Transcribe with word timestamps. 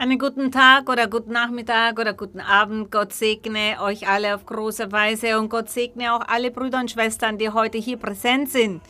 Einen 0.00 0.20
guten 0.20 0.52
Tag 0.52 0.88
oder 0.88 1.08
guten 1.08 1.32
Nachmittag 1.32 1.98
oder 1.98 2.12
guten 2.12 2.38
Abend. 2.38 2.92
Gott 2.92 3.12
segne 3.12 3.78
euch 3.82 4.06
alle 4.06 4.36
auf 4.36 4.46
große 4.46 4.92
Weise 4.92 5.40
und 5.40 5.48
Gott 5.48 5.70
segne 5.70 6.14
auch 6.14 6.20
alle 6.28 6.52
Brüder 6.52 6.78
und 6.78 6.92
Schwestern, 6.92 7.36
die 7.36 7.50
heute 7.50 7.78
hier 7.78 7.96
präsent 7.96 8.48
sind. 8.48 8.80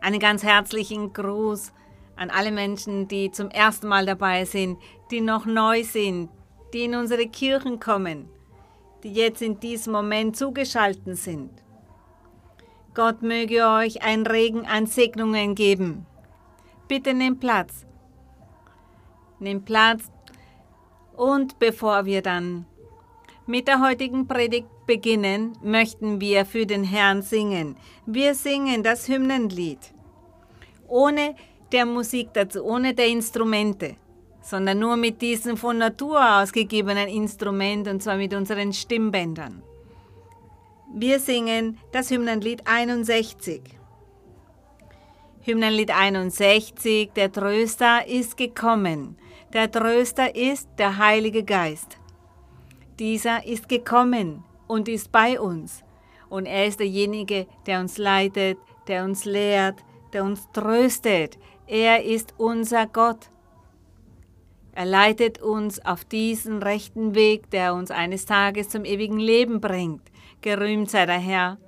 Einen 0.00 0.18
ganz 0.18 0.42
herzlichen 0.42 1.12
Gruß 1.12 1.74
an 2.16 2.30
alle 2.30 2.52
Menschen, 2.52 3.06
die 3.06 3.30
zum 3.30 3.50
ersten 3.50 3.86
Mal 3.86 4.06
dabei 4.06 4.46
sind, 4.46 4.78
die 5.10 5.20
noch 5.20 5.44
neu 5.44 5.84
sind, 5.84 6.30
die 6.72 6.84
in 6.84 6.94
unsere 6.94 7.26
Kirchen 7.26 7.78
kommen, 7.78 8.26
die 9.02 9.12
jetzt 9.12 9.42
in 9.42 9.60
diesem 9.60 9.92
Moment 9.92 10.38
zugeschaltet 10.38 11.18
sind. 11.18 11.50
Gott 12.94 13.20
möge 13.20 13.66
euch 13.66 14.02
ein 14.02 14.26
Regen 14.26 14.64
an 14.64 14.86
Segnungen 14.86 15.54
geben. 15.54 16.06
Bitte 16.88 17.12
nehmt 17.12 17.40
Platz. 17.40 17.84
Nehmt 19.38 19.66
Platz 19.66 20.10
und 21.20 21.58
bevor 21.58 22.06
wir 22.06 22.22
dann 22.22 22.64
mit 23.46 23.68
der 23.68 23.82
heutigen 23.82 24.26
Predigt 24.26 24.68
beginnen, 24.86 25.52
möchten 25.62 26.18
wir 26.18 26.46
für 26.46 26.64
den 26.64 26.82
Herrn 26.82 27.20
singen. 27.20 27.76
Wir 28.06 28.34
singen 28.34 28.82
das 28.82 29.06
Hymnenlied. 29.06 29.92
Ohne 30.88 31.34
der 31.72 31.84
Musik 31.84 32.30
dazu, 32.32 32.64
ohne 32.64 32.94
der 32.94 33.08
Instrumente, 33.08 33.96
sondern 34.40 34.78
nur 34.78 34.96
mit 34.96 35.20
diesem 35.20 35.58
von 35.58 35.76
Natur 35.76 36.40
ausgegebenen 36.40 37.08
Instrument 37.08 37.86
und 37.86 38.02
zwar 38.02 38.16
mit 38.16 38.32
unseren 38.32 38.72
Stimmbändern. 38.72 39.62
Wir 40.94 41.20
singen 41.20 41.78
das 41.92 42.10
Hymnenlied 42.10 42.62
61. 42.64 43.60
Hymnenlied 45.42 45.90
61, 45.90 47.10
der 47.14 47.30
Tröster 47.30 48.06
ist 48.06 48.38
gekommen. 48.38 49.18
Der 49.52 49.68
Tröster 49.68 50.36
ist 50.36 50.68
der 50.78 50.96
Heilige 50.98 51.42
Geist. 51.42 51.98
Dieser 53.00 53.44
ist 53.44 53.68
gekommen 53.68 54.44
und 54.68 54.88
ist 54.88 55.10
bei 55.10 55.40
uns. 55.40 55.82
Und 56.28 56.46
er 56.46 56.66
ist 56.66 56.78
derjenige, 56.78 57.48
der 57.66 57.80
uns 57.80 57.98
leitet, 57.98 58.58
der 58.86 59.02
uns 59.02 59.24
lehrt, 59.24 59.80
der 60.12 60.22
uns 60.22 60.48
tröstet. 60.52 61.36
Er 61.66 62.04
ist 62.04 62.34
unser 62.38 62.86
Gott. 62.86 63.30
Er 64.72 64.84
leitet 64.84 65.42
uns 65.42 65.84
auf 65.84 66.04
diesen 66.04 66.62
rechten 66.62 67.16
Weg, 67.16 67.50
der 67.50 67.74
uns 67.74 67.90
eines 67.90 68.26
Tages 68.26 68.68
zum 68.68 68.84
ewigen 68.84 69.18
Leben 69.18 69.60
bringt. 69.60 70.02
Gerühmt 70.42 70.90
sei 70.90 71.06
der 71.06 71.18
Herr. 71.18 71.58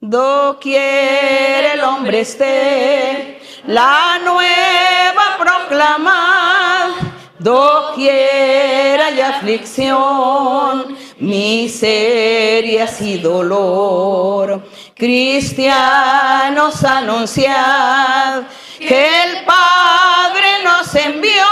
Doquier 0.00 1.74
el 1.74 1.80
hombre 1.80 2.20
esté, 2.20 3.38
la 3.66 4.18
nueva 4.24 5.36
proclamad, 5.38 6.90
doquier 7.38 9.00
hay 9.00 9.20
aflicción, 9.20 10.96
miserias 11.18 13.00
y 13.00 13.18
dolor. 13.18 14.62
Cristianos 14.94 16.82
anunciad 16.84 18.42
que 18.78 19.22
el 19.24 19.44
Padre 19.44 20.62
nos 20.64 20.94
envió, 20.94 21.46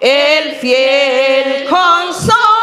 el 0.00 0.54
fiel 0.56 1.68
consolador. 1.68 2.53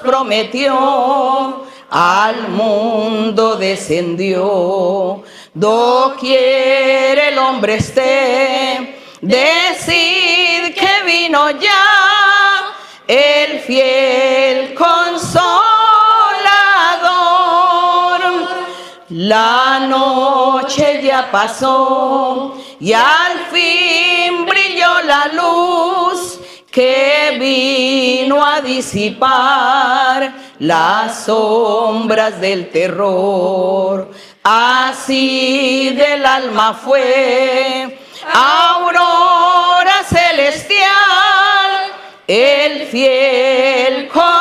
Prometió, 0.00 1.64
al 1.90 2.48
mundo 2.48 3.56
descendió. 3.56 5.22
Doquier 5.52 7.18
el 7.18 7.38
hombre 7.38 7.76
esté, 7.76 9.00
decid 9.20 10.74
que 10.74 11.02
vino 11.06 11.50
ya 11.50 12.74
el 13.06 13.60
fiel 13.60 14.74
consolador. 14.74 15.54
La 19.10 19.80
noche 19.88 21.00
ya 21.02 21.30
pasó 21.30 22.56
y 22.80 22.92
al 22.92 23.43
que 26.74 27.36
vino 27.38 28.44
a 28.44 28.60
disipar 28.60 30.34
las 30.58 31.24
sombras 31.26 32.40
del 32.40 32.68
terror. 32.72 34.10
Así 34.42 35.94
del 35.96 36.26
alma 36.26 36.74
fue 36.74 37.96
aurora 38.32 40.02
celestial, 40.02 41.92
el 42.26 42.88
fiel 42.88 44.08
consolador. 44.08 44.33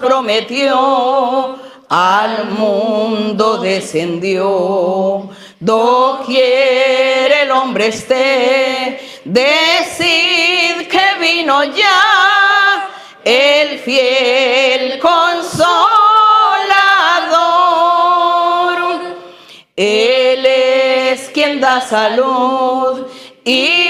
Prometió, 0.00 1.58
al 1.88 2.50
mundo 2.50 3.58
descendió. 3.58 5.30
Doquier 5.60 7.32
el 7.42 7.50
hombre 7.50 7.88
esté, 7.88 9.00
decid 9.24 10.86
que 10.88 11.14
vino 11.20 11.64
ya 11.64 12.88
el 13.24 13.78
fiel 13.80 14.98
consolador. 15.00 15.78
Él 19.74 20.46
es 20.46 21.28
quien 21.30 21.60
da 21.60 21.80
salud 21.80 23.06
y 23.44 23.87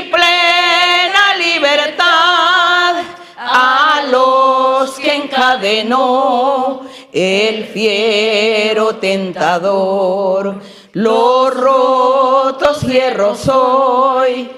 encadenó 5.69 6.81
el 7.13 7.65
fiero 7.65 8.97
tentador. 8.97 10.61
Los 10.93 11.55
rotos 11.55 12.83
hierros 12.83 13.49
hoy 13.49 14.51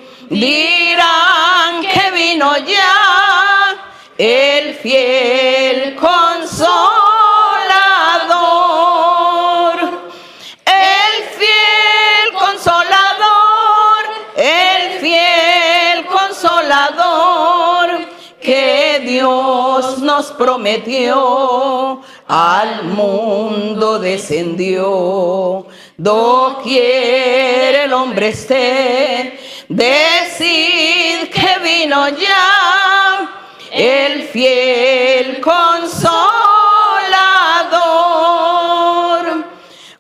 nos 20.21 20.33
prometió, 20.33 22.03
al 22.29 22.85
mundo 22.85 23.99
descendió. 23.99 25.65
Doquier 25.97 27.75
el 27.87 27.93
hombre 27.95 28.29
esté, 28.29 29.41
decid 29.69 31.31
que 31.33 31.59
vino 31.63 32.09
ya 32.11 33.31
el 33.73 34.25
fiel 34.25 35.41
consolador. 35.41 36.21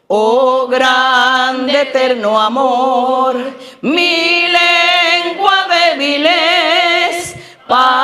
Oh 0.08 0.66
grande 0.66 1.80
eterno 1.80 2.38
amor, 2.38 3.36
mi 3.80 4.48
lengua 4.48 5.66
débil 5.70 6.26
es 6.26 7.34
para 7.66 7.99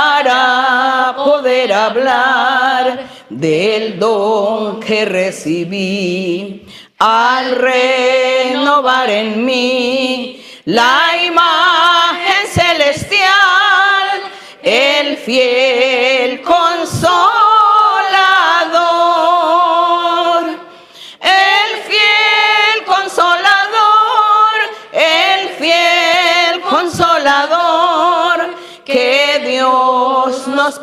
hablar 1.87 3.09
del 3.31 3.99
don 3.99 4.81
que 4.81 5.05
recibí. 5.05 6.67
Al 6.99 7.51
renovar 7.57 9.11
en 9.11 9.45
mí 9.45 10.43
la 10.65 11.11
imagen 11.27 12.47
celestial, 12.53 14.23
el 14.63 15.17
fiel 15.19 16.16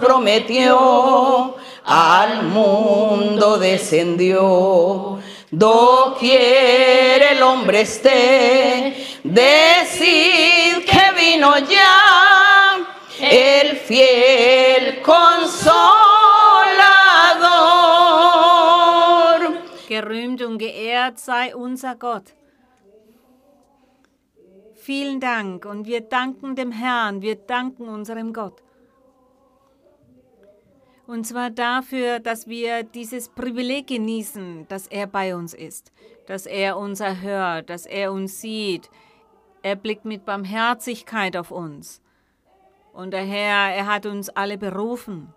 prometió 0.04 1.56
al 1.86 2.44
mundo 2.44 3.58
descendió. 3.58 5.20
Doquier 5.52 7.22
el 7.34 7.44
hombre 7.44 7.82
esté, 7.82 8.96
decid 9.24 10.84
que 10.86 11.12
vino 11.16 11.58
ya 11.60 12.78
el 13.22 13.78
fiel 13.78 15.02
consolador. 15.04 15.94
Gerühmt 19.88 20.42
und 20.42 20.58
geehrt 20.58 21.20
sei 21.20 21.54
unser 21.56 21.96
Gott. 21.96 22.34
Vielen 24.76 25.20
Dank 25.20 25.66
und 25.66 25.86
wir 25.86 26.02
danken 26.02 26.56
dem 26.56 26.72
Herrn, 26.72 27.22
wir 27.22 27.36
danken 27.36 27.88
unserem 27.88 28.34
Gott. 28.34 28.64
Und 31.06 31.28
zwar 31.28 31.50
dafür, 31.50 32.20
dass 32.20 32.48
wir 32.48 32.84
dieses 32.84 33.28
Privileg 33.28 33.88
genießen, 33.88 34.68
dass 34.70 34.88
er 34.88 35.06
bei 35.06 35.36
uns 35.36 35.54
ist, 35.54 35.92
dass 36.28 36.46
er 36.46 36.78
uns 36.78 37.02
erhört, 37.02 37.70
dass 37.70 37.86
er 37.86 38.14
uns 38.14 38.40
sieht. 38.40 38.90
Er 39.64 39.76
blickt 39.76 40.06
mit 40.06 40.26
Barmherzigkeit 40.26 41.36
auf 41.36 41.52
uns. 41.52 42.02
Und 42.94 43.12
der 43.12 43.26
Herr, 43.26 43.76
er 43.76 43.88
hat 43.88 44.06
uns 44.06 44.30
alle 44.30 44.58
berufen. 44.58 45.34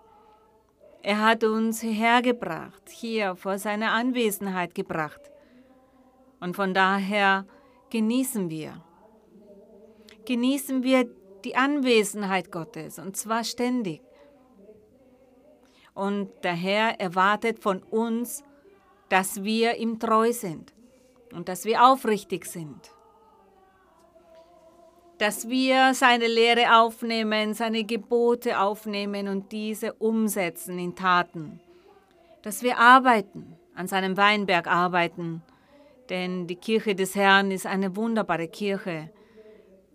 Er 1.02 1.20
hat 1.24 1.42
uns 1.42 1.82
hergebracht, 1.82 2.88
hier 2.88 3.34
vor 3.36 3.58
seiner 3.58 3.92
Anwesenheit 3.92 4.74
gebracht. 4.74 5.20
Und 6.40 6.54
von 6.54 6.74
daher 6.74 7.46
genießen 7.90 8.50
wir. 8.50 8.82
Genießen 10.26 10.82
wir 10.82 11.08
die 11.44 11.56
Anwesenheit 11.56 12.50
Gottes, 12.50 12.98
und 12.98 13.16
zwar 13.16 13.44
ständig. 13.44 14.06
Und 15.96 16.28
der 16.44 16.52
Herr 16.52 17.00
erwartet 17.00 17.58
von 17.58 17.82
uns, 17.82 18.44
dass 19.08 19.43
wir 19.43 19.76
ihm 19.76 19.98
treu 19.98 20.31
sind 20.31 20.75
und 21.32 21.48
dass 21.48 21.64
wir 21.64 21.84
aufrichtig 21.84 22.44
sind. 22.44 22.93
Dass 25.16 25.48
wir 25.48 25.94
seine 25.94 26.26
Lehre 26.26 26.76
aufnehmen, 26.82 27.54
seine 27.54 27.84
Gebote 27.84 28.60
aufnehmen 28.60 29.26
und 29.28 29.50
diese 29.52 29.94
umsetzen 29.94 30.78
in 30.78 30.94
Taten. 30.94 31.60
Dass 32.43 32.62
wir 32.62 32.76
arbeiten, 32.76 33.56
an 33.75 33.88
seinem 33.88 34.19
Weinberg 34.19 34.66
arbeiten, 34.66 35.43
denn 36.10 36.46
die 36.46 36.56
Kirche 36.56 36.94
des 36.94 37.14
Herrn 37.14 37.50
ist 37.50 37.64
eine 37.64 37.96
wunderbare 37.96 38.48
Kirche. 38.48 39.10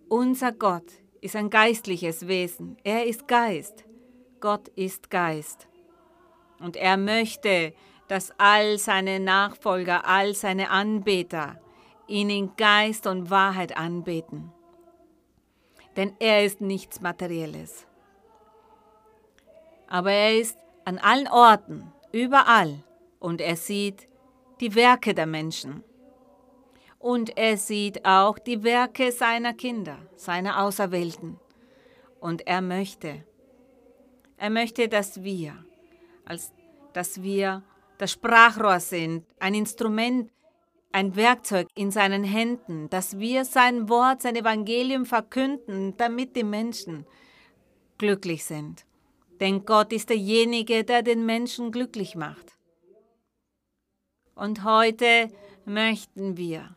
Unser 0.09 0.51
Gott 0.51 0.91
ist 1.21 1.35
ein 1.35 1.51
geistliches 1.51 2.27
Wesen. 2.27 2.77
Er 2.83 3.05
ist 3.05 3.27
Geist. 3.27 3.85
Gott 4.39 4.67
ist 4.69 5.11
Geist. 5.11 5.67
Und 6.61 6.75
er 6.75 6.97
möchte, 6.97 7.73
dass 8.07 8.33
all 8.37 8.77
seine 8.77 9.19
Nachfolger, 9.19 10.05
all 10.05 10.33
seine 10.33 10.69
Anbeter 10.69 11.59
ihn 12.07 12.29
in 12.29 12.55
Geist 12.55 13.07
und 13.07 13.29
Wahrheit 13.29 13.77
anbeten. 13.77 14.51
Denn 15.95 16.13
er 16.19 16.45
ist 16.45 16.61
nichts 16.61 17.01
Materielles. 17.01 17.87
Aber 19.87 20.11
er 20.11 20.37
ist 20.37 20.57
an 20.85 20.97
allen 20.99 21.27
Orten, 21.27 21.91
überall, 22.11 22.83
und 23.19 23.41
er 23.41 23.55
sieht 23.55 24.07
die 24.59 24.75
Werke 24.75 25.13
der 25.13 25.25
Menschen. 25.25 25.83
Und 26.99 27.37
er 27.37 27.57
sieht 27.57 28.05
auch 28.05 28.39
die 28.39 28.63
Werke 28.63 29.11
seiner 29.11 29.53
Kinder, 29.53 29.97
seiner 30.15 30.63
Auserwählten. 30.63 31.39
Und 32.19 32.45
er 32.47 32.61
möchte, 32.61 33.23
er 34.37 34.49
möchte, 34.49 34.87
dass 34.87 35.23
wir 35.23 35.65
als 36.31 36.53
dass 36.93 37.21
wir 37.21 37.61
das 37.97 38.13
Sprachrohr 38.13 38.79
sind, 38.79 39.25
ein 39.39 39.53
Instrument, 39.53 40.31
ein 40.93 41.15
Werkzeug 41.15 41.67
in 41.75 41.91
seinen 41.91 42.23
Händen, 42.23 42.89
dass 42.89 43.19
wir 43.19 43.45
sein 43.45 43.89
Wort, 43.89 44.21
sein 44.21 44.35
Evangelium 44.35 45.05
verkünden, 45.05 45.95
damit 45.97 46.35
die 46.35 46.43
Menschen 46.43 47.05
glücklich 47.97 48.45
sind. 48.45 48.85
Denn 49.41 49.65
Gott 49.65 49.91
ist 49.91 50.09
derjenige, 50.09 50.83
der 50.83 51.01
den 51.01 51.25
Menschen 51.25 51.71
glücklich 51.71 52.15
macht. 52.15 52.57
Und 54.35 54.63
heute 54.63 55.29
möchten 55.65 56.37
wir 56.37 56.75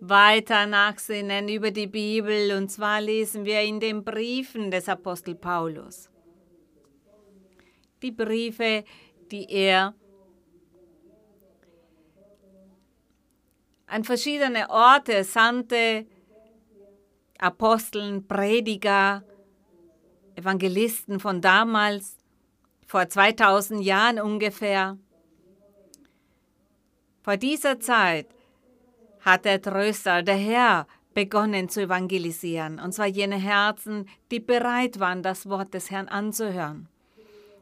weiter 0.00 0.66
nachsinnen 0.66 1.48
über 1.48 1.70
die 1.70 1.86
Bibel 1.86 2.56
und 2.56 2.70
zwar 2.70 3.00
lesen 3.00 3.44
wir 3.44 3.60
in 3.60 3.80
den 3.80 4.02
Briefen 4.02 4.70
des 4.70 4.88
Apostel 4.88 5.34
Paulus 5.34 6.09
die 8.02 8.12
Briefe, 8.12 8.84
die 9.30 9.50
er 9.50 9.94
an 13.86 14.04
verschiedene 14.04 14.70
Orte 14.70 15.24
sandte, 15.24 16.06
Aposteln, 17.38 18.26
Prediger, 18.26 19.24
Evangelisten 20.36 21.20
von 21.20 21.40
damals, 21.40 22.16
vor 22.86 23.08
2000 23.08 23.82
Jahren 23.82 24.20
ungefähr. 24.20 24.98
Vor 27.22 27.36
dieser 27.36 27.80
Zeit 27.80 28.26
hat 29.20 29.44
der 29.44 29.60
Tröster, 29.60 30.22
der 30.22 30.36
Herr, 30.36 30.86
begonnen 31.12 31.68
zu 31.68 31.82
evangelisieren, 31.82 32.78
und 32.78 32.92
zwar 32.92 33.06
jene 33.06 33.36
Herzen, 33.36 34.08
die 34.30 34.40
bereit 34.40 35.00
waren, 35.00 35.22
das 35.22 35.48
Wort 35.48 35.74
des 35.74 35.90
Herrn 35.90 36.08
anzuhören. 36.08 36.88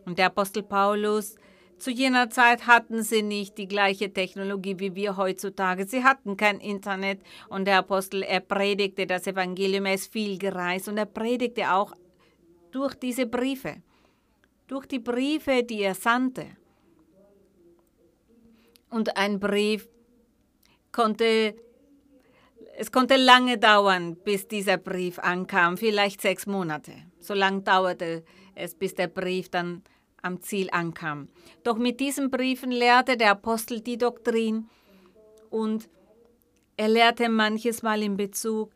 Und 0.08 0.18
der 0.18 0.26
Apostel 0.26 0.62
Paulus, 0.62 1.34
zu 1.78 1.90
jener 1.90 2.30
Zeit 2.30 2.66
hatten 2.66 3.02
sie 3.02 3.20
nicht 3.22 3.58
die 3.58 3.68
gleiche 3.68 4.10
Technologie 4.10 4.78
wie 4.78 4.94
wir 4.94 5.18
heutzutage. 5.18 5.86
Sie 5.86 6.02
hatten 6.02 6.38
kein 6.38 6.60
Internet 6.60 7.20
und 7.50 7.66
der 7.66 7.76
Apostel, 7.76 8.22
er 8.22 8.40
predigte 8.40 9.06
das 9.06 9.26
Evangelium, 9.26 9.84
er 9.84 9.94
ist 9.94 10.10
viel 10.10 10.38
gereist 10.38 10.88
und 10.88 10.96
er 10.96 11.04
predigte 11.04 11.74
auch 11.74 11.92
durch 12.70 12.94
diese 12.94 13.26
Briefe, 13.26 13.82
durch 14.66 14.86
die 14.86 14.98
Briefe, 14.98 15.62
die 15.62 15.82
er 15.82 15.94
sandte. 15.94 16.46
Und 18.88 19.14
ein 19.18 19.38
Brief 19.38 19.90
konnte, 20.90 21.54
es 22.78 22.90
konnte 22.90 23.16
lange 23.16 23.58
dauern, 23.58 24.16
bis 24.16 24.48
dieser 24.48 24.78
Brief 24.78 25.18
ankam, 25.18 25.76
vielleicht 25.76 26.22
sechs 26.22 26.46
Monate. 26.46 26.92
So 27.20 27.34
lange 27.34 27.60
dauerte 27.60 28.24
es, 28.54 28.74
bis 28.74 28.94
der 28.94 29.08
Brief 29.08 29.50
dann 29.50 29.82
am 30.22 30.40
Ziel 30.40 30.68
ankam. 30.70 31.28
Doch 31.62 31.76
mit 31.76 32.00
diesen 32.00 32.30
Briefen 32.30 32.70
lehrte 32.70 33.16
der 33.16 33.32
Apostel 33.32 33.80
die 33.80 33.98
Doktrin 33.98 34.68
und 35.50 35.88
er 36.76 36.88
lehrte 36.88 37.28
manches 37.28 37.82
Mal 37.82 38.02
in 38.02 38.16
Bezug 38.16 38.70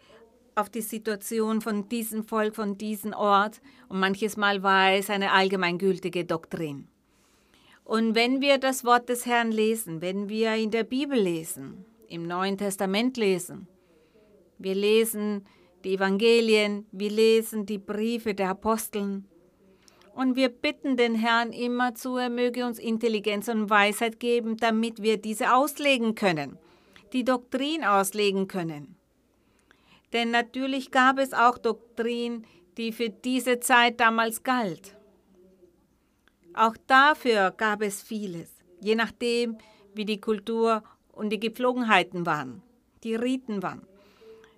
auf 0.55 0.69
die 0.69 0.81
Situation 0.81 1.61
von 1.61 1.89
diesem 1.89 2.25
Volk, 2.25 2.57
von 2.57 2.77
diesem 2.77 3.13
Ort 3.13 3.61
und 3.89 4.01
manches 4.01 4.37
Mal 4.37 4.63
war 4.63 4.93
es 4.93 5.09
eine 5.09 5.33
allgemeingültige 5.33 6.25
Doktrin. 6.25 6.89
Und 7.85 8.15
wenn 8.15 8.41
wir 8.41 8.59
das 8.59 8.85
Wort 8.85 9.09
des 9.09 9.27
Herrn 9.27 9.51
lesen, 9.51 10.01
wenn 10.01 10.29
wir 10.29 10.55
in 10.55 10.71
der 10.71 10.85
Bibel 10.85 11.19
lesen, 11.19 11.85
im 12.09 12.27
Neuen 12.27 12.59
Testament 12.59 13.17
lesen, 13.17 13.67
wir 14.59 14.75
lesen 14.75 15.47
die 15.85 15.95
Evangelien, 15.95 16.87
wir 16.93 17.11
lesen 17.11 17.67
die 17.67 17.79
Briefe 17.79 18.35
der 18.35 18.51
Aposteln, 18.51 19.27
und 20.15 20.37
wir 20.37 20.49
bitten 20.49 20.97
den 20.97 21.15
Herrn 21.15 21.53
immerzu, 21.53 22.17
er 22.17 22.31
möge 22.31 22.67
uns 22.67 22.79
Intelligenz 22.79 23.49
und 23.49 23.71
Weisheit 23.71 24.21
geben, 24.21 24.57
damit 24.57 25.03
wir 25.03 25.17
diese 25.17 25.55
auslegen 25.55 26.15
können, 26.15 26.59
die 27.13 27.25
Doktrin 27.25 27.85
auslegen 27.85 28.49
können. 28.49 28.97
Denn 30.13 30.31
natürlich 30.31 30.91
gab 30.91 31.19
es 31.19 31.33
auch 31.33 31.57
Doktrin, 31.59 32.45
die 32.77 32.93
für 32.93 33.09
diese 33.09 33.61
Zeit 33.61 34.01
damals 34.01 34.43
galt. 34.43 34.97
Auch 36.55 36.77
dafür 36.87 37.51
gab 37.57 37.81
es 37.83 38.03
vieles, 38.03 38.51
je 38.81 38.95
nachdem, 38.95 39.57
wie 39.95 40.05
die 40.05 40.21
Kultur 40.21 40.83
und 41.13 41.31
die 41.31 41.41
Gepflogenheiten 41.41 42.27
waren, 42.27 42.63
die 43.05 43.15
Riten 43.15 43.63
waren. 43.63 43.87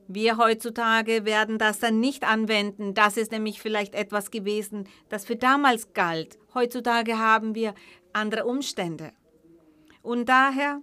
Wir 0.07 0.37
heutzutage 0.37 1.25
werden 1.25 1.59
das 1.59 1.79
dann 1.79 1.99
nicht 1.99 2.25
anwenden. 2.25 2.93
Das 2.95 3.17
ist 3.17 3.33
nämlich 3.33 3.61
vielleicht 3.61 3.95
etwas 3.95 4.31
gewesen, 4.31 4.87
das 5.09 5.25
für 5.25 5.37
damals 5.37 5.95
galt. 5.95 6.39
Heutzutage 6.53 7.19
haben 7.19 7.55
wir 7.55 7.75
andere 8.13 8.45
Umstände. 8.45 9.13
Und 10.03 10.29
daher 10.29 10.83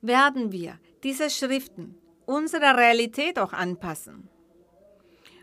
werden 0.00 0.52
wir 0.52 0.78
diese 1.02 1.30
Schriften 1.30 1.98
unserer 2.26 2.76
Realität 2.76 3.38
auch 3.38 3.52
anpassen. 3.52 4.28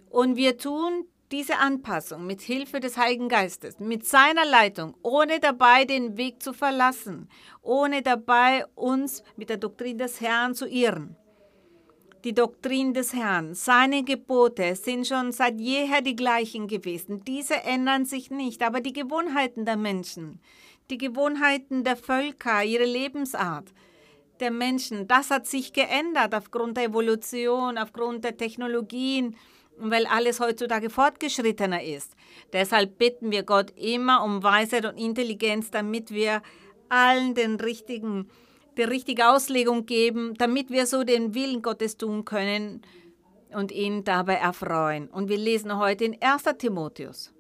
Und 0.09 0.37
wir 0.37 0.57
tun 0.57 1.05
diese 1.31 1.57
Anpassung 1.57 2.25
mit 2.25 2.41
Hilfe 2.41 2.79
des 2.79 2.97
Heiligen 2.97 3.29
Geistes, 3.29 3.79
mit 3.79 4.05
seiner 4.05 4.45
Leitung, 4.45 4.95
ohne 5.03 5.39
dabei 5.39 5.85
den 5.85 6.17
Weg 6.17 6.41
zu 6.41 6.53
verlassen, 6.53 7.29
ohne 7.61 8.01
dabei 8.01 8.65
uns 8.73 9.21
mit 9.35 9.49
der 9.49 9.57
Doktrin 9.57 9.97
des 9.97 10.21
Herrn 10.21 10.55
zu 10.55 10.65
irren 10.65 11.17
die 12.23 12.33
Doktrin 12.33 12.93
des 12.93 13.13
Herrn, 13.13 13.53
seine 13.53 14.03
Gebote 14.03 14.75
sind 14.75 15.07
schon 15.07 15.31
seit 15.31 15.59
jeher 15.59 16.01
die 16.01 16.15
gleichen 16.15 16.67
gewesen. 16.67 17.23
Diese 17.25 17.63
ändern 17.63 18.05
sich 18.05 18.29
nicht, 18.29 18.61
aber 18.61 18.81
die 18.81 18.93
Gewohnheiten 18.93 19.65
der 19.65 19.77
Menschen, 19.77 20.39
die 20.89 20.97
Gewohnheiten 20.97 21.83
der 21.83 21.95
Völker, 21.95 22.63
ihre 22.63 22.85
Lebensart 22.85 23.73
der 24.39 24.51
Menschen, 24.51 25.07
das 25.07 25.31
hat 25.31 25.47
sich 25.47 25.73
geändert 25.73 26.33
aufgrund 26.33 26.77
der 26.77 26.85
Evolution, 26.85 27.77
aufgrund 27.77 28.23
der 28.23 28.38
Technologien, 28.38 29.35
weil 29.77 30.05
alles 30.05 30.39
heutzutage 30.39 30.89
fortgeschrittener 30.89 31.83
ist. 31.83 32.13
Deshalb 32.51 32.97
bitten 32.97 33.31
wir 33.31 33.43
Gott 33.43 33.71
immer 33.77 34.23
um 34.23 34.43
Weisheit 34.43 34.85
und 34.85 34.97
Intelligenz, 34.97 35.71
damit 35.71 36.11
wir 36.11 36.41
allen 36.89 37.33
den 37.33 37.55
richtigen, 37.55 38.29
die 38.79 38.83
richtige 38.83 39.29
Auslegung 39.29 39.86
geben, 39.86 40.36
damit 40.38 40.69
wir 40.69 40.88
so 40.88 41.03
den 41.03 41.36
Willen 41.36 41.62
Gottes 41.62 41.98
tun 41.98 42.24
können 42.24 42.81
und 43.51 43.71
ihn 43.71 44.05
dabei 44.05 44.36
erfreuen. 44.36 45.09
Und 45.09 45.27
wir 45.27 45.38
lesen 45.38 45.77
heute 45.77 46.05
in 46.05 46.21
1. 46.21 46.43
Timotheus. 46.57 47.33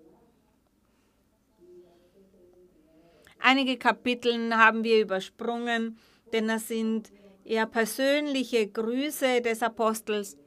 Einige 3.39 3.77
Kapitel 3.77 4.53
haben 4.53 4.83
wir 4.83 5.01
übersprungen, 5.01 5.97
denn 6.33 6.49
das 6.49 6.67
sind 6.67 7.09
eher 7.45 7.65
persönliche 7.65 8.67
Grüße 8.67 9.41
des 9.41 9.63
Apostels. 9.63 10.37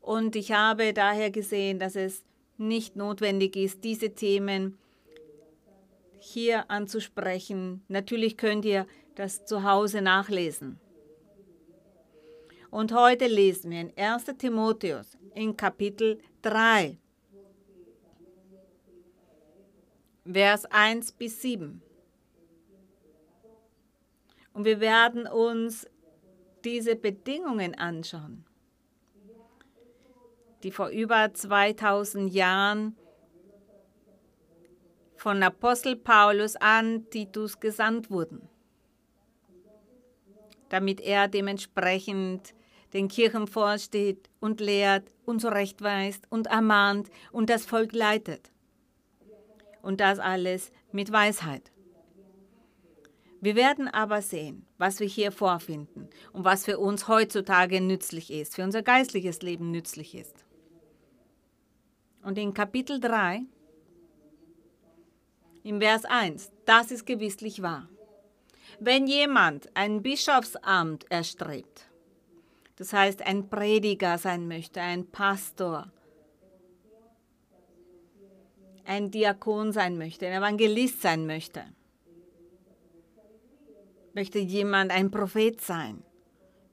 Und 0.00 0.36
ich 0.36 0.52
habe 0.52 0.92
daher 0.92 1.32
gesehen, 1.32 1.80
dass 1.80 1.96
es 1.96 2.24
nicht 2.58 2.94
notwendig 2.94 3.56
ist, 3.56 3.82
diese 3.82 4.14
Themen 4.14 4.78
hier 6.20 6.70
anzusprechen. 6.70 7.82
Natürlich 7.88 8.36
könnt 8.36 8.64
ihr 8.64 8.86
das 9.16 9.44
zu 9.44 9.64
Hause 9.64 10.00
nachlesen. 10.00 10.78
Und 12.70 12.92
heute 12.92 13.26
lesen 13.26 13.70
wir 13.70 13.80
in 13.80 13.92
1 13.96 14.24
Timotheus 14.38 15.16
in 15.34 15.56
Kapitel 15.56 16.20
3, 16.42 16.98
Vers 20.30 20.64
1 20.66 21.12
bis 21.12 21.40
7. 21.42 21.82
Und 24.52 24.64
wir 24.64 24.80
werden 24.80 25.26
uns 25.26 25.86
diese 26.64 26.96
Bedingungen 26.96 27.74
anschauen, 27.74 28.44
die 30.62 30.70
vor 30.70 30.88
über 30.88 31.32
2000 31.32 32.32
Jahren 32.32 32.96
von 35.16 35.42
Apostel 35.42 35.96
Paulus 35.96 36.56
an 36.56 37.08
Titus 37.10 37.60
gesandt 37.60 38.10
wurden, 38.10 38.48
damit 40.68 41.00
er 41.00 41.28
dementsprechend 41.28 42.54
den 42.92 43.08
Kirchen 43.08 43.46
vorsteht 43.46 44.30
und 44.40 44.60
lehrt 44.60 45.12
und 45.24 45.40
zurechtweist 45.40 46.24
und 46.30 46.46
ermahnt 46.46 47.10
und 47.32 47.50
das 47.50 47.66
Volk 47.66 47.92
leitet. 47.92 48.50
Und 49.82 50.00
das 50.00 50.18
alles 50.18 50.72
mit 50.92 51.12
Weisheit. 51.12 51.70
Wir 53.40 53.54
werden 53.54 53.86
aber 53.88 54.22
sehen, 54.22 54.66
was 54.78 54.98
wir 54.98 55.06
hier 55.06 55.30
vorfinden 55.30 56.08
und 56.32 56.44
was 56.44 56.64
für 56.64 56.78
uns 56.78 57.06
heutzutage 57.06 57.80
nützlich 57.80 58.32
ist, 58.32 58.56
für 58.56 58.64
unser 58.64 58.82
geistliches 58.82 59.42
Leben 59.42 59.70
nützlich 59.70 60.14
ist. 60.14 60.44
Und 62.22 62.38
in 62.38 62.54
Kapitel 62.54 62.98
3, 62.98 63.42
im 65.62 65.80
Vers 65.80 66.04
1, 66.04 66.50
das 66.64 66.90
ist 66.90 67.06
gewisslich 67.06 67.62
wahr. 67.62 67.88
Wenn 68.78 69.06
jemand 69.06 69.68
ein 69.74 70.02
Bischofsamt 70.02 71.10
erstrebt, 71.10 71.88
das 72.76 72.92
heißt 72.92 73.22
ein 73.22 73.48
Prediger 73.48 74.18
sein 74.18 74.48
möchte, 74.48 74.80
ein 74.80 75.10
Pastor, 75.10 75.90
ein 78.84 79.10
Diakon 79.10 79.72
sein 79.72 79.96
möchte, 79.96 80.26
ein 80.26 80.34
Evangelist 80.34 81.00
sein 81.00 81.26
möchte, 81.26 81.64
möchte 84.14 84.38
jemand 84.38 84.90
ein 84.90 85.10
Prophet 85.10 85.60
sein. 85.60 86.02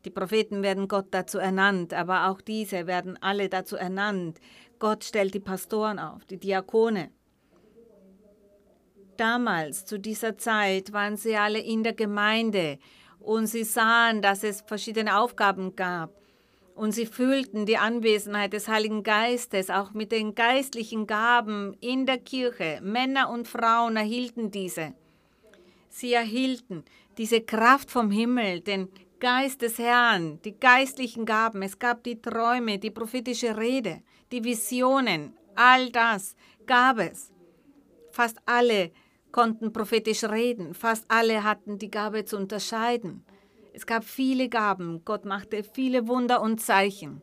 Die 0.06 0.10
Propheten 0.10 0.64
werden 0.64 0.90
Gott 0.90 1.08
dazu 1.12 1.38
ernannt, 1.38 1.94
aber 1.94 2.28
auch 2.28 2.42
diese 2.42 2.88
werden 2.88 3.18
alle 3.22 3.48
dazu 3.48 3.78
ernannt. 3.78 4.40
Gott 4.80 5.06
stellt 5.06 5.34
die 5.34 5.40
Pastoren 5.40 6.00
auf, 6.00 6.26
die 6.26 6.38
Diakone. 6.38 7.12
Damals, 9.18 9.86
zu 9.86 10.00
dieser 10.00 10.38
Zeit, 10.38 10.92
waren 10.94 11.18
sie 11.18 11.36
alle 11.36 11.60
in 11.60 11.84
der 11.84 11.94
Gemeinde 11.94 12.80
und 13.20 13.48
sie 13.48 13.64
sahen, 13.64 14.22
dass 14.22 14.44
es 14.44 14.62
verschiedene 14.62 15.18
Aufgaben 15.18 15.76
gab. 15.76 16.12
Und 16.76 16.92
sie 16.92 17.06
fühlten 17.06 17.68
die 17.68 17.78
Anwesenheit 17.78 18.54
des 18.54 18.68
Heiligen 18.68 19.04
Geistes, 19.04 19.70
auch 19.70 19.94
mit 19.94 20.12
den 20.12 20.34
geistlichen 20.34 21.06
Gaben 21.06 21.78
in 21.82 22.08
der 22.08 22.18
Kirche. 22.18 22.80
Männer 22.82 23.30
und 23.30 23.48
Frauen 23.48 23.96
erhielten 23.96 24.50
diese. 24.50 24.94
Sie 25.90 26.14
erhielten 26.14 26.84
diese 27.20 27.42
Kraft 27.42 27.92
vom 27.92 28.10
Himmel, 28.10 28.62
den 28.62 28.90
Geist 29.20 29.62
des 29.62 29.78
Herrn, 29.78 30.42
die 30.42 30.60
geistlichen 30.60 31.26
Gaben. 31.26 31.62
Es 31.62 31.78
gab 31.78 32.04
die 32.04 32.20
Träume, 32.20 32.80
die 32.80 32.90
prophetische 32.90 33.56
Rede, 33.56 34.02
die 34.32 34.44
Visionen, 34.44 35.38
all 35.56 35.92
das 35.92 36.36
gab 36.66 36.98
es. 36.98 37.32
Fast 38.12 38.38
alle 38.46 38.92
konnten 39.34 39.74
prophetisch 39.74 40.24
reden, 40.24 40.74
fast 40.74 41.04
alle 41.10 41.44
hatten 41.44 41.78
die 41.78 41.92
Gabe 41.92 42.24
zu 42.24 42.38
unterscheiden. 42.38 43.26
Es 43.74 43.86
gab 43.86 44.06
viele 44.06 44.48
Gaben, 44.48 45.04
Gott 45.04 45.26
machte 45.26 45.66
viele 45.66 46.08
Wunder 46.08 46.42
und 46.42 46.62
Zeichen. 46.62 47.22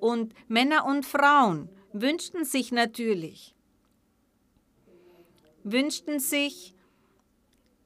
Und 0.00 0.34
Männer 0.48 0.84
und 0.84 1.06
Frauen 1.06 1.70
wünschten 1.92 2.44
sich 2.44 2.72
natürlich, 2.72 3.54
wünschten 5.62 6.18
sich, 6.18 6.74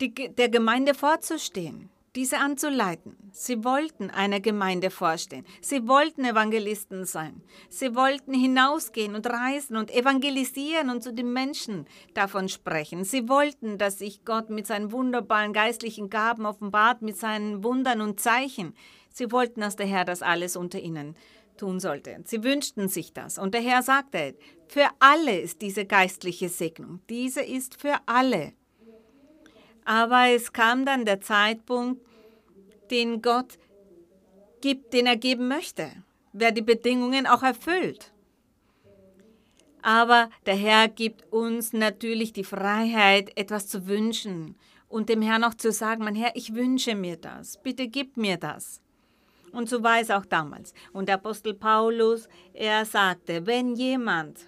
die, 0.00 0.12
der 0.12 0.49
Gemeinde 0.49 0.94
vorzustehen, 0.94 1.90
diese 2.14 2.38
anzuleiten. 2.38 3.16
Sie 3.33 3.64
wollten 3.64 4.11
einer 4.11 4.40
Gemeinde 4.40 4.90
vorstehen. 4.90 5.44
Sie 5.61 5.88
wollten 5.88 6.25
Evangelisten 6.25 7.04
sein. 7.04 7.42
Sie 7.68 7.94
wollten 7.97 8.33
hinausgehen 8.33 9.14
und 9.14 9.26
reisen 9.26 9.76
und 9.76 9.90
evangelisieren 9.90 10.90
und 10.90 11.02
zu 11.02 11.12
den 11.12 11.33
Menschen 11.33 11.87
davon 12.14 12.49
sprechen. 12.49 13.04
Sie 13.04 13.28
wollten, 13.28 13.78
dass 13.78 13.99
sich 13.99 14.25
Gott 14.25 14.50
mit 14.50 14.66
seinen 14.66 14.92
wunderbaren 14.92 15.52
geistlichen 15.52 16.09
Gaben 16.09 16.47
offenbart, 16.47 17.02
mit 17.02 17.16
seinen 17.16 17.64
Wundern 17.64 18.00
und 18.00 18.21
Zeichen. 18.21 18.75
Sie 19.12 19.33
wollten, 19.33 19.61
dass 19.61 19.76
der 19.76 19.87
Herr 19.87 20.04
das 20.04 20.23
alles 20.23 20.56
unter 20.56 20.78
ihnen 20.78 21.16
tun 21.56 21.80
sollte. 21.80 22.21
Sie 22.25 22.44
wünschten 22.44 22.88
sich 22.88 23.12
das. 23.12 23.38
Und 23.38 23.54
der 23.54 23.61
Herr 23.61 23.83
sagte, 23.83 24.37
für 24.68 24.88
alle 24.99 25.38
ist 25.38 25.62
diese 25.62 25.85
geistliche 25.85 26.49
Segnung. 26.49 27.00
Diese 27.09 27.42
ist 27.42 27.80
für 27.80 27.97
alle. 28.06 28.52
Aber 29.85 30.29
es 30.29 30.53
kam 30.53 30.87
dann 30.87 31.05
der 31.05 31.21
Zeitpunkt, 31.21 32.00
den 32.91 33.23
Gott 33.23 33.59
gibt, 34.61 34.93
den 34.93 35.07
er 35.07 35.17
geben 35.17 35.49
möchte, 35.49 35.91
wer 36.33 36.53
die 36.53 36.62
Bedingungen 36.62 37.26
auch 37.26 37.43
erfüllt. 37.43 38.12
Aber 39.83 40.31
der 40.47 40.57
Herr 40.57 40.88
gibt 40.88 41.31
uns 41.31 41.75
natürlich 41.75 42.33
die 42.33 42.45
Freiheit, 42.45 43.37
etwas 43.37 43.69
zu 43.69 43.87
wünschen 43.87 44.57
und 44.88 45.11
dem 45.11 45.21
Herrn 45.21 45.45
auch 45.45 45.55
zu 45.55 45.73
sagen, 45.73 46.05
mein 46.05 46.14
Herr, 46.14 46.35
ich 46.37 46.55
wünsche 46.55 46.95
mir 46.95 47.17
das, 47.17 47.61
bitte 47.62 47.88
gib 47.88 48.17
mir 48.17 48.38
das. 48.38 48.81
Und 49.53 49.69
so 49.69 49.83
war 49.83 50.00
es 50.00 50.11
auch 50.11 50.25
damals. 50.25 50.73
Und 50.93 51.09
der 51.09 51.17
Apostel 51.17 51.55
Paulus, 51.55 52.29
er 52.55 52.85
sagte, 52.87 53.47
wenn 53.47 53.76
jemand 53.76 54.47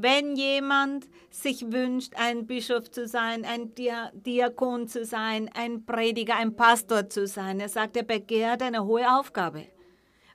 wenn 0.00 0.36
jemand 0.36 1.08
sich 1.30 1.72
wünscht, 1.72 2.12
ein 2.16 2.46
Bischof 2.46 2.88
zu 2.90 3.08
sein, 3.08 3.44
ein 3.44 3.74
Diakon 3.74 4.86
zu 4.86 5.04
sein, 5.04 5.50
ein 5.54 5.84
Prediger, 5.84 6.36
ein 6.36 6.54
Pastor 6.54 7.08
zu 7.08 7.26
sein, 7.26 7.58
er 7.58 7.68
sagt, 7.68 7.96
er 7.96 8.04
begehrt 8.04 8.62
eine 8.62 8.84
hohe 8.84 9.18
Aufgabe. 9.18 9.66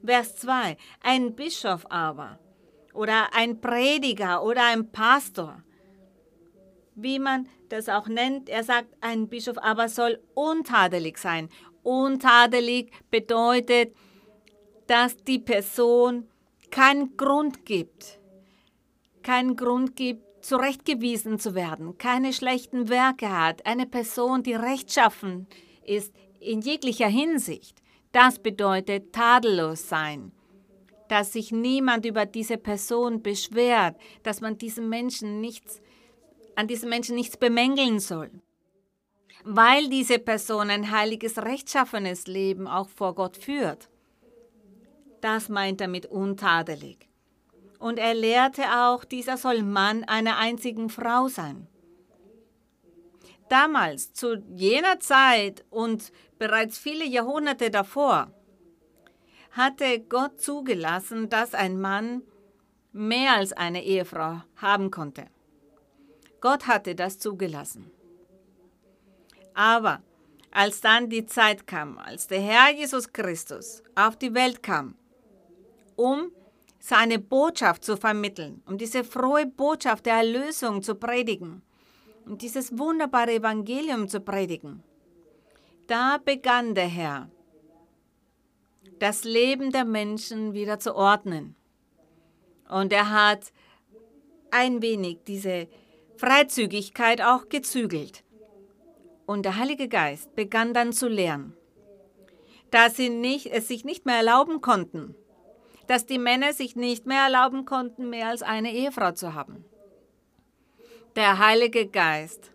Vers 0.05 0.35
2, 0.35 0.75
ein 1.01 1.33
Bischof 1.33 1.85
aber 1.89 2.39
oder 2.93 3.33
ein 3.33 3.61
Prediger 3.61 4.43
oder 4.43 4.65
ein 4.65 4.91
Pastor, 4.91 5.63
wie 6.95 7.17
man 7.17 7.47
das 7.69 7.87
auch 7.87 8.07
nennt, 8.07 8.49
er 8.49 8.63
sagt, 8.63 8.89
ein 8.99 9.29
Bischof 9.29 9.57
aber 9.57 9.87
soll 9.87 10.19
untadelig 10.33 11.17
sein. 11.17 11.47
Untadelig 11.83 12.91
bedeutet, 13.09 13.95
dass 14.87 15.15
die 15.15 15.39
Person 15.39 16.27
keinen 16.69 17.15
Grund 17.15 17.65
gibt, 17.65 18.19
keinen 19.23 19.55
Grund 19.55 19.95
gibt, 19.95 20.23
zurechtgewiesen 20.43 21.39
zu 21.39 21.55
werden, 21.55 21.97
keine 21.97 22.33
schlechten 22.33 22.89
Werke 22.89 23.31
hat, 23.31 23.65
eine 23.65 23.85
Person, 23.85 24.43
die 24.43 24.53
rechtschaffen 24.53 25.47
ist 25.85 26.13
in 26.39 26.61
jeglicher 26.61 27.07
Hinsicht. 27.07 27.81
Das 28.11 28.39
bedeutet 28.39 29.13
tadellos 29.13 29.87
sein, 29.89 30.33
dass 31.07 31.33
sich 31.33 31.51
niemand 31.51 32.05
über 32.05 32.25
diese 32.25 32.57
Person 32.57 33.23
beschwert, 33.23 33.95
dass 34.23 34.41
man 34.41 34.57
diesem 34.57 34.89
Menschen 34.89 35.41
nichts, 35.41 35.81
an 36.55 36.67
diesem 36.67 36.89
Menschen 36.89 37.15
nichts 37.15 37.37
bemängeln 37.37 37.99
soll. 37.99 38.29
Weil 39.45 39.89
diese 39.89 40.19
Person 40.19 40.69
ein 40.69 40.91
heiliges, 40.91 41.37
rechtschaffenes 41.37 42.27
Leben 42.27 42.67
auch 42.67 42.87
vor 42.89 43.15
Gott 43.15 43.35
führt. 43.35 43.89
Das 45.21 45.49
meint 45.49 45.81
er 45.81 45.87
mit 45.87 46.05
untadelig. 46.05 47.09
Und 47.83 47.99
er 47.99 48.13
lehrte 48.13 48.63
auch, 48.77 49.03
dieser 49.03 49.35
soll 49.35 49.61
Mann 49.61 50.05
einer 50.05 50.37
einzigen 50.37 50.87
Frau 50.89 51.27
sein. 51.27 51.67
Damals, 53.49 54.13
zu 54.13 54.35
jener 54.55 55.01
Zeit 55.01 55.65
und 55.69 56.13
bereits 56.39 56.77
viele 56.77 57.03
Jahrhunderte 57.03 57.69
davor, 57.71 58.31
hatte 59.51 59.99
Gott 59.99 60.39
zugelassen, 60.39 61.27
dass 61.27 61.53
ein 61.53 61.77
Mann 61.77 62.21
mehr 62.93 63.33
als 63.33 63.51
eine 63.51 63.83
Ehefrau 63.83 64.41
haben 64.55 64.89
konnte. 64.89 65.25
Gott 66.39 66.67
hatte 66.67 66.95
das 66.95 67.19
zugelassen. 67.19 67.91
Aber 69.53 70.01
als 70.51 70.79
dann 70.79 71.09
die 71.09 71.25
Zeit 71.25 71.67
kam, 71.67 71.97
als 71.97 72.27
der 72.27 72.39
Herr 72.39 72.73
Jesus 72.73 73.11
Christus 73.11 73.83
auf 73.93 74.15
die 74.15 74.33
Welt 74.33 74.63
kam, 74.63 74.95
um 75.97 76.31
seine 76.85 77.17
Botschaft 77.17 77.85
zu 77.85 77.95
vermitteln, 77.95 78.61
um 78.65 78.77
diese 78.77 79.05
frohe 79.05 79.45
Botschaft 79.45 80.05
der 80.05 80.15
Erlösung 80.15 80.83
zu 80.83 80.95
predigen, 80.95 81.61
um 82.25 82.37
dieses 82.37 82.77
wunderbare 82.77 83.35
Evangelium 83.35 84.09
zu 84.09 84.19
predigen, 84.19 84.83
da 85.87 86.17
begann 86.17 86.75
der 86.75 86.87
Herr, 86.87 87.29
das 88.99 89.23
Leben 89.23 89.71
der 89.71 89.85
Menschen 89.85 90.51
wieder 90.53 90.77
zu 90.77 90.93
ordnen. 90.93 91.55
Und 92.67 92.91
er 92.91 93.09
hat 93.11 93.53
ein 94.51 94.81
wenig 94.81 95.19
diese 95.25 95.69
Freizügigkeit 96.17 97.21
auch 97.21 97.47
gezügelt. 97.47 98.25
Und 99.25 99.43
der 99.43 99.55
Heilige 99.55 99.87
Geist 99.87 100.35
begann 100.35 100.73
dann 100.73 100.91
zu 100.91 101.07
lehren, 101.07 101.55
dass 102.71 102.97
sie 102.97 103.09
nicht, 103.09 103.45
es 103.45 103.69
sich 103.69 103.85
nicht 103.85 104.05
mehr 104.05 104.17
erlauben 104.17 104.59
konnten, 104.59 105.15
dass 105.87 106.05
die 106.05 106.19
Männer 106.19 106.53
sich 106.53 106.75
nicht 106.75 107.05
mehr 107.05 107.23
erlauben 107.23 107.65
konnten, 107.65 108.09
mehr 108.09 108.29
als 108.29 108.41
eine 108.41 108.71
Ehefrau 108.73 109.11
zu 109.11 109.33
haben. 109.33 109.65
Der 111.15 111.37
Heilige 111.37 111.87
Geist 111.87 112.51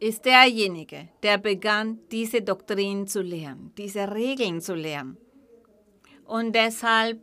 ist 0.00 0.24
derjenige, 0.24 1.08
der 1.22 1.38
begann, 1.38 1.98
diese 2.10 2.42
Doktrin 2.42 3.06
zu 3.06 3.22
lehren, 3.22 3.72
diese 3.78 4.12
Regeln 4.14 4.60
zu 4.60 4.74
lehren. 4.74 5.16
Und 6.24 6.54
deshalb 6.54 7.20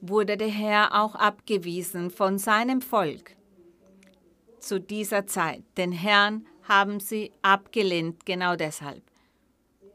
wurde 0.00 0.36
der 0.36 0.48
Herr 0.48 1.02
auch 1.02 1.14
abgewiesen 1.14 2.10
von 2.10 2.38
seinem 2.38 2.80
Volk 2.80 3.36
zu 4.60 4.80
dieser 4.80 5.26
Zeit. 5.26 5.62
Den 5.76 5.92
Herrn 5.92 6.46
haben 6.62 7.00
sie 7.00 7.32
abgelehnt, 7.42 8.26
genau 8.26 8.56
deshalb. 8.56 9.02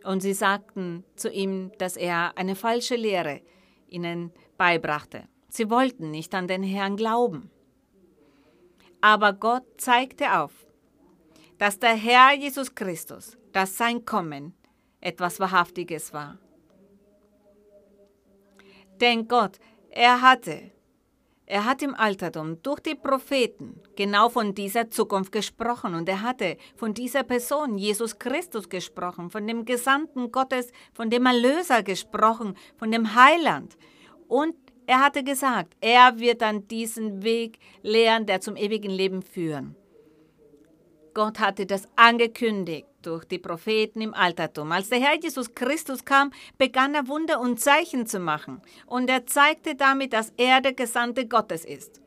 Und 0.03 0.21
sie 0.21 0.33
sagten 0.33 1.03
zu 1.15 1.29
ihm, 1.29 1.71
dass 1.77 1.95
er 1.95 2.37
eine 2.37 2.55
falsche 2.55 2.95
Lehre 2.95 3.41
ihnen 3.93 4.31
beibrachte. 4.57 5.27
Sie 5.49 5.69
wollten 5.69 6.11
nicht 6.11 6.33
an 6.33 6.47
den 6.47 6.63
Herrn 6.63 6.97
glauben. 6.97 7.51
Aber 9.01 9.33
Gott 9.33 9.63
zeigte 9.77 10.39
auf, 10.39 10.65
dass 11.57 11.79
der 11.79 11.95
Herr 11.95 12.33
Jesus 12.33 12.73
Christus, 12.73 13.37
dass 13.51 13.77
sein 13.77 14.05
Kommen 14.05 14.53
etwas 14.99 15.39
Wahrhaftiges 15.39 16.13
war. 16.13 16.39
Denn 18.99 19.27
Gott, 19.27 19.59
er 19.89 20.21
hatte, 20.21 20.71
er 21.45 21.65
hat 21.65 21.81
im 21.81 21.93
Altertum 21.93 22.61
durch 22.63 22.79
die 22.79 22.95
Propheten 22.95 23.81
genau 23.95 24.29
von 24.29 24.55
dieser 24.55 24.89
Zukunft 24.89 25.31
gesprochen 25.31 25.93
und 25.93 26.07
er 26.07 26.21
hatte 26.21 26.57
von 26.75 26.93
dieser 26.93 27.23
Person, 27.23 27.77
Jesus 27.77 28.17
Christus, 28.17 28.69
gesprochen, 28.69 29.29
von 29.29 29.45
dem 29.45 29.65
Gesandten 29.65 30.31
Gottes, 30.31 30.71
von 30.93 31.09
dem 31.09 31.25
Erlöser 31.25 31.83
gesprochen, 31.83 32.55
von 32.77 32.91
dem 32.91 33.13
Heiland. 33.13 33.77
Und 34.27 34.55
er 34.85 35.01
hatte 35.01 35.23
gesagt, 35.23 35.75
er 35.81 36.19
wird 36.19 36.41
dann 36.41 36.67
diesen 36.67 37.23
Weg 37.23 37.59
lehren, 37.81 38.25
der 38.25 38.41
zum 38.41 38.55
ewigen 38.55 38.91
Leben 38.91 39.21
führen. 39.21 39.75
Gott 41.13 41.39
hatte 41.39 41.65
das 41.65 41.87
angekündigt 41.95 42.87
durch 43.01 43.25
die 43.25 43.37
Propheten 43.37 44.01
im 44.01 44.13
Altertum. 44.13 44.71
Als 44.71 44.89
der 44.89 44.99
Herr 44.99 45.19
Jesus 45.19 45.53
Christus 45.53 46.05
kam, 46.05 46.31
begann 46.57 46.95
er 46.95 47.07
Wunder 47.07 47.39
und 47.39 47.59
Zeichen 47.59 48.07
zu 48.07 48.19
machen. 48.19 48.61
Und 48.85 49.09
er 49.09 49.25
zeigte 49.25 49.75
damit, 49.75 50.13
dass 50.13 50.33
er 50.37 50.61
der 50.61 50.73
Gesandte 50.73 51.27
Gottes 51.27 51.65
ist. 51.65 52.01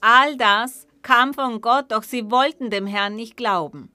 All 0.00 0.36
das 0.36 0.86
kam 1.02 1.34
von 1.34 1.60
Gott, 1.60 1.86
doch 1.92 2.02
sie 2.02 2.30
wollten 2.30 2.70
dem 2.70 2.86
Herrn 2.86 3.16
nicht 3.16 3.36
glauben. 3.36 3.90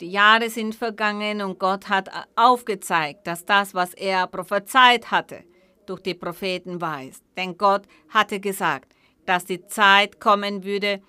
Die 0.00 0.10
Jahre 0.10 0.48
sind 0.48 0.74
vergangen 0.74 1.42
und 1.42 1.58
Gott 1.58 1.88
hat 1.88 2.08
aufgezeigt, 2.36 3.26
dass 3.26 3.44
das, 3.44 3.74
was 3.74 3.94
er 3.94 4.28
prophezeit 4.28 5.10
hatte, 5.10 5.42
durch 5.86 6.00
die 6.00 6.14
Propheten 6.14 6.80
weiß. 6.80 7.22
Denn 7.36 7.58
Gott 7.58 7.82
hatte 8.08 8.38
gesagt, 8.38 8.94
dass 9.26 9.44
die 9.44 9.66
Zeit 9.66 10.20
kommen 10.20 10.64
würde, 10.64 11.02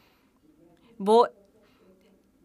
wo 0.99 1.25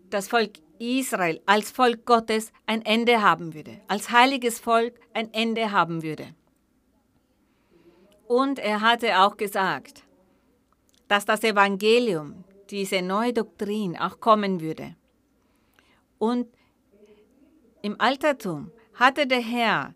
das 0.09 0.29
Volk 0.29 0.53
Israel 0.79 1.41
als 1.45 1.71
Volk 1.71 2.07
Gottes 2.07 2.53
ein 2.67 2.83
Ende 2.85 3.21
haben 3.21 3.53
würde, 3.53 3.81
als 3.89 4.11
heiliges 4.11 4.59
Volk 4.59 4.99
ein 5.13 5.33
Ende 5.35 5.71
haben 5.71 6.03
würde. 6.03 6.35
Und 8.27 8.59
er 8.59 8.81
hatte 8.81 9.21
auch 9.21 9.37
gesagt, 9.37 10.05
dass 11.09 11.25
das 11.25 11.45
Evangelium, 11.45 12.45
diese 12.71 13.03
neue 13.03 13.35
Doktrin 13.35 13.99
auch 13.99 14.21
kommen 14.21 14.61
würde. 14.61 14.97
Und 16.19 16.49
im 17.83 18.01
Altertum 18.01 18.71
hatte 18.95 19.27
der 19.27 19.43
Herr 19.43 19.95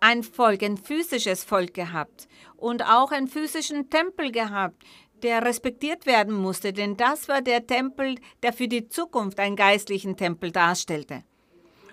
ein 0.00 0.22
Volk, 0.22 0.62
ein 0.62 0.76
physisches 0.76 1.44
Volk 1.44 1.74
gehabt 1.74 2.28
und 2.56 2.82
auch 2.82 3.12
einen 3.12 3.28
physischen 3.28 3.88
Tempel 3.90 4.32
gehabt, 4.32 4.82
der 5.22 5.44
respektiert 5.44 6.06
werden 6.06 6.34
musste, 6.34 6.72
denn 6.72 6.96
das 6.96 7.28
war 7.28 7.42
der 7.42 7.66
Tempel, 7.66 8.16
der 8.42 8.52
für 8.52 8.68
die 8.68 8.88
Zukunft 8.88 9.38
einen 9.40 9.56
geistlichen 9.56 10.16
Tempel 10.16 10.50
darstellte. 10.50 11.24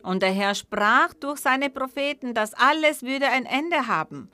Und 0.03 0.21
der 0.21 0.31
Herr 0.31 0.53
sprach 0.53 1.13
durch 1.13 1.39
seine 1.39 1.69
Propheten, 1.69 2.33
dass 2.33 2.53
alles 2.53 3.03
würde 3.03 3.27
ein 3.27 3.45
Ende 3.45 3.87
haben. 3.87 4.29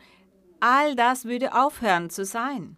All 0.60 0.95
das 0.95 1.25
würde 1.25 1.54
aufhören 1.54 2.10
zu 2.10 2.25
sein. 2.25 2.75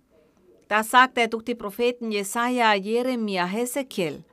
Das 0.67 0.91
sagt 0.91 1.17
er 1.17 1.27
durch 1.27 1.43
die 1.43 1.55
Propheten 1.55 2.11
Jesaja, 2.11 2.73
Jeremia, 2.73 3.45
Hesekiel. 3.45 4.23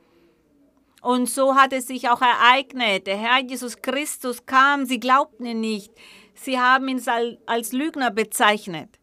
Und 1.01 1.29
so 1.29 1.55
hat 1.55 1.71
es 1.73 1.87
sich 1.87 2.09
auch 2.09 2.21
ereignet. 2.21 3.07
Der 3.07 3.17
Herr 3.17 3.41
Jesus 3.41 3.81
Christus 3.81 4.45
kam, 4.45 4.85
sie 4.85 4.99
glaubten 4.99 5.45
ihn 5.45 5.61
nicht. 5.61 5.93
Sie 6.33 6.59
haben 6.59 6.87
ihn 6.89 7.01
als 7.45 7.71
Lügner 7.71 8.11
bezeichnet. 8.11 8.98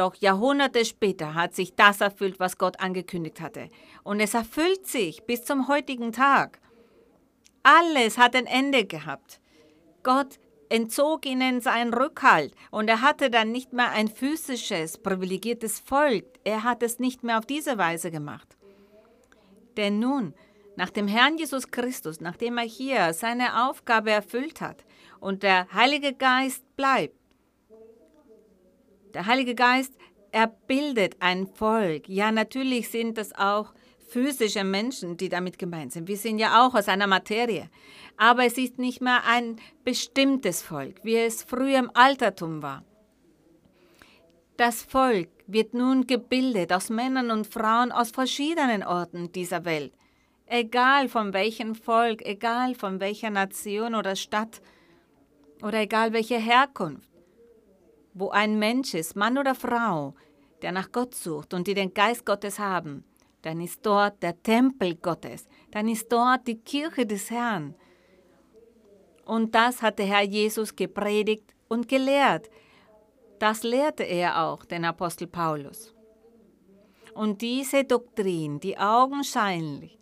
Doch 0.00 0.14
Jahrhunderte 0.14 0.86
später 0.86 1.34
hat 1.34 1.54
sich 1.54 1.74
das 1.74 2.00
erfüllt, 2.00 2.40
was 2.40 2.56
Gott 2.56 2.80
angekündigt 2.80 3.38
hatte. 3.38 3.68
Und 4.02 4.20
es 4.20 4.32
erfüllt 4.32 4.86
sich 4.86 5.24
bis 5.24 5.44
zum 5.44 5.68
heutigen 5.68 6.10
Tag. 6.10 6.58
Alles 7.62 8.16
hat 8.16 8.34
ein 8.34 8.46
Ende 8.46 8.86
gehabt. 8.86 9.42
Gott 10.02 10.38
entzog 10.70 11.26
ihnen 11.26 11.60
seinen 11.60 11.92
Rückhalt 11.92 12.54
und 12.70 12.88
er 12.88 13.02
hatte 13.02 13.28
dann 13.28 13.52
nicht 13.52 13.74
mehr 13.74 13.90
ein 13.90 14.08
physisches, 14.08 14.96
privilegiertes 14.96 15.80
Volk. 15.80 16.24
Er 16.44 16.64
hat 16.64 16.82
es 16.82 16.98
nicht 16.98 17.22
mehr 17.22 17.36
auf 17.36 17.44
diese 17.44 17.76
Weise 17.76 18.10
gemacht. 18.10 18.56
Denn 19.76 19.98
nun, 19.98 20.32
nach 20.76 20.88
dem 20.88 21.08
Herrn 21.08 21.36
Jesus 21.36 21.70
Christus, 21.70 22.22
nachdem 22.22 22.56
er 22.56 22.64
hier 22.64 23.12
seine 23.12 23.68
Aufgabe 23.68 24.12
erfüllt 24.12 24.62
hat 24.62 24.82
und 25.18 25.42
der 25.42 25.70
Heilige 25.74 26.14
Geist 26.14 26.64
bleibt, 26.74 27.19
der 29.14 29.26
Heilige 29.26 29.54
Geist, 29.54 29.92
er 30.32 30.46
bildet 30.46 31.16
ein 31.20 31.46
Volk. 31.46 32.08
Ja, 32.08 32.30
natürlich 32.30 32.88
sind 32.88 33.18
das 33.18 33.32
auch 33.34 33.72
physische 34.08 34.64
Menschen, 34.64 35.16
die 35.16 35.28
damit 35.28 35.58
gemeint 35.58 35.92
sind. 35.92 36.08
Wir 36.08 36.16
sind 36.16 36.38
ja 36.38 36.64
auch 36.66 36.74
aus 36.74 36.88
einer 36.88 37.06
Materie. 37.06 37.68
Aber 38.16 38.44
es 38.44 38.58
ist 38.58 38.78
nicht 38.78 39.00
mehr 39.00 39.22
ein 39.26 39.56
bestimmtes 39.84 40.62
Volk, 40.62 41.04
wie 41.04 41.16
es 41.16 41.42
früher 41.42 41.78
im 41.78 41.90
Altertum 41.94 42.62
war. 42.62 42.84
Das 44.56 44.82
Volk 44.82 45.30
wird 45.46 45.74
nun 45.74 46.06
gebildet 46.06 46.72
aus 46.72 46.90
Männern 46.90 47.30
und 47.30 47.46
Frauen 47.46 47.92
aus 47.92 48.10
verschiedenen 48.10 48.82
Orten 48.82 49.32
dieser 49.32 49.64
Welt. 49.64 49.94
Egal 50.46 51.08
von 51.08 51.32
welchem 51.32 51.74
Volk, 51.74 52.22
egal 52.26 52.74
von 52.74 53.00
welcher 53.00 53.30
Nation 53.30 53.94
oder 53.94 54.16
Stadt 54.16 54.60
oder 55.62 55.80
egal 55.80 56.12
welche 56.12 56.38
Herkunft 56.38 57.09
wo 58.14 58.30
ein 58.30 58.58
Mensch 58.58 58.94
ist, 58.94 59.16
Mann 59.16 59.38
oder 59.38 59.54
Frau, 59.54 60.14
der 60.62 60.72
nach 60.72 60.92
Gott 60.92 61.14
sucht 61.14 61.54
und 61.54 61.66
die 61.66 61.74
den 61.74 61.94
Geist 61.94 62.26
Gottes 62.26 62.58
haben, 62.58 63.04
dann 63.42 63.60
ist 63.60 63.84
dort 63.84 64.22
der 64.22 64.42
Tempel 64.42 64.96
Gottes, 64.96 65.46
dann 65.70 65.88
ist 65.88 66.12
dort 66.12 66.46
die 66.46 66.58
Kirche 66.58 67.06
des 67.06 67.30
Herrn. 67.30 67.74
Und 69.24 69.54
das 69.54 69.80
hat 69.82 69.98
der 69.98 70.06
Herr 70.06 70.24
Jesus 70.24 70.74
gepredigt 70.74 71.54
und 71.68 71.88
gelehrt. 71.88 72.50
Das 73.38 73.62
lehrte 73.62 74.02
er 74.02 74.44
auch, 74.44 74.64
den 74.64 74.84
Apostel 74.84 75.26
Paulus. 75.26 75.94
Und 77.14 77.40
diese 77.40 77.84
Doktrin, 77.84 78.60
die 78.60 78.76
augenscheinlich 78.76 79.98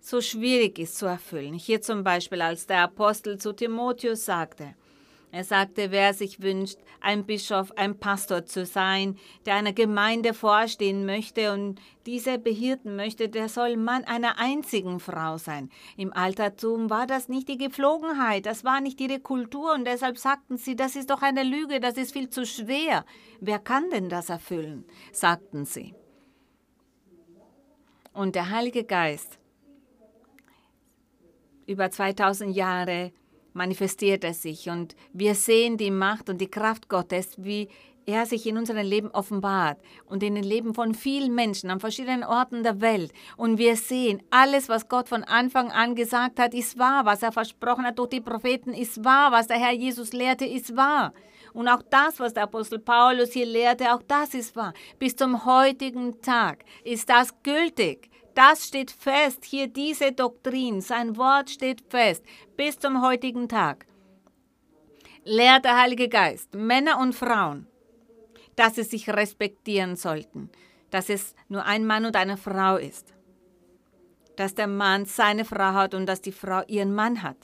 so 0.00 0.20
schwierig 0.20 0.78
ist 0.78 0.98
zu 0.98 1.06
erfüllen, 1.06 1.54
hier 1.54 1.80
zum 1.82 2.04
Beispiel 2.04 2.40
als 2.40 2.66
der 2.66 2.82
Apostel 2.82 3.38
zu 3.38 3.52
Timotheus 3.52 4.24
sagte, 4.24 4.74
Er 5.36 5.44
sagte, 5.44 5.90
wer 5.90 6.14
sich 6.14 6.40
wünscht, 6.40 6.78
ein 6.98 7.26
Bischof, 7.26 7.70
ein 7.76 7.98
Pastor 7.98 8.46
zu 8.46 8.64
sein, 8.64 9.18
der 9.44 9.56
einer 9.56 9.74
Gemeinde 9.74 10.32
vorstehen 10.32 11.04
möchte 11.04 11.52
und 11.52 11.78
diese 12.06 12.38
behirten 12.38 12.96
möchte, 12.96 13.28
der 13.28 13.50
soll 13.50 13.76
Mann 13.76 14.04
einer 14.04 14.38
einzigen 14.38 14.98
Frau 14.98 15.36
sein. 15.36 15.68
Im 15.98 16.10
Altertum 16.14 16.88
war 16.88 17.06
das 17.06 17.28
nicht 17.28 17.50
die 17.50 17.58
Gepflogenheit, 17.58 18.46
das 18.46 18.64
war 18.64 18.80
nicht 18.80 18.98
ihre 18.98 19.20
Kultur 19.20 19.74
und 19.74 19.84
deshalb 19.84 20.16
sagten 20.16 20.56
sie, 20.56 20.74
das 20.74 20.96
ist 20.96 21.10
doch 21.10 21.20
eine 21.20 21.42
Lüge, 21.42 21.80
das 21.80 21.98
ist 21.98 22.14
viel 22.14 22.30
zu 22.30 22.46
schwer. 22.46 23.04
Wer 23.38 23.58
kann 23.58 23.90
denn 23.90 24.08
das 24.08 24.30
erfüllen? 24.30 24.86
sagten 25.12 25.66
sie. 25.66 25.94
Und 28.14 28.36
der 28.36 28.48
Heilige 28.48 28.84
Geist 28.84 29.38
über 31.66 31.90
2000 31.90 32.56
Jahre 32.56 33.12
manifestiert 33.56 34.22
er 34.22 34.34
sich 34.34 34.68
und 34.68 34.94
wir 35.12 35.34
sehen 35.34 35.76
die 35.78 35.90
Macht 35.90 36.28
und 36.28 36.40
die 36.40 36.50
Kraft 36.50 36.88
Gottes, 36.88 37.34
wie 37.38 37.68
er 38.06 38.24
sich 38.24 38.46
in 38.46 38.56
unserem 38.56 38.86
Leben 38.86 39.10
offenbart 39.10 39.78
und 40.04 40.22
in 40.22 40.36
den 40.36 40.44
Leben 40.44 40.74
von 40.74 40.94
vielen 40.94 41.34
Menschen 41.34 41.70
an 41.70 41.80
verschiedenen 41.80 42.22
Orten 42.22 42.62
der 42.62 42.80
Welt. 42.80 43.12
Und 43.36 43.58
wir 43.58 43.76
sehen, 43.76 44.22
alles, 44.30 44.68
was 44.68 44.88
Gott 44.88 45.08
von 45.08 45.24
Anfang 45.24 45.72
an 45.72 45.96
gesagt 45.96 46.38
hat, 46.38 46.54
ist 46.54 46.78
wahr. 46.78 47.04
Was 47.04 47.22
er 47.22 47.32
versprochen 47.32 47.84
hat 47.84 47.98
durch 47.98 48.10
die 48.10 48.20
Propheten, 48.20 48.72
ist 48.72 49.04
wahr. 49.04 49.32
Was 49.32 49.48
der 49.48 49.58
Herr 49.58 49.72
Jesus 49.72 50.12
lehrte, 50.12 50.44
ist 50.44 50.76
wahr. 50.76 51.12
Und 51.52 51.68
auch 51.68 51.82
das, 51.90 52.20
was 52.20 52.34
der 52.34 52.44
Apostel 52.44 52.78
Paulus 52.78 53.32
hier 53.32 53.46
lehrte, 53.46 53.92
auch 53.92 54.02
das 54.06 54.34
ist 54.34 54.54
wahr. 54.54 54.72
Bis 54.98 55.16
zum 55.16 55.44
heutigen 55.44 56.20
Tag 56.20 56.64
ist 56.84 57.08
das 57.08 57.42
gültig. 57.42 58.10
Das 58.36 58.66
steht 58.66 58.90
fest, 58.90 59.46
hier 59.46 59.66
diese 59.66 60.12
Doktrin, 60.12 60.82
sein 60.82 61.16
Wort 61.16 61.48
steht 61.48 61.80
fest, 61.88 62.22
bis 62.54 62.78
zum 62.78 63.00
heutigen 63.00 63.48
Tag. 63.48 63.86
Lehrt 65.24 65.64
der 65.64 65.80
Heilige 65.80 66.10
Geist 66.10 66.54
Männer 66.54 67.00
und 67.00 67.14
Frauen, 67.14 67.66
dass 68.54 68.74
sie 68.74 68.82
sich 68.82 69.08
respektieren 69.08 69.96
sollten, 69.96 70.50
dass 70.90 71.08
es 71.08 71.34
nur 71.48 71.64
ein 71.64 71.86
Mann 71.86 72.04
und 72.04 72.14
eine 72.14 72.36
Frau 72.36 72.76
ist, 72.76 73.14
dass 74.36 74.54
der 74.54 74.66
Mann 74.66 75.06
seine 75.06 75.46
Frau 75.46 75.72
hat 75.72 75.94
und 75.94 76.04
dass 76.04 76.20
die 76.20 76.30
Frau 76.30 76.60
ihren 76.66 76.94
Mann 76.94 77.22
hat. 77.22 77.38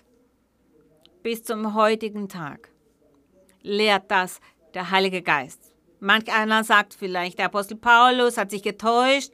Bis 1.23 1.43
zum 1.43 1.73
heutigen 1.73 2.29
Tag 2.29 2.69
lehrt 3.63 4.11
das 4.11 4.41
der 4.75 4.91
Heilige 4.91 5.23
Geist. 5.23 5.73
Manch 6.01 6.31
einer 6.31 6.65
sagt 6.65 6.93
vielleicht, 6.93 7.39
der 7.39 7.47
Apostel 7.47 7.79
Paulus 7.79 8.37
hat 8.37 8.51
sich 8.51 8.63
getäuscht, 8.63 9.33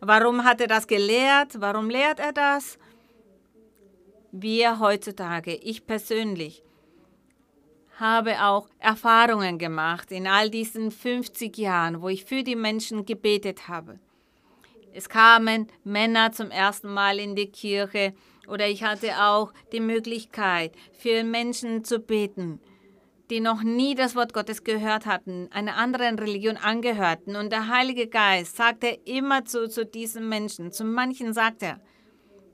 Warum 0.00 0.44
hat 0.44 0.60
er 0.60 0.66
das 0.66 0.86
gelehrt? 0.86 1.60
Warum 1.60 1.90
lehrt 1.90 2.20
er 2.20 2.32
das? 2.32 2.78
Wir 4.32 4.78
heutzutage, 4.78 5.54
ich 5.54 5.86
persönlich, 5.86 6.62
habe 7.98 8.44
auch 8.44 8.68
Erfahrungen 8.78 9.58
gemacht 9.58 10.12
in 10.12 10.26
all 10.26 10.50
diesen 10.50 10.90
50 10.90 11.56
Jahren, 11.58 12.00
wo 12.00 12.08
ich 12.08 12.24
für 12.24 12.42
die 12.42 12.54
Menschen 12.54 13.04
gebetet 13.04 13.68
habe. 13.68 13.98
Es 14.92 15.08
kamen 15.08 15.68
Männer 15.84 16.32
zum 16.32 16.50
ersten 16.50 16.92
Mal 16.92 17.18
in 17.18 17.34
die 17.34 17.50
Kirche 17.50 18.14
oder 18.46 18.68
ich 18.68 18.82
hatte 18.82 19.22
auch 19.22 19.52
die 19.72 19.80
Möglichkeit, 19.80 20.72
für 20.92 21.24
Menschen 21.24 21.84
zu 21.84 21.98
beten 21.98 22.60
die 23.30 23.40
noch 23.40 23.62
nie 23.62 23.94
das 23.94 24.16
Wort 24.16 24.32
Gottes 24.32 24.64
gehört 24.64 25.06
hatten, 25.06 25.48
einer 25.52 25.76
anderen 25.76 26.18
Religion 26.18 26.56
angehörten. 26.56 27.36
Und 27.36 27.52
der 27.52 27.68
Heilige 27.68 28.06
Geist 28.06 28.56
sagte 28.56 28.88
immer 29.04 29.44
zu, 29.44 29.68
zu 29.68 29.84
diesen 29.84 30.28
Menschen, 30.28 30.72
zu 30.72 30.84
manchen 30.84 31.32
sagt 31.34 31.62
er, 31.62 31.80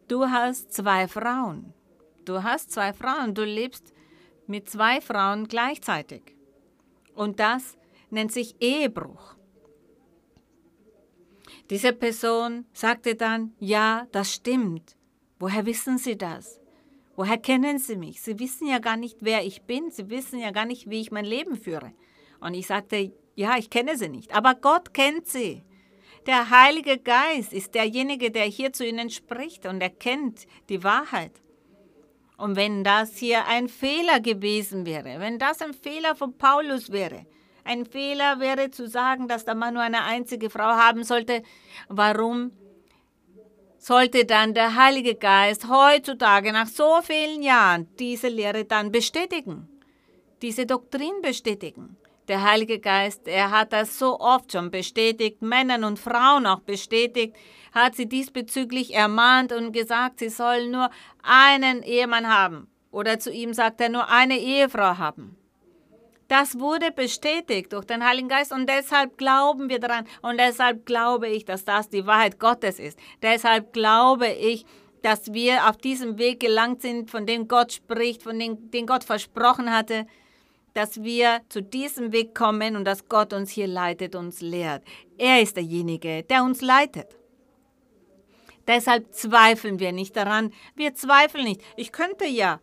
du 0.08 0.26
hast 0.26 0.72
zwei 0.72 1.06
Frauen. 1.06 1.72
Du 2.24 2.42
hast 2.42 2.72
zwei 2.72 2.92
Frauen, 2.92 3.34
du 3.34 3.44
lebst 3.44 3.92
mit 4.46 4.68
zwei 4.68 5.00
Frauen 5.00 5.46
gleichzeitig. 5.46 6.22
Und 7.14 7.38
das 7.38 7.76
nennt 8.10 8.32
sich 8.32 8.56
Ehebruch. 8.60 9.36
Diese 11.70 11.92
Person 11.92 12.66
sagte 12.72 13.14
dann, 13.14 13.54
ja, 13.58 14.06
das 14.12 14.34
stimmt. 14.34 14.96
Woher 15.38 15.66
wissen 15.66 15.98
Sie 15.98 16.16
das? 16.16 16.60
Woher 17.16 17.38
kennen 17.38 17.78
Sie 17.78 17.96
mich? 17.96 18.22
Sie 18.22 18.38
wissen 18.38 18.66
ja 18.66 18.78
gar 18.78 18.96
nicht, 18.96 19.18
wer 19.20 19.44
ich 19.44 19.62
bin. 19.62 19.90
Sie 19.90 20.10
wissen 20.10 20.38
ja 20.40 20.50
gar 20.50 20.64
nicht, 20.64 20.90
wie 20.90 21.00
ich 21.00 21.12
mein 21.12 21.24
Leben 21.24 21.56
führe. 21.56 21.92
Und 22.40 22.54
ich 22.54 22.66
sagte, 22.66 23.12
ja, 23.36 23.56
ich 23.58 23.70
kenne 23.70 23.96
sie 23.96 24.08
nicht, 24.08 24.34
aber 24.34 24.54
Gott 24.54 24.94
kennt 24.94 25.26
sie. 25.26 25.64
Der 26.26 26.50
Heilige 26.50 26.98
Geist 26.98 27.52
ist 27.52 27.74
derjenige, 27.74 28.30
der 28.30 28.44
hier 28.44 28.72
zu 28.72 28.86
ihnen 28.86 29.10
spricht 29.10 29.66
und 29.66 29.80
er 29.80 29.90
kennt 29.90 30.46
die 30.68 30.82
Wahrheit. 30.84 31.32
Und 32.36 32.56
wenn 32.56 32.82
das 32.82 33.16
hier 33.16 33.46
ein 33.46 33.68
Fehler 33.68 34.20
gewesen 34.20 34.86
wäre, 34.86 35.20
wenn 35.20 35.38
das 35.38 35.60
ein 35.60 35.74
Fehler 35.74 36.14
von 36.14 36.36
Paulus 36.36 36.90
wäre, 36.90 37.26
ein 37.64 37.86
Fehler 37.86 38.40
wäre 38.40 38.70
zu 38.70 38.88
sagen, 38.88 39.28
dass 39.28 39.44
der 39.44 39.54
Mann 39.54 39.74
nur 39.74 39.82
eine 39.82 40.02
einzige 40.04 40.50
Frau 40.50 40.64
haben 40.64 41.04
sollte, 41.04 41.42
warum 41.88 42.52
sollte 43.84 44.24
dann 44.24 44.54
der 44.54 44.76
Heilige 44.76 45.14
Geist 45.14 45.68
heutzutage 45.68 46.52
nach 46.52 46.68
so 46.68 47.02
vielen 47.02 47.42
Jahren 47.42 47.86
diese 47.98 48.28
Lehre 48.28 48.64
dann 48.64 48.90
bestätigen, 48.90 49.68
diese 50.40 50.64
Doktrin 50.64 51.20
bestätigen. 51.20 51.98
Der 52.28 52.42
Heilige 52.42 52.78
Geist, 52.78 53.28
er 53.28 53.50
hat 53.50 53.74
das 53.74 53.98
so 53.98 54.18
oft 54.20 54.52
schon 54.52 54.70
bestätigt, 54.70 55.42
Männern 55.42 55.84
und 55.84 55.98
Frauen 55.98 56.46
auch 56.46 56.60
bestätigt, 56.60 57.36
hat 57.74 57.94
sie 57.94 58.06
diesbezüglich 58.06 58.94
ermahnt 58.94 59.52
und 59.52 59.72
gesagt, 59.72 60.20
sie 60.20 60.30
sollen 60.30 60.70
nur 60.70 60.88
einen 61.22 61.82
Ehemann 61.82 62.26
haben. 62.26 62.68
Oder 62.90 63.18
zu 63.18 63.30
ihm 63.30 63.52
sagt 63.52 63.82
er 63.82 63.90
nur 63.90 64.08
eine 64.08 64.38
Ehefrau 64.38 64.96
haben. 64.96 65.36
Das 66.28 66.58
wurde 66.58 66.90
bestätigt 66.90 67.72
durch 67.72 67.84
den 67.84 68.06
Heiligen 68.06 68.28
Geist 68.28 68.52
und 68.52 68.68
deshalb 68.68 69.18
glauben 69.18 69.68
wir 69.68 69.78
daran 69.78 70.06
und 70.22 70.38
deshalb 70.38 70.86
glaube 70.86 71.28
ich, 71.28 71.44
dass 71.44 71.64
das 71.64 71.88
die 71.88 72.06
Wahrheit 72.06 72.38
Gottes 72.38 72.78
ist. 72.78 72.98
Deshalb 73.22 73.72
glaube 73.72 74.28
ich, 74.28 74.64
dass 75.02 75.34
wir 75.34 75.68
auf 75.68 75.76
diesem 75.76 76.18
Weg 76.18 76.40
gelangt 76.40 76.80
sind, 76.80 77.10
von 77.10 77.26
dem 77.26 77.46
Gott 77.46 77.72
spricht, 77.72 78.22
von 78.22 78.38
dem 78.38 78.70
den 78.70 78.86
Gott 78.86 79.04
versprochen 79.04 79.70
hatte, 79.70 80.06
dass 80.72 81.02
wir 81.02 81.42
zu 81.50 81.62
diesem 81.62 82.10
Weg 82.12 82.34
kommen 82.34 82.74
und 82.74 82.84
dass 82.84 83.08
Gott 83.08 83.32
uns 83.32 83.50
hier 83.50 83.66
leitet, 83.66 84.14
uns 84.14 84.40
lehrt. 84.40 84.82
Er 85.18 85.42
ist 85.42 85.56
derjenige, 85.56 86.22
der 86.22 86.42
uns 86.42 86.62
leitet. 86.62 87.16
Deshalb 88.66 89.12
zweifeln 89.14 89.78
wir 89.78 89.92
nicht 89.92 90.16
daran. 90.16 90.52
Wir 90.74 90.94
zweifeln 90.94 91.44
nicht. 91.44 91.60
Ich 91.76 91.92
könnte 91.92 92.24
ja 92.24 92.60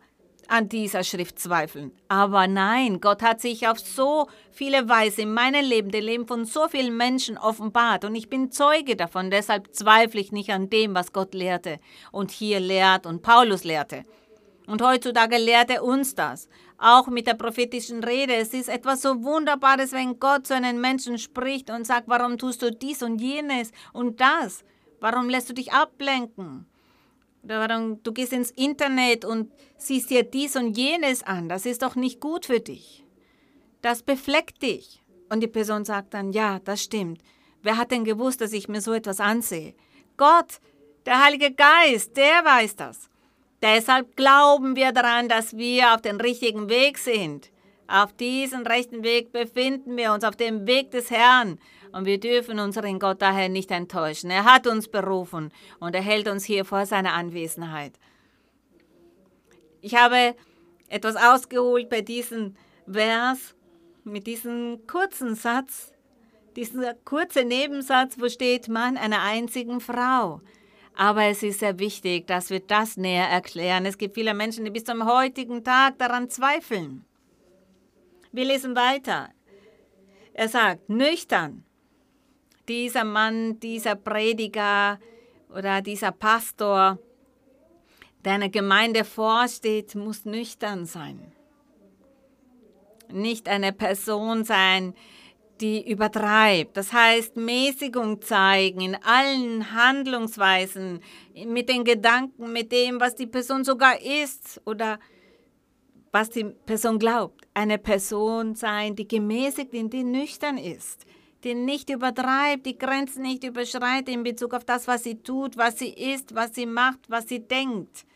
an 0.48 0.68
dieser 0.68 1.04
Schrift 1.04 1.38
zweifeln. 1.38 1.92
Aber 2.08 2.46
nein, 2.46 3.00
Gott 3.00 3.22
hat 3.22 3.40
sich 3.40 3.68
auf 3.68 3.78
so 3.78 4.28
viele 4.50 4.88
Weise 4.88 5.22
in 5.22 5.34
meinem 5.34 5.64
Leben, 5.64 5.90
dem 5.90 6.04
Leben 6.04 6.26
von 6.26 6.44
so 6.44 6.68
vielen 6.68 6.96
Menschen 6.96 7.38
offenbart 7.38 8.04
und 8.04 8.14
ich 8.14 8.28
bin 8.28 8.50
Zeuge 8.50 8.96
davon. 8.96 9.30
Deshalb 9.30 9.74
zweifle 9.74 10.20
ich 10.20 10.32
nicht 10.32 10.50
an 10.50 10.70
dem, 10.70 10.94
was 10.94 11.12
Gott 11.12 11.34
lehrte 11.34 11.78
und 12.10 12.30
hier 12.30 12.60
lehrt 12.60 13.06
und 13.06 13.22
Paulus 13.22 13.64
lehrte. 13.64 14.04
Und 14.66 14.82
heutzutage 14.82 15.38
lehrt 15.38 15.70
er 15.70 15.84
uns 15.84 16.14
das. 16.14 16.48
Auch 16.78 17.08
mit 17.08 17.26
der 17.26 17.34
prophetischen 17.34 18.02
Rede. 18.02 18.34
Es 18.34 18.54
ist 18.54 18.68
etwas 18.68 19.02
so 19.02 19.22
Wunderbares, 19.22 19.92
wenn 19.92 20.18
Gott 20.18 20.46
zu 20.46 20.54
einem 20.54 20.80
Menschen 20.80 21.18
spricht 21.18 21.70
und 21.70 21.86
sagt, 21.86 22.08
warum 22.08 22.38
tust 22.38 22.62
du 22.62 22.70
dies 22.70 23.02
und 23.02 23.20
jenes 23.20 23.72
und 23.92 24.20
das? 24.20 24.64
Warum 25.00 25.28
lässt 25.28 25.50
du 25.50 25.54
dich 25.54 25.72
ablenken? 25.72 26.66
Du 27.42 28.12
gehst 28.12 28.32
ins 28.32 28.50
Internet 28.52 29.24
und 29.24 29.50
siehst 29.76 30.10
dir 30.10 30.22
dies 30.22 30.54
und 30.56 30.76
jenes 30.76 31.22
an. 31.22 31.48
Das 31.48 31.66
ist 31.66 31.82
doch 31.82 31.96
nicht 31.96 32.20
gut 32.20 32.46
für 32.46 32.60
dich. 32.60 33.04
Das 33.80 34.02
befleckt 34.02 34.62
dich. 34.62 35.02
Und 35.28 35.40
die 35.40 35.48
Person 35.48 35.84
sagt 35.84 36.14
dann, 36.14 36.32
ja, 36.32 36.60
das 36.60 36.82
stimmt. 36.82 37.20
Wer 37.62 37.78
hat 37.78 37.90
denn 37.90 38.04
gewusst, 38.04 38.40
dass 38.40 38.52
ich 38.52 38.68
mir 38.68 38.80
so 38.80 38.92
etwas 38.92 39.18
ansehe? 39.18 39.74
Gott, 40.16 40.60
der 41.06 41.24
Heilige 41.24 41.52
Geist, 41.52 42.16
der 42.16 42.44
weiß 42.44 42.76
das. 42.76 43.08
Deshalb 43.62 44.16
glauben 44.16 44.76
wir 44.76 44.92
daran, 44.92 45.28
dass 45.28 45.56
wir 45.56 45.94
auf 45.94 46.02
dem 46.02 46.18
richtigen 46.18 46.68
Weg 46.68 46.98
sind. 46.98 47.50
Auf 47.86 48.12
diesem 48.12 48.62
rechten 48.62 49.02
Weg 49.02 49.32
befinden 49.32 49.96
wir 49.96 50.12
uns, 50.12 50.24
auf 50.24 50.36
dem 50.36 50.66
Weg 50.66 50.90
des 50.90 51.10
Herrn. 51.10 51.58
Und 51.92 52.06
wir 52.06 52.18
dürfen 52.18 52.58
unseren 52.58 52.98
Gott 52.98 53.20
daher 53.20 53.48
nicht 53.48 53.70
enttäuschen. 53.70 54.30
Er 54.30 54.44
hat 54.44 54.66
uns 54.66 54.88
berufen 54.88 55.52
und 55.78 55.94
er 55.94 56.00
hält 56.00 56.28
uns 56.28 56.44
hier 56.44 56.64
vor 56.64 56.86
seiner 56.86 57.12
Anwesenheit. 57.12 57.92
Ich 59.82 59.94
habe 59.94 60.34
etwas 60.88 61.16
ausgeholt 61.16 61.90
bei 61.90 62.00
diesem 62.00 62.54
Vers 62.90 63.54
mit 64.04 64.26
diesem 64.26 64.86
kurzen 64.86 65.34
Satz, 65.34 65.92
dieser 66.56 66.94
kurze 66.94 67.44
Nebensatz, 67.44 68.16
wo 68.18 68.28
steht 68.28 68.68
Mann 68.68 68.96
einer 68.96 69.22
einzigen 69.22 69.80
Frau. 69.80 70.40
Aber 70.94 71.24
es 71.24 71.42
ist 71.42 71.60
sehr 71.60 71.78
wichtig, 71.78 72.26
dass 72.26 72.50
wir 72.50 72.60
das 72.60 72.96
näher 72.96 73.28
erklären. 73.28 73.86
Es 73.86 73.96
gibt 73.96 74.14
viele 74.14 74.34
Menschen, 74.34 74.64
die 74.64 74.70
bis 74.70 74.84
zum 74.84 75.06
heutigen 75.06 75.64
Tag 75.64 75.98
daran 75.98 76.28
zweifeln. 76.28 77.04
Wir 78.32 78.46
lesen 78.46 78.74
weiter. 78.74 79.28
Er 80.32 80.48
sagt, 80.48 80.88
nüchtern, 80.88 81.64
dieser 82.66 83.04
Mann, 83.04 83.60
dieser 83.60 83.94
Prediger 83.94 84.98
oder 85.54 85.82
dieser 85.82 86.12
Pastor, 86.12 86.98
der 88.24 88.32
einer 88.32 88.48
Gemeinde 88.48 89.04
vorsteht, 89.04 89.94
muss 89.94 90.24
nüchtern 90.24 90.86
sein. 90.86 91.32
Nicht 93.10 93.50
eine 93.50 93.74
Person 93.74 94.44
sein, 94.44 94.94
die 95.60 95.86
übertreibt. 95.86 96.76
Das 96.78 96.94
heißt, 96.94 97.36
Mäßigung 97.36 98.22
zeigen 98.22 98.80
in 98.80 98.94
allen 98.94 99.72
Handlungsweisen, 99.72 101.00
mit 101.46 101.68
den 101.68 101.84
Gedanken, 101.84 102.50
mit 102.52 102.72
dem, 102.72 102.98
was 102.98 103.14
die 103.14 103.26
Person 103.26 103.64
sogar 103.64 104.00
ist 104.00 104.62
oder 104.64 104.98
was 106.12 106.28
die 106.28 106.44
Person 106.44 106.98
glaubt. 106.98 107.48
Eine 107.54 107.78
Person 107.78 108.54
sein, 108.54 108.94
die 108.94 109.08
gemäßigt 109.08 109.74
ist, 109.74 109.92
die 109.92 110.04
nüchtern 110.04 110.58
ist, 110.58 111.06
die 111.42 111.54
nicht 111.54 111.90
übertreibt, 111.90 112.66
die 112.66 112.78
Grenzen 112.78 113.22
nicht 113.22 113.42
überschreitet 113.42 114.10
in 114.10 114.22
Bezug 114.22 114.54
auf 114.54 114.64
das, 114.64 114.86
was 114.86 115.02
sie 115.02 115.16
tut, 115.16 115.56
was 115.56 115.78
sie 115.78 115.90
ist, 115.90 116.34
was 116.34 116.54
sie 116.54 116.66
macht, 116.66 117.00
was 117.08 117.28
sie 117.28 117.40
denkt. 117.40 118.06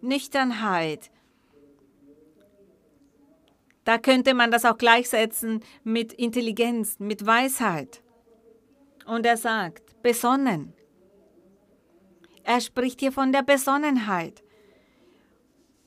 Nüchternheit. 0.00 1.10
Da 3.84 3.98
könnte 3.98 4.34
man 4.34 4.50
das 4.50 4.64
auch 4.64 4.76
gleichsetzen 4.76 5.62
mit 5.84 6.12
Intelligenz, 6.12 6.98
mit 6.98 7.24
Weisheit. 7.24 8.02
Und 9.06 9.24
er 9.24 9.36
sagt, 9.38 10.02
besonnen. 10.02 10.74
Er 12.44 12.60
spricht 12.60 13.00
hier 13.00 13.12
von 13.12 13.32
der 13.32 13.42
Besonnenheit. 13.42 14.42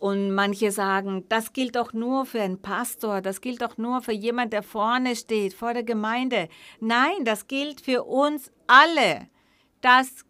Und 0.02 0.32
manche 0.34 0.72
sagen, 0.72 1.26
das 1.30 1.54
gilt 1.54 1.76
doch 1.76 1.94
nur 1.94 2.26
für 2.26 2.42
einen 2.42 2.60
Pastor, 2.60 3.22
das 3.22 3.40
gilt 3.40 3.62
doch 3.62 3.78
nur 3.78 4.02
für 4.02 4.14
jemand, 4.14 4.52
der 4.52 4.64
vorne 4.64 5.16
steht, 5.16 5.54
vor 5.54 5.76
der 5.76 5.84
Gemeinde. 5.84 6.50
Nein, 6.80 7.24
das 7.24 7.46
gilt 7.46 7.82
für 7.82 8.04
uns 8.06 8.52
alle. 8.66 9.28
Das 9.80 10.26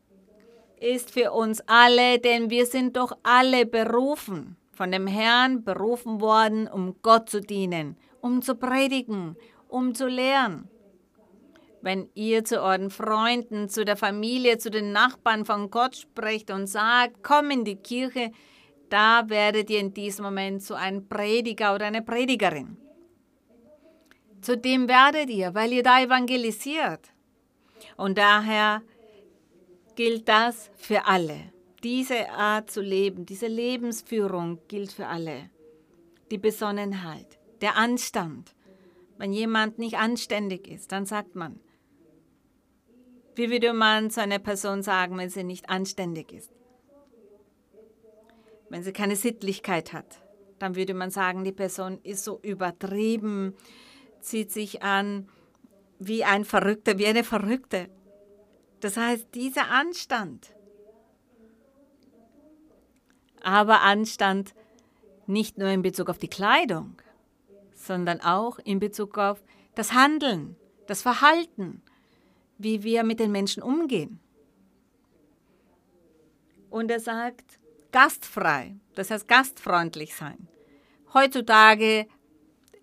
ist 0.81 1.11
für 1.11 1.31
uns 1.31 1.61
alle, 1.67 2.19
denn 2.19 2.49
wir 2.49 2.65
sind 2.65 2.97
doch 2.97 3.13
alle 3.23 3.65
berufen, 3.65 4.57
von 4.73 4.91
dem 4.91 5.07
Herrn 5.07 5.63
berufen 5.63 6.19
worden, 6.19 6.67
um 6.67 6.97
Gott 7.01 7.29
zu 7.29 7.39
dienen, 7.39 7.95
um 8.19 8.41
zu 8.41 8.55
predigen, 8.55 9.37
um 9.69 9.95
zu 9.95 10.07
lehren. 10.07 10.67
Wenn 11.81 12.09
ihr 12.13 12.43
zu 12.43 12.61
euren 12.61 12.89
Freunden, 12.89 13.69
zu 13.69 13.85
der 13.85 13.95
Familie, 13.95 14.57
zu 14.57 14.69
den 14.69 14.91
Nachbarn 14.91 15.45
von 15.45 15.71
Gott 15.71 15.95
sprecht 15.95 16.51
und 16.51 16.67
sagt, 16.67 17.23
komm 17.23 17.51
in 17.51 17.63
die 17.63 17.77
Kirche, 17.77 18.33
da 18.91 19.29
werdet 19.29 19.69
ihr 19.69 19.79
in 19.79 19.93
diesem 19.93 20.25
Moment 20.25 20.61
zu 20.61 20.75
einem 20.75 21.07
Prediger 21.07 21.73
oder 21.73 21.85
einer 21.85 22.01
Predigerin. 22.01 22.77
Zu 24.41 24.57
dem 24.57 24.87
werdet 24.87 25.29
ihr, 25.29 25.53
weil 25.53 25.71
ihr 25.71 25.83
da 25.83 26.01
evangelisiert. 26.01 27.13
Und 27.95 28.17
daher 28.17 28.81
gilt 29.95 30.27
das 30.27 30.71
für 30.75 31.05
alle. 31.05 31.51
Diese 31.83 32.29
Art 32.31 32.69
zu 32.69 32.81
leben, 32.81 33.25
diese 33.25 33.47
Lebensführung 33.47 34.59
gilt 34.67 34.91
für 34.91 35.07
alle. 35.07 35.49
Die 36.29 36.37
Besonnenheit, 36.37 37.39
der 37.61 37.77
Anstand. 37.77 38.55
Wenn 39.17 39.33
jemand 39.33 39.79
nicht 39.79 39.97
anständig 39.97 40.67
ist, 40.67 40.91
dann 40.91 41.05
sagt 41.05 41.35
man, 41.35 41.59
wie 43.35 43.49
würde 43.49 43.73
man 43.73 44.09
zu 44.09 44.21
einer 44.21 44.39
Person 44.39 44.83
sagen, 44.83 45.17
wenn 45.17 45.29
sie 45.29 45.43
nicht 45.43 45.69
anständig 45.69 46.33
ist? 46.33 46.51
Wenn 48.71 48.83
sie 48.83 48.93
keine 48.93 49.17
Sittlichkeit 49.17 49.91
hat, 49.91 50.21
dann 50.57 50.77
würde 50.77 50.93
man 50.93 51.11
sagen, 51.11 51.43
die 51.43 51.51
Person 51.51 51.99
ist 52.03 52.23
so 52.23 52.39
übertrieben, 52.41 53.53
zieht 54.21 54.49
sich 54.49 54.81
an 54.81 55.27
wie 55.99 56.23
ein 56.23 56.45
Verrückter, 56.45 56.97
wie 56.97 57.05
eine 57.05 57.25
Verrückte. 57.25 57.89
Das 58.79 58.95
heißt, 58.95 59.27
dieser 59.35 59.69
Anstand. 59.69 60.55
Aber 63.43 63.81
Anstand 63.81 64.55
nicht 65.27 65.57
nur 65.57 65.67
in 65.67 65.81
Bezug 65.81 66.09
auf 66.09 66.17
die 66.17 66.29
Kleidung, 66.29 66.95
sondern 67.75 68.21
auch 68.21 68.57
in 68.59 68.79
Bezug 68.79 69.17
auf 69.17 69.43
das 69.75 69.91
Handeln, 69.91 70.55
das 70.87 71.01
Verhalten, 71.01 71.81
wie 72.57 72.83
wir 72.83 73.03
mit 73.03 73.19
den 73.19 73.33
Menschen 73.33 73.61
umgehen. 73.61 74.21
Und 76.69 76.89
er 76.89 77.01
sagt, 77.01 77.59
gastfrei, 77.91 78.75
das 78.95 79.11
heißt 79.11 79.27
gastfreundlich 79.27 80.15
sein. 80.15 80.47
Heutzutage 81.13 82.07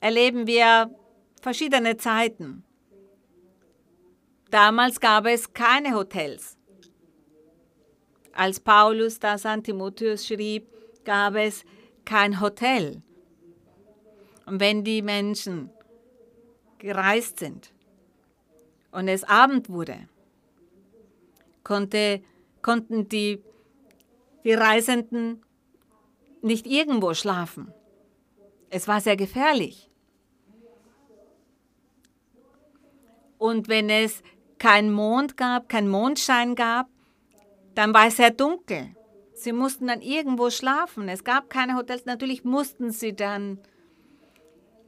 erleben 0.00 0.46
wir 0.46 0.94
verschiedene 1.40 1.96
Zeiten. 1.96 2.64
Damals 4.50 5.00
gab 5.00 5.26
es 5.26 5.52
keine 5.52 5.94
Hotels. 5.94 6.56
Als 8.32 8.60
Paulus 8.60 9.18
das 9.18 9.44
an 9.44 9.62
Timotheus 9.62 10.26
schrieb, 10.26 10.68
gab 11.04 11.34
es 11.34 11.64
kein 12.04 12.40
Hotel. 12.40 13.02
Und 14.46 14.60
wenn 14.60 14.84
die 14.84 15.02
Menschen 15.02 15.70
gereist 16.78 17.38
sind 17.38 17.72
und 18.92 19.08
es 19.08 19.24
Abend 19.24 19.68
wurde, 19.68 20.08
konnte, 21.64 22.22
konnten 22.62 23.08
die 23.08 23.42
die 24.48 24.54
Reisenden 24.54 25.42
nicht 26.40 26.66
irgendwo 26.66 27.12
schlafen. 27.12 27.70
Es 28.70 28.88
war 28.88 29.02
sehr 29.02 29.18
gefährlich. 29.18 29.90
Und 33.36 33.68
wenn 33.68 33.90
es 33.90 34.22
keinen 34.58 34.90
Mond 34.90 35.36
gab, 35.36 35.68
keinen 35.68 35.90
Mondschein 35.90 36.54
gab, 36.54 36.88
dann 37.74 37.92
war 37.92 38.06
es 38.06 38.16
sehr 38.16 38.30
dunkel. 38.30 38.96
Sie 39.34 39.52
mussten 39.52 39.86
dann 39.86 40.00
irgendwo 40.00 40.48
schlafen. 40.48 41.10
Es 41.10 41.24
gab 41.24 41.50
keine 41.50 41.76
Hotels. 41.76 42.06
Natürlich 42.06 42.42
mussten 42.42 42.90
sie 42.90 43.14
dann 43.14 43.58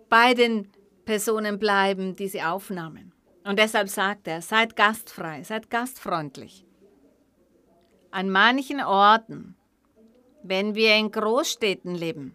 bei 0.09 0.33
den 0.33 0.73
Personen 1.05 1.59
bleiben, 1.59 2.17
die 2.17 2.29
sie 2.29 2.41
aufnahmen. 2.41 3.13
Und 3.45 3.59
deshalb 3.59 3.91
sagt 3.91 4.27
er, 4.27 4.41
seid 4.41 4.75
gastfrei, 4.75 5.43
seid 5.43 5.69
gastfreundlich. 5.69 6.65
An 8.11 8.31
manchen 8.31 8.81
Orten, 8.81 9.57
wenn 10.43 10.75
wir 10.75 10.97
in 10.97 11.11
Großstädten 11.11 11.95
leben, 11.95 12.35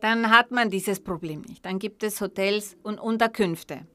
dann 0.00 0.30
hat 0.30 0.50
man 0.50 0.70
dieses 0.70 1.00
Problem 1.00 1.42
nicht. 1.42 1.64
Dann 1.64 1.78
gibt 1.78 2.02
es 2.02 2.20
Hotels 2.20 2.76
und 2.82 2.98
Unterkünfte. 2.98 3.86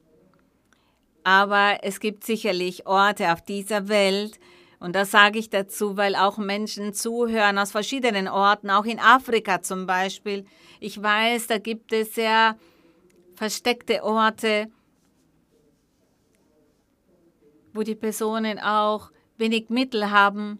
Aber 1.24 1.78
es 1.82 2.00
gibt 2.00 2.24
sicherlich 2.24 2.86
Orte 2.86 3.32
auf 3.32 3.42
dieser 3.42 3.88
Welt, 3.88 4.38
und 4.80 4.96
das 4.96 5.12
sage 5.12 5.38
ich 5.38 5.48
dazu, 5.48 5.96
weil 5.96 6.16
auch 6.16 6.38
Menschen 6.38 6.92
zuhören 6.92 7.56
aus 7.56 7.70
verschiedenen 7.70 8.26
Orten, 8.26 8.68
auch 8.68 8.84
in 8.84 8.98
Afrika 8.98 9.62
zum 9.62 9.86
Beispiel. 9.86 10.44
Ich 10.80 11.00
weiß, 11.00 11.46
da 11.46 11.58
gibt 11.58 11.92
es 11.92 12.16
sehr 12.16 12.58
versteckte 13.36 14.02
Orte, 14.02 14.68
wo 17.72 17.84
die 17.84 17.94
Personen 17.94 18.58
auch 18.58 19.12
wenig 19.42 19.68
Mittel 19.68 20.10
haben. 20.10 20.58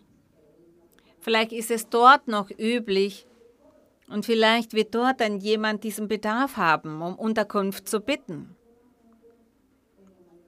Vielleicht 1.21 1.53
ist 1.53 1.71
es 1.71 1.88
dort 1.88 2.27
noch 2.29 2.51
üblich 2.51 3.27
und 4.09 4.27
vielleicht 4.27 4.75
wird 4.75 4.95
dort 4.95 5.21
dann 5.21 5.38
jemand 5.38 5.85
diesen 5.85 6.09
Bedarf 6.09 6.57
haben, 6.57 7.01
um 7.01 7.14
Unterkunft 7.14 7.88
zu 7.88 8.01
bitten. 8.01 8.57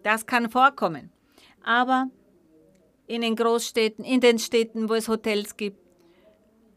Das 0.03 0.27
kann 0.27 0.51
vorkommen. 0.51 1.11
Aber 1.63 2.11
in 3.07 3.23
den 3.23 3.37
Großstädten, 3.37 4.05
in 4.05 4.21
den 4.21 4.39
Städten, 4.39 4.89
wo 4.89 4.95
es 4.95 5.09
Hotels 5.09 5.57
gibt, 5.57 5.79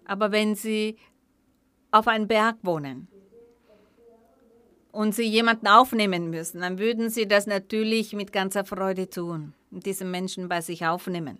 aber 0.06 0.32
wenn 0.32 0.56
Sie 0.56 0.96
auf 1.92 2.08
einem 2.08 2.28
Berg 2.28 2.58
wohnen 2.62 3.08
und 4.92 5.14
Sie 5.14 5.24
jemanden 5.24 5.68
aufnehmen 5.68 6.30
müssen, 6.30 6.62
dann 6.62 6.80
würden 6.80 7.10
Sie 7.10 7.28
das 7.28 7.48
natürlich 7.48 8.14
mit 8.14 8.32
ganzer 8.32 8.64
Freude 8.64 9.10
tun 9.10 9.54
und 9.72 9.86
diesen 9.86 10.12
Menschen 10.12 10.48
bei 10.48 10.62
sich 10.62 10.86
aufnehmen. 10.86 11.40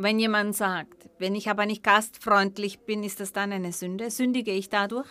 Wenn 0.00 0.20
jemand 0.20 0.54
sagt, 0.54 1.10
wenn 1.18 1.34
ich 1.34 1.50
aber 1.50 1.66
nicht 1.66 1.82
gastfreundlich 1.82 2.78
bin, 2.78 3.02
ist 3.02 3.18
das 3.18 3.32
dann 3.32 3.50
eine 3.50 3.72
Sünde? 3.72 4.12
Sündige 4.12 4.52
ich 4.52 4.68
dadurch? 4.68 5.08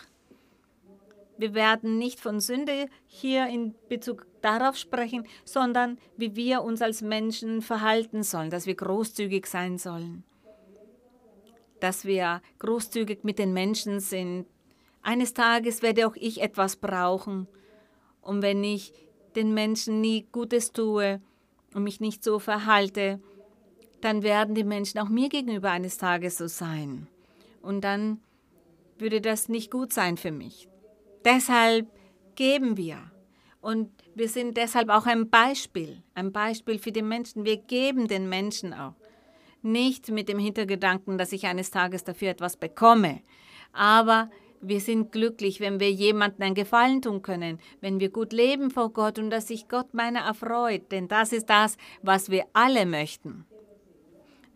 Wir 1.37 1.53
werden 1.53 1.97
nicht 1.97 2.21
von 2.21 2.39
Sünde 2.39 2.87
hier 3.05 3.47
in 3.47 3.75
Bezug 3.89 4.25
darauf 4.41 4.77
sprechen, 4.77 5.27
sondern 5.43 5.97
wie 6.15 6.37
wir 6.37 6.61
uns 6.61 6.81
als 6.81 7.01
Menschen 7.01 7.61
verhalten 7.61 8.23
sollen, 8.23 8.49
dass 8.49 8.65
wir 8.65 8.75
großzügig 8.75 9.47
sein 9.47 9.77
sollen, 9.77 10.23
dass 11.81 12.05
wir 12.05 12.41
großzügig 12.59 13.25
mit 13.25 13.39
den 13.39 13.51
Menschen 13.51 13.99
sind. 13.99 14.45
Eines 15.01 15.33
Tages 15.33 15.81
werde 15.81 16.07
auch 16.07 16.15
ich 16.15 16.41
etwas 16.41 16.77
brauchen. 16.77 17.49
Und 18.21 18.41
wenn 18.41 18.63
ich 18.63 18.93
den 19.35 19.53
Menschen 19.53 19.99
nie 19.99 20.27
Gutes 20.31 20.71
tue 20.71 21.21
und 21.73 21.83
mich 21.83 21.99
nicht 21.99 22.23
so 22.23 22.39
verhalte, 22.39 23.19
dann 24.01 24.23
werden 24.23 24.55
die 24.55 24.63
Menschen 24.63 24.99
auch 24.99 25.09
mir 25.09 25.29
gegenüber 25.29 25.71
eines 25.71 25.97
Tages 25.97 26.37
so 26.37 26.47
sein. 26.47 27.07
Und 27.61 27.81
dann 27.81 28.19
würde 28.97 29.21
das 29.21 29.49
nicht 29.49 29.71
gut 29.71 29.93
sein 29.93 30.17
für 30.17 30.31
mich. 30.31 30.67
Deshalb 31.25 31.87
geben 32.35 32.77
wir. 32.77 33.11
Und 33.61 33.89
wir 34.15 34.29
sind 34.29 34.55
deshalb 34.55 34.89
auch 34.89 35.05
ein 35.05 35.29
Beispiel, 35.29 36.01
ein 36.13 36.31
Beispiel 36.31 36.79
für 36.79 36.91
die 36.91 37.01
Menschen. 37.01 37.43
Wir 37.43 37.57
geben 37.57 38.07
den 38.07 38.29
Menschen 38.29 38.73
auch. 38.73 38.93
Nicht 39.61 40.09
mit 40.09 40.29
dem 40.29 40.39
Hintergedanken, 40.39 41.17
dass 41.17 41.33
ich 41.33 41.47
eines 41.47 41.71
Tages 41.71 42.03
dafür 42.03 42.29
etwas 42.29 42.55
bekomme, 42.55 43.21
aber 43.73 44.29
Wir 44.61 44.79
sind 44.79 45.11
glücklich, 45.11 45.59
wenn 45.59 45.79
wir 45.79 45.91
jemandem 45.91 46.41
einen 46.41 46.55
Gefallen 46.55 47.01
tun 47.01 47.21
können, 47.21 47.59
wenn 47.79 47.99
wir 47.99 48.09
gut 48.09 48.33
leben 48.33 48.71
vor 48.71 48.91
Gott 48.91 49.19
und 49.19 49.29
dass 49.29 49.47
sich 49.47 49.67
Gott 49.67 49.93
meiner 49.93 50.21
erfreut, 50.21 50.91
denn 50.91 51.07
das 51.07 51.31
ist 51.31 51.49
das, 51.49 51.77
was 52.01 52.31
wir 52.31 52.45
alle 52.53 52.85
möchten. 52.85 53.45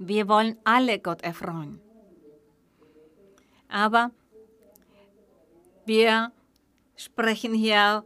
Wir 0.04 0.28
wollen 0.28 0.58
alle 0.64 0.98
Gott 0.98 1.22
erfreuen. 1.22 1.80
Aber 3.70 4.10
wir 5.86 6.32
sprechen 6.96 7.54
hier 7.54 8.04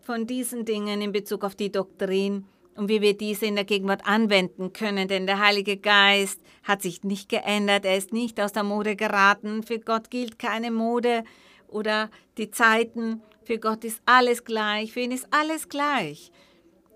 von 0.00 0.26
diesen 0.26 0.64
Dingen 0.64 1.00
in 1.00 1.12
Bezug 1.12 1.44
auf 1.44 1.54
die 1.54 1.70
Doktrin 1.70 2.44
und 2.74 2.88
wie 2.88 3.00
wir 3.00 3.16
diese 3.16 3.46
in 3.46 3.54
der 3.54 3.64
Gegenwart 3.64 4.04
anwenden 4.04 4.72
können. 4.72 5.06
Denn 5.06 5.28
der 5.28 5.38
Heilige 5.38 5.76
Geist 5.76 6.40
hat 6.64 6.82
sich 6.82 7.04
nicht 7.04 7.28
geändert, 7.28 7.84
er 7.84 7.96
ist 7.96 8.12
nicht 8.12 8.40
aus 8.40 8.52
der 8.52 8.64
Mode 8.64 8.96
geraten. 8.96 9.62
Für 9.62 9.78
Gott 9.78 10.10
gilt 10.10 10.40
keine 10.40 10.72
Mode 10.72 11.22
oder 11.68 12.10
die 12.36 12.50
Zeiten. 12.50 13.22
Für 13.44 13.60
Gott 13.60 13.84
ist 13.84 14.02
alles 14.06 14.44
gleich, 14.44 14.92
für 14.92 15.00
ihn 15.00 15.12
ist 15.12 15.28
alles 15.30 15.68
gleich. 15.68 16.32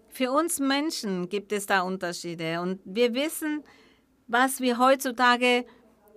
Für 0.09 0.33
uns 0.33 0.59
Menschen 0.59 1.29
gibt 1.29 1.53
es 1.53 1.67
da 1.67 1.83
Unterschiede 1.83 2.61
und 2.61 2.81
wir 2.85 3.15
wissen, 3.15 3.63
was 4.31 4.61
wir 4.61 4.79
heutzutage 4.79 5.67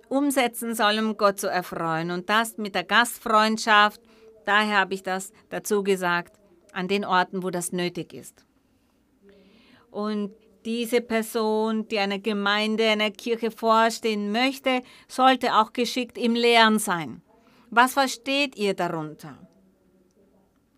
umsetzen 0.08 0.74
sollen, 0.74 1.04
um 1.04 1.16
Gott 1.16 1.40
zu 1.40 1.48
erfreuen. 1.48 2.10
Und 2.10 2.30
das 2.30 2.56
mit 2.56 2.74
der 2.74 2.84
Gastfreundschaft, 2.84 4.00
daher 4.44 4.78
habe 4.78 4.94
ich 4.94 5.02
das 5.02 5.32
dazu 5.48 5.82
gesagt, 5.82 6.38
an 6.72 6.88
den 6.88 7.04
Orten, 7.04 7.42
wo 7.42 7.50
das 7.50 7.72
nötig 7.72 8.14
ist. 8.14 8.44
Und 9.90 10.32
diese 10.64 11.00
Person, 11.00 11.88
die 11.88 11.98
einer 11.98 12.18
Gemeinde, 12.18 12.88
einer 12.88 13.10
Kirche 13.10 13.50
vorstehen 13.50 14.32
möchte, 14.32 14.82
sollte 15.08 15.54
auch 15.54 15.72
geschickt 15.72 16.16
im 16.16 16.34
Lehren 16.34 16.78
sein. 16.78 17.20
Was 17.70 17.94
versteht 17.94 18.56
ihr 18.56 18.74
darunter? 18.74 19.36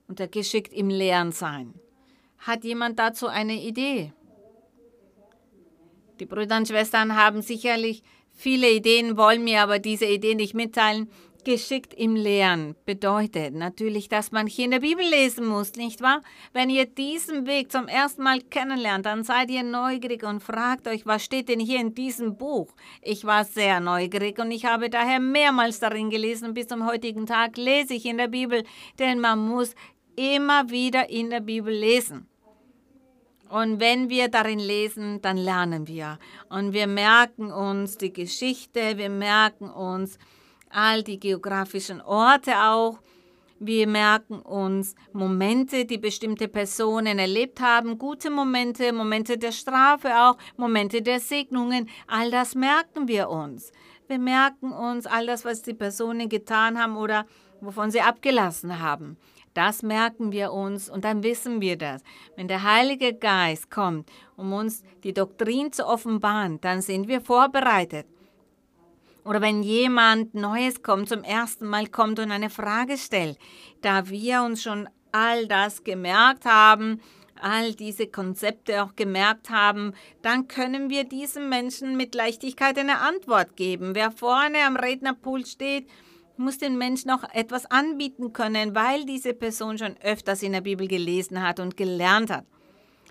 Unter 0.08 0.28
geschickt 0.28 0.72
im 0.72 0.88
Lehren 0.88 1.32
sein. 1.32 1.74
Hat 2.38 2.64
jemand 2.64 2.98
dazu 2.98 3.26
eine 3.26 3.54
Idee? 3.54 4.12
Die 6.18 6.26
Brüder 6.26 6.56
und 6.56 6.68
Schwestern 6.68 7.16
haben 7.16 7.42
sicherlich 7.42 8.02
viele 8.32 8.70
Ideen, 8.70 9.16
wollen 9.16 9.44
mir 9.44 9.62
aber 9.62 9.78
diese 9.78 10.06
Ideen 10.06 10.38
nicht 10.38 10.54
mitteilen. 10.54 11.10
Geschickt 11.44 11.94
im 11.94 12.16
Lehren 12.16 12.74
bedeutet 12.86 13.54
natürlich, 13.54 14.08
dass 14.08 14.32
man 14.32 14.48
hier 14.48 14.64
in 14.64 14.72
der 14.72 14.80
Bibel 14.80 15.04
lesen 15.08 15.46
muss, 15.46 15.76
nicht 15.76 16.02
wahr? 16.02 16.22
Wenn 16.52 16.70
ihr 16.70 16.86
diesen 16.86 17.46
Weg 17.46 17.70
zum 17.70 17.86
ersten 17.86 18.24
Mal 18.24 18.40
kennenlernt, 18.40 19.06
dann 19.06 19.22
seid 19.22 19.48
ihr 19.50 19.62
neugierig 19.62 20.24
und 20.24 20.42
fragt 20.42 20.88
euch, 20.88 21.06
was 21.06 21.24
steht 21.24 21.48
denn 21.48 21.60
hier 21.60 21.80
in 21.80 21.94
diesem 21.94 22.36
Buch? 22.36 22.74
Ich 23.00 23.24
war 23.24 23.44
sehr 23.44 23.78
neugierig 23.78 24.40
und 24.40 24.50
ich 24.50 24.64
habe 24.64 24.90
daher 24.90 25.20
mehrmals 25.20 25.78
darin 25.78 26.10
gelesen. 26.10 26.52
Bis 26.52 26.66
zum 26.66 26.84
heutigen 26.84 27.26
Tag 27.26 27.56
lese 27.56 27.94
ich 27.94 28.06
in 28.06 28.18
der 28.18 28.26
Bibel, 28.26 28.64
denn 28.98 29.20
man 29.20 29.38
muss 29.38 29.76
immer 30.16 30.68
wieder 30.70 31.10
in 31.10 31.30
der 31.30 31.40
Bibel 31.40 31.72
lesen. 31.72 32.26
Und 33.48 33.80
wenn 33.80 34.08
wir 34.08 34.28
darin 34.28 34.58
lesen, 34.58 35.22
dann 35.22 35.36
lernen 35.36 35.86
wir. 35.86 36.18
Und 36.48 36.72
wir 36.72 36.86
merken 36.86 37.52
uns 37.52 37.96
die 37.96 38.12
Geschichte, 38.12 38.98
wir 38.98 39.10
merken 39.10 39.70
uns, 39.70 40.18
all 40.70 41.02
die 41.02 41.18
geografischen 41.18 42.00
Orte 42.00 42.52
auch. 42.62 42.98
Wir 43.58 43.86
merken 43.86 44.40
uns 44.40 44.94
Momente, 45.12 45.86
die 45.86 45.96
bestimmte 45.96 46.46
Personen 46.46 47.18
erlebt 47.18 47.60
haben, 47.60 47.98
gute 47.98 48.28
Momente, 48.28 48.92
Momente 48.92 49.38
der 49.38 49.52
Strafe 49.52 50.14
auch, 50.14 50.36
Momente 50.58 51.00
der 51.00 51.20
Segnungen, 51.20 51.88
all 52.06 52.30
das 52.30 52.54
merken 52.54 53.08
wir 53.08 53.30
uns. 53.30 53.72
Wir 54.08 54.18
merken 54.18 54.72
uns 54.72 55.06
all 55.06 55.26
das, 55.26 55.46
was 55.46 55.62
die 55.62 55.72
Personen 55.72 56.28
getan 56.28 56.78
haben 56.78 56.98
oder 56.98 57.26
wovon 57.62 57.90
sie 57.90 58.02
abgelassen 58.02 58.78
haben. 58.78 59.16
Das 59.56 59.82
merken 59.82 60.32
wir 60.32 60.52
uns 60.52 60.90
und 60.90 61.06
dann 61.06 61.22
wissen 61.22 61.62
wir 61.62 61.78
das. 61.78 62.02
Wenn 62.36 62.46
der 62.46 62.62
Heilige 62.62 63.14
Geist 63.14 63.70
kommt, 63.70 64.10
um 64.36 64.52
uns 64.52 64.82
die 65.02 65.14
Doktrin 65.14 65.72
zu 65.72 65.86
offenbaren, 65.86 66.60
dann 66.60 66.82
sind 66.82 67.08
wir 67.08 67.22
vorbereitet. 67.22 68.06
Oder 69.24 69.40
wenn 69.40 69.62
jemand 69.62 70.34
Neues 70.34 70.82
kommt, 70.82 71.08
zum 71.08 71.24
ersten 71.24 71.66
Mal 71.66 71.86
kommt 71.86 72.18
und 72.18 72.30
eine 72.32 72.50
Frage 72.50 72.98
stellt, 72.98 73.38
da 73.80 74.10
wir 74.10 74.42
uns 74.42 74.62
schon 74.62 74.90
all 75.10 75.46
das 75.46 75.84
gemerkt 75.84 76.44
haben, 76.44 77.00
all 77.40 77.72
diese 77.72 78.08
Konzepte 78.08 78.84
auch 78.84 78.94
gemerkt 78.94 79.48
haben, 79.48 79.94
dann 80.20 80.48
können 80.48 80.90
wir 80.90 81.04
diesem 81.04 81.48
Menschen 81.48 81.96
mit 81.96 82.14
Leichtigkeit 82.14 82.76
eine 82.78 82.98
Antwort 82.98 83.56
geben. 83.56 83.94
Wer 83.94 84.10
vorne 84.10 84.58
am 84.66 84.76
Rednerpult 84.76 85.48
steht, 85.48 85.86
muss 86.38 86.58
den 86.58 86.78
Menschen 86.78 87.10
auch 87.10 87.24
etwas 87.32 87.66
anbieten 87.66 88.32
können, 88.32 88.74
weil 88.74 89.04
diese 89.04 89.34
Person 89.34 89.78
schon 89.78 89.96
öfters 90.02 90.42
in 90.42 90.52
der 90.52 90.60
Bibel 90.60 90.88
gelesen 90.88 91.42
hat 91.42 91.60
und 91.60 91.76
gelernt 91.76 92.30
hat. 92.30 92.44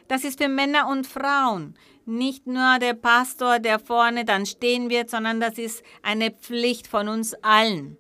Das 0.08 0.24
ist 0.24 0.42
für 0.42 0.50
Männer 0.50 0.88
und 0.88 1.08
Frauen 1.08 1.76
nicht 2.06 2.46
nur 2.46 2.78
der 2.80 2.94
Pastor, 2.94 3.60
der 3.60 3.80
vorne 3.80 4.26
dann 4.26 4.46
stehen 4.46 4.90
wird, 4.90 5.10
sondern 5.10 5.40
das 5.40 5.58
ist 5.58 5.84
eine 6.04 6.32
Pflicht 6.32 6.88
von 6.88 7.08
uns 7.08 7.34
allen. 7.42 7.98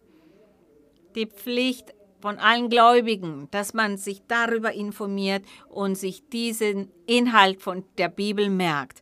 Die 1.15 1.25
Pflicht 1.25 1.93
von 2.21 2.38
allen 2.38 2.69
Gläubigen, 2.69 3.47
dass 3.51 3.73
man 3.73 3.97
sich 3.97 4.21
darüber 4.27 4.73
informiert 4.73 5.43
und 5.69 5.95
sich 5.95 6.27
diesen 6.29 6.91
Inhalt 7.07 7.61
von 7.61 7.83
der 7.97 8.09
Bibel 8.09 8.49
merkt. 8.49 9.01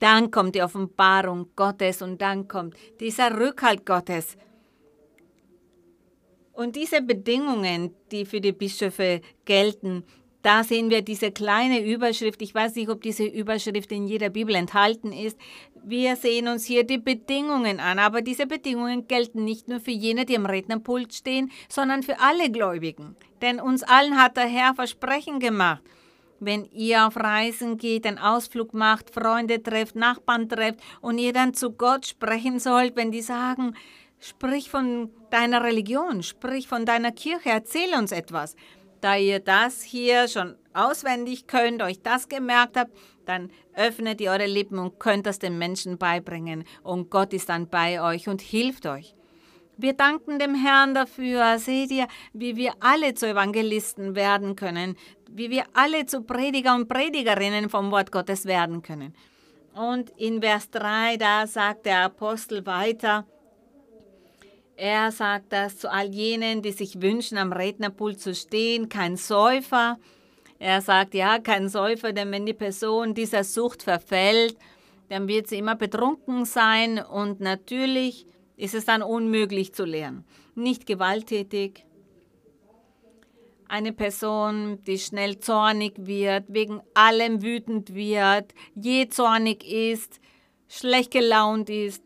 Dann 0.00 0.30
kommt 0.32 0.56
die 0.56 0.62
Offenbarung 0.62 1.50
Gottes 1.54 2.02
und 2.02 2.20
dann 2.20 2.48
kommt 2.48 2.74
dieser 2.98 3.38
Rückhalt 3.38 3.86
Gottes. 3.86 4.36
Und 6.52 6.76
diese 6.76 7.02
Bedingungen, 7.02 7.94
die 8.10 8.24
für 8.26 8.40
die 8.40 8.52
Bischöfe 8.52 9.20
gelten, 9.44 10.04
da 10.42 10.64
sehen 10.64 10.90
wir 10.90 11.02
diese 11.02 11.30
kleine 11.30 11.84
Überschrift. 11.84 12.42
Ich 12.42 12.54
weiß 12.54 12.74
nicht, 12.74 12.88
ob 12.88 13.00
diese 13.00 13.24
Überschrift 13.24 13.92
in 13.92 14.08
jeder 14.08 14.28
Bibel 14.28 14.56
enthalten 14.56 15.12
ist. 15.12 15.38
Wir 15.84 16.16
sehen 16.16 16.48
uns 16.48 16.64
hier 16.64 16.84
die 16.84 16.98
Bedingungen 16.98 17.78
an, 17.78 18.00
aber 18.00 18.22
diese 18.22 18.46
Bedingungen 18.46 19.06
gelten 19.06 19.44
nicht 19.44 19.68
nur 19.68 19.78
für 19.80 19.92
jene, 19.92 20.26
die 20.26 20.36
am 20.36 20.46
Rednerpult 20.46 21.14
stehen, 21.14 21.50
sondern 21.68 22.02
für 22.02 22.18
alle 22.20 22.50
Gläubigen. 22.50 23.16
Denn 23.40 23.60
uns 23.60 23.84
allen 23.84 24.20
hat 24.20 24.36
der 24.36 24.46
Herr 24.46 24.74
Versprechen 24.74 25.38
gemacht. 25.38 25.82
Wenn 26.40 26.64
ihr 26.72 27.06
auf 27.06 27.16
Reisen 27.16 27.78
geht, 27.78 28.04
einen 28.04 28.18
Ausflug 28.18 28.74
macht, 28.74 29.14
Freunde 29.14 29.62
trefft, 29.62 29.94
Nachbarn 29.94 30.48
trefft 30.48 30.80
und 31.00 31.18
ihr 31.18 31.32
dann 31.32 31.54
zu 31.54 31.70
Gott 31.70 32.04
sprechen 32.04 32.58
sollt, 32.58 32.96
wenn 32.96 33.12
die 33.12 33.22
sagen, 33.22 33.76
sprich 34.22 34.70
von 34.70 35.10
deiner 35.30 35.62
Religion, 35.62 36.22
sprich 36.22 36.68
von 36.68 36.86
deiner 36.86 37.12
Kirche, 37.12 37.50
erzähl 37.50 37.94
uns 37.94 38.12
etwas 38.12 38.56
da 39.02 39.16
ihr 39.16 39.40
das 39.40 39.82
hier 39.82 40.28
schon 40.28 40.54
auswendig 40.72 41.46
könnt, 41.46 41.82
euch 41.82 42.00
das 42.02 42.28
gemerkt 42.28 42.76
habt, 42.76 42.96
dann 43.26 43.50
öffnet 43.74 44.20
ihr 44.20 44.30
eure 44.30 44.46
Lippen 44.46 44.78
und 44.78 44.98
könnt 44.98 45.26
das 45.26 45.38
den 45.38 45.58
Menschen 45.58 45.98
beibringen. 45.98 46.64
Und 46.82 47.10
Gott 47.10 47.32
ist 47.34 47.48
dann 47.48 47.68
bei 47.68 48.00
euch 48.00 48.28
und 48.28 48.40
hilft 48.40 48.86
euch. 48.86 49.14
Wir 49.76 49.94
danken 49.94 50.38
dem 50.38 50.54
Herrn 50.54 50.94
dafür. 50.94 51.58
Seht 51.58 51.90
ihr, 51.90 52.06
wie 52.32 52.56
wir 52.56 52.74
alle 52.80 53.14
zu 53.14 53.28
Evangelisten 53.28 54.14
werden 54.14 54.54
können, 54.54 54.96
wie 55.28 55.50
wir 55.50 55.64
alle 55.72 56.06
zu 56.06 56.22
Prediger 56.22 56.74
und 56.74 56.88
Predigerinnen 56.88 57.68
vom 57.70 57.90
Wort 57.90 58.12
Gottes 58.12 58.46
werden 58.46 58.82
können. 58.82 59.14
Und 59.74 60.10
in 60.10 60.40
Vers 60.40 60.70
3, 60.70 61.16
da 61.16 61.46
sagt 61.46 61.86
der 61.86 62.04
Apostel 62.04 62.64
weiter, 62.66 63.26
er 64.76 65.12
sagt 65.12 65.52
das 65.52 65.78
zu 65.78 65.90
all 65.90 66.08
jenen, 66.08 66.62
die 66.62 66.72
sich 66.72 67.00
wünschen, 67.02 67.38
am 67.38 67.52
Rednerpult 67.52 68.20
zu 68.20 68.34
stehen, 68.34 68.88
kein 68.88 69.16
Säufer. 69.16 69.98
Er 70.58 70.80
sagt, 70.80 71.14
ja, 71.14 71.38
kein 71.38 71.68
Säufer, 71.68 72.12
denn 72.12 72.30
wenn 72.30 72.46
die 72.46 72.54
Person 72.54 73.14
dieser 73.14 73.44
Sucht 73.44 73.82
verfällt, 73.82 74.56
dann 75.08 75.28
wird 75.28 75.46
sie 75.46 75.58
immer 75.58 75.76
betrunken 75.76 76.44
sein 76.44 76.98
und 76.98 77.40
natürlich 77.40 78.26
ist 78.56 78.74
es 78.74 78.84
dann 78.84 79.02
unmöglich 79.02 79.74
zu 79.74 79.84
lernen. 79.84 80.24
Nicht 80.54 80.86
gewalttätig. 80.86 81.84
Eine 83.68 83.92
Person, 83.92 84.82
die 84.86 84.98
schnell 84.98 85.38
zornig 85.38 85.94
wird, 85.96 86.44
wegen 86.48 86.80
allem 86.94 87.42
wütend 87.42 87.94
wird, 87.94 88.54
je 88.74 89.08
zornig 89.08 89.64
ist, 89.64 90.20
schlecht 90.68 91.10
gelaunt 91.10 91.70
ist, 91.70 92.02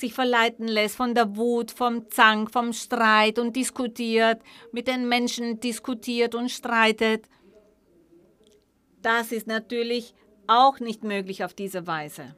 sich 0.00 0.14
verleiten 0.14 0.68
lässt 0.68 0.96
von 0.96 1.14
der 1.14 1.36
Wut, 1.36 1.70
vom 1.70 2.10
Zank, 2.10 2.50
vom 2.50 2.72
Streit 2.72 3.38
und 3.38 3.56
diskutiert, 3.56 4.42
mit 4.72 4.88
den 4.88 5.08
Menschen 5.08 5.60
diskutiert 5.60 6.34
und 6.34 6.50
streitet. 6.50 7.26
Das 9.02 9.32
ist 9.32 9.46
natürlich 9.46 10.14
auch 10.46 10.80
nicht 10.80 11.04
möglich 11.04 11.44
auf 11.44 11.54
diese 11.54 11.86
Weise. 11.86 12.34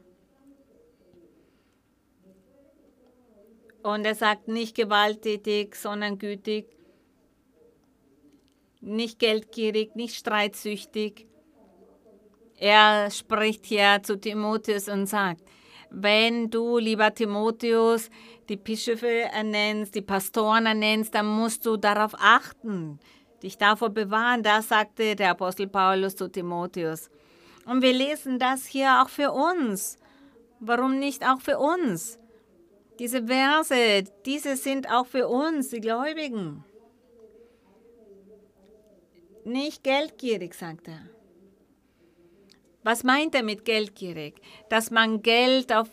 Und 3.82 4.04
er 4.04 4.16
sagt 4.16 4.48
nicht 4.48 4.74
gewalttätig, 4.74 5.76
sondern 5.76 6.18
gütig, 6.18 6.66
nicht 8.80 9.18
geldgierig, 9.20 9.94
nicht 9.94 10.16
streitsüchtig. 10.16 11.26
Er 12.56 13.10
spricht 13.10 13.64
hier 13.66 14.00
zu 14.02 14.18
Timotheus 14.18 14.88
und 14.88 15.06
sagt, 15.06 15.42
wenn 15.90 16.50
du, 16.50 16.78
lieber 16.78 17.14
Timotheus, 17.14 18.10
die 18.48 18.56
Bischöfe 18.56 19.22
ernennst, 19.32 19.94
die 19.94 20.02
Pastoren 20.02 20.66
ernennst, 20.66 21.14
dann 21.14 21.26
musst 21.26 21.64
du 21.66 21.76
darauf 21.76 22.14
achten, 22.18 22.98
dich 23.42 23.58
davor 23.58 23.90
bewahren. 23.90 24.42
Das 24.42 24.68
sagte 24.68 25.16
der 25.16 25.30
Apostel 25.30 25.68
Paulus 25.68 26.16
zu 26.16 26.28
Timotheus. 26.28 27.10
Und 27.66 27.82
wir 27.82 27.92
lesen 27.92 28.38
das 28.38 28.66
hier 28.66 29.02
auch 29.02 29.08
für 29.08 29.32
uns. 29.32 29.98
Warum 30.60 30.98
nicht 30.98 31.26
auch 31.26 31.40
für 31.40 31.58
uns? 31.58 32.18
Diese 32.98 33.26
Verse, 33.26 34.04
diese 34.24 34.56
sind 34.56 34.90
auch 34.90 35.06
für 35.06 35.28
uns, 35.28 35.68
die 35.68 35.80
Gläubigen. 35.80 36.64
Nicht 39.44 39.84
geldgierig, 39.84 40.54
sagt 40.54 40.88
er. 40.88 41.15
Was 42.86 43.02
meint 43.02 43.34
er 43.34 43.42
mit 43.42 43.64
geldgierig? 43.64 44.36
Dass 44.68 44.92
man 44.92 45.20
Geld 45.20 45.72
auf 45.72 45.88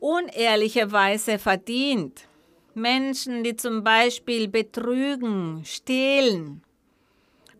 unehrliche 0.00 0.90
Weise 0.90 1.38
verdient. 1.38 2.26
Menschen, 2.74 3.44
die 3.44 3.54
zum 3.54 3.84
Beispiel 3.84 4.48
betrügen, 4.48 5.62
stehlen 5.64 6.64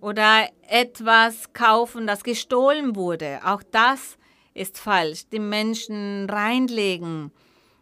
oder 0.00 0.48
etwas 0.68 1.52
kaufen, 1.52 2.08
das 2.08 2.24
gestohlen 2.24 2.96
wurde. 2.96 3.38
Auch 3.44 3.62
das 3.70 4.18
ist 4.54 4.76
falsch. 4.76 5.28
Die 5.30 5.38
Menschen 5.38 6.28
reinlegen 6.28 7.30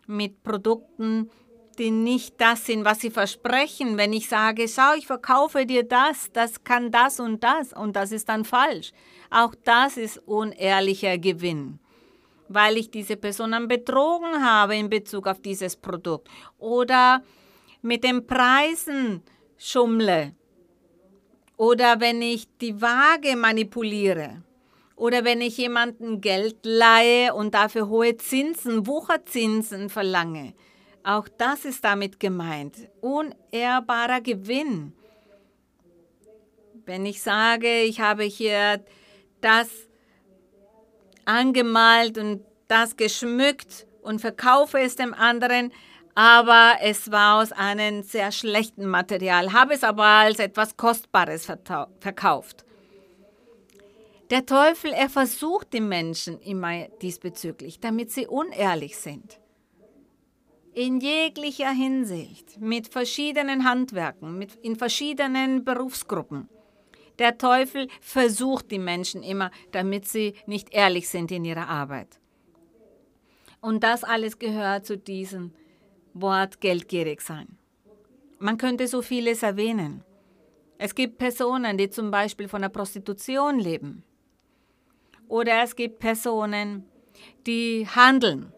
mit 0.07 0.43
Produkten, 0.43 1.31
die 1.79 1.91
nicht 1.91 2.39
das 2.39 2.67
sind, 2.67 2.85
was 2.85 3.01
sie 3.01 3.11
versprechen. 3.11 3.97
Wenn 3.97 4.13
ich 4.13 4.29
sage, 4.29 4.69
schau, 4.69 4.93
ich 4.95 5.07
verkaufe 5.07 5.65
dir 5.65 5.85
das, 5.85 6.31
das 6.35 6.65
kann 6.65 6.91
das 6.91 7.19
und 7.19 7.43
das 7.43 7.73
und 7.73 7.97
das 7.97 8.13
ist 8.13 8.29
dann 8.29 8.45
falsch. 8.45 8.93
Auch 9.35 9.57
das 9.65 9.97
ist 9.97 10.19
unehrlicher 10.29 11.19
Gewinn, 11.19 11.81
weil 12.49 12.77
ich 12.77 12.93
diese 12.93 13.17
Person 13.17 13.67
betrogen 13.67 14.45
habe 14.47 14.77
in 14.77 14.89
Bezug 14.89 15.27
auf 15.27 15.41
dieses 15.41 15.75
Produkt 15.75 16.29
oder 16.57 17.21
mit 17.83 18.05
den 18.05 18.25
Preisen 18.29 19.25
schummle 19.59 20.37
oder 21.57 21.99
wenn 21.99 22.23
ich 22.23 22.47
die 22.59 22.81
Waage 22.81 23.35
manipuliere 23.35 24.45
oder 24.95 25.25
wenn 25.25 25.41
ich 25.41 25.59
jemanden 25.59 26.21
Geld 26.21 26.59
leihe 26.63 27.35
und 27.35 27.55
dafür 27.55 27.89
hohe 27.89 28.17
Zinsen, 28.17 28.87
Wucherzinsen 28.87 29.91
verlange. 29.91 30.55
Auch 31.03 31.27
das 31.27 31.65
ist 31.65 31.85
damit 31.85 32.21
gemeint. 32.21 32.89
Unehrbarer 33.01 34.21
Gewinn. 34.21 34.93
Wenn 36.87 37.05
ich 37.05 37.21
sage, 37.21 37.83
ich 37.83 37.99
habe 37.99 38.23
hier 38.23 38.85
das 39.45 39.69
angemalt 41.27 42.19
und 42.19 42.45
das 42.69 42.97
geschmückt 42.97 43.87
und 44.03 44.21
verkaufe 44.21 44.79
es 44.79 44.97
dem 44.97 45.15
anderen, 45.15 45.73
aber 46.15 46.77
es 46.81 47.11
war 47.11 47.43
aus 47.43 47.53
einem 47.53 48.03
sehr 48.03 48.31
schlechten 48.31 48.87
Material, 48.87 49.53
habe 49.53 49.75
es 49.75 49.83
aber 49.83 50.05
als 50.05 50.39
etwas 50.39 50.77
Kostbares 50.77 51.47
verkauft. 51.47 52.65
Der 54.31 54.47
Teufel, 54.47 54.93
er 54.93 55.11
versucht 55.11 55.73
die 55.73 55.81
Menschen 55.81 56.41
immer 56.41 56.89
diesbezüglich, 57.03 57.81
damit 57.81 58.11
sie 58.11 58.27
unehrlich 58.27 58.97
sind. 58.97 59.39
In 60.73 60.99
jeglicher 61.01 61.71
Hinsicht, 61.71 62.61
mit 62.61 62.89
verschiedenen 62.89 63.69
Handwerken, 63.69 64.39
mit, 64.39 64.55
in 64.57 64.77
verschiedenen 64.77 65.65
Berufsgruppen. 65.65 66.49
Der 67.19 67.39
Teufel 67.39 67.89
versucht 68.01 68.71
die 68.71 68.79
Menschen 68.79 69.23
immer, 69.23 69.51
damit 69.73 70.07
sie 70.07 70.35
nicht 70.47 70.73
ehrlich 70.73 71.09
sind 71.09 71.31
in 71.31 71.45
ihrer 71.45 71.69
Arbeit. 71.69 72.19
Und 73.61 73.83
das 73.83 74.05
alles 74.05 74.39
gehört 74.39 74.85
zu 74.85 74.99
diesem 74.99 75.53
Wort 76.13 76.61
geldgierig 76.61 77.21
sein. 77.21 77.57
Man 78.39 78.59
könnte 78.59 78.89
so 78.89 79.01
vieles 79.01 79.43
erwähnen. 79.43 80.05
Es 80.77 80.95
gibt 80.95 81.19
Personen, 81.19 81.79
die 81.79 81.89
zum 81.89 82.11
Beispiel 82.11 82.49
von 82.49 82.63
der 82.63 82.69
Prostitution 82.69 83.59
leben. 83.59 84.03
Oder 85.29 85.63
es 85.63 85.75
gibt 85.75 85.99
Personen, 85.99 86.85
die 87.47 87.87
handeln, 87.87 88.53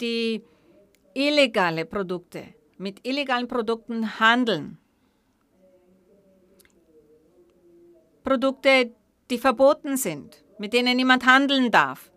die 0.00 0.42
illegale 1.14 1.84
Produkte, 1.84 2.54
mit 2.76 3.06
illegalen 3.06 3.48
Produkten 3.48 4.18
handeln. 4.20 4.78
Produkte, 8.24 8.90
die 9.30 9.38
verboten 9.38 9.98
sind, 9.98 10.42
mit 10.58 10.72
denen 10.72 10.96
niemand 10.96 11.26
handeln 11.26 11.70
darf. 11.70 12.10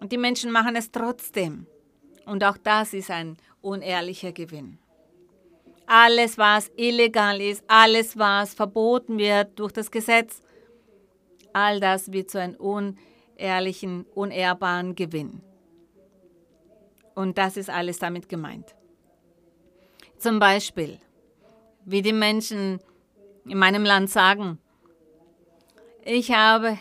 Und 0.00 0.12
die 0.12 0.18
Menschen 0.18 0.52
machen 0.52 0.76
es 0.76 0.92
trotzdem. 0.92 1.66
Und 2.26 2.44
auch 2.44 2.58
das 2.58 2.92
ist 2.92 3.10
ein 3.10 3.38
unehrlicher 3.62 4.32
Gewinn. 4.32 4.78
Alles, 5.86 6.36
was 6.36 6.70
illegal 6.76 7.40
ist, 7.40 7.64
alles, 7.66 8.18
was 8.18 8.52
verboten 8.52 9.18
wird 9.18 9.58
durch 9.58 9.72
das 9.72 9.90
Gesetz, 9.90 10.42
all 11.52 11.80
das 11.80 12.12
wird 12.12 12.28
zu 12.30 12.38
einem 12.38 12.56
unehrlichen, 12.56 14.04
unehrbaren 14.14 14.94
Gewinn. 14.94 15.40
Und 17.14 17.38
das 17.38 17.56
ist 17.56 17.70
alles 17.70 17.98
damit 17.98 18.28
gemeint. 18.28 18.74
Zum 20.18 20.38
Beispiel, 20.38 20.98
wie 21.86 22.02
die 22.02 22.12
Menschen 22.12 22.80
in 23.46 23.56
meinem 23.56 23.84
Land 23.84 24.10
sagen, 24.10 24.58
ich 26.06 26.30
habe 26.30 26.78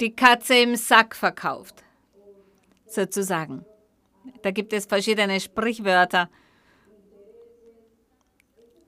die 0.00 0.14
Katze 0.14 0.54
im 0.54 0.76
Sack 0.76 1.16
verkauft, 1.16 1.82
sozusagen. 2.86 3.64
Da 4.42 4.52
gibt 4.52 4.72
es 4.72 4.86
verschiedene 4.86 5.40
Sprichwörter. 5.40 6.30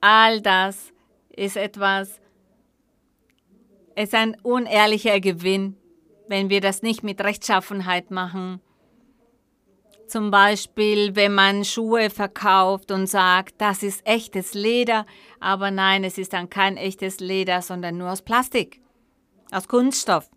All 0.01 0.41
das 0.41 0.93
ist 1.31 1.57
etwas, 1.57 2.21
ist 3.97 4.15
ein 4.15 4.37
unehrlicher 4.43 5.19
Gewinn, 5.21 5.77
wenn 6.29 6.49
wir 6.49 6.61
das 6.61 6.83
nicht 6.83 7.03
mit 7.03 7.21
Rechtschaffenheit 7.21 8.13
machen. 8.13 8.61
Zum 10.11 10.33
Beispiel, 10.33 11.15
wenn 11.15 11.35
man 11.35 11.65
Schuhe 11.65 12.11
verkauft 12.11 12.91
und 12.91 13.07
sagt, 13.07 13.55
das 13.61 13.85
ist 13.85 14.05
echtes 14.05 14.55
Leder, 14.55 15.07
aber 15.39 15.71
nein, 15.71 16.03
es 16.03 16.19
ist 16.19 16.33
dann 16.33 16.51
kein 16.51 16.77
echtes 16.77 17.21
Leder, 17.21 17.63
sondern 17.63 17.97
nur 17.97 18.11
aus 18.11 18.21
Plastik, 18.21 18.81
aus 19.53 19.69
Kunststoff, 19.69 20.29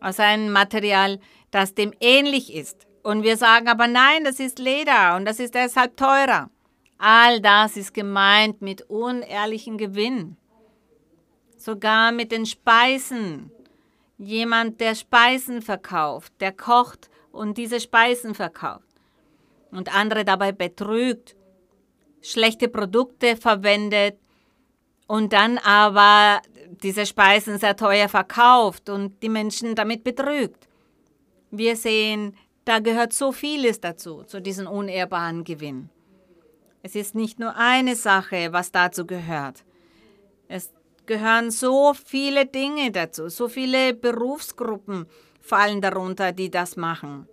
aus 0.00 0.18
einem 0.18 0.50
Material, 0.50 1.20
das 1.52 1.76
dem 1.76 1.92
ähnlich 2.00 2.52
ist. 2.52 2.88
Und 3.04 3.22
wir 3.22 3.36
sagen 3.36 3.68
aber 3.68 3.86
nein, 3.86 4.24
das 4.24 4.40
ist 4.40 4.58
Leder 4.58 5.14
und 5.14 5.26
das 5.26 5.38
ist 5.38 5.54
deshalb 5.54 5.96
teurer. 5.96 6.50
All 6.98 7.40
das 7.40 7.76
ist 7.76 7.94
gemeint 7.94 8.62
mit 8.62 8.82
unehrlichem 8.90 9.78
Gewinn. 9.78 10.36
Sogar 11.56 12.10
mit 12.10 12.32
den 12.32 12.46
Speisen. 12.46 13.52
Jemand, 14.18 14.80
der 14.80 14.96
Speisen 14.96 15.62
verkauft, 15.62 16.32
der 16.40 16.50
kocht 16.50 17.11
und 17.32 17.58
diese 17.58 17.80
Speisen 17.80 18.34
verkauft 18.34 18.86
und 19.70 19.94
andere 19.94 20.24
dabei 20.24 20.52
betrügt, 20.52 21.34
schlechte 22.20 22.68
Produkte 22.68 23.36
verwendet 23.36 24.18
und 25.06 25.32
dann 25.32 25.58
aber 25.58 26.40
diese 26.82 27.06
Speisen 27.06 27.58
sehr 27.58 27.76
teuer 27.76 28.08
verkauft 28.08 28.88
und 28.88 29.22
die 29.22 29.28
Menschen 29.28 29.74
damit 29.74 30.04
betrügt. 30.04 30.68
Wir 31.50 31.76
sehen, 31.76 32.36
da 32.64 32.78
gehört 32.78 33.12
so 33.12 33.32
vieles 33.32 33.80
dazu, 33.80 34.22
zu 34.24 34.40
diesem 34.40 34.66
unehrbaren 34.66 35.44
Gewinn. 35.44 35.90
Es 36.82 36.94
ist 36.94 37.14
nicht 37.14 37.38
nur 37.38 37.56
eine 37.56 37.96
Sache, 37.96 38.52
was 38.52 38.72
dazu 38.72 39.06
gehört. 39.06 39.64
Es 40.48 40.72
gehören 41.06 41.50
so 41.50 41.94
viele 41.94 42.46
Dinge 42.46 42.90
dazu, 42.90 43.28
so 43.28 43.48
viele 43.48 43.94
Berufsgruppen 43.94 45.06
fallen 45.42 45.80
darunter, 45.80 46.32
die 46.32 46.50
das 46.50 46.76
machen. 46.76 47.28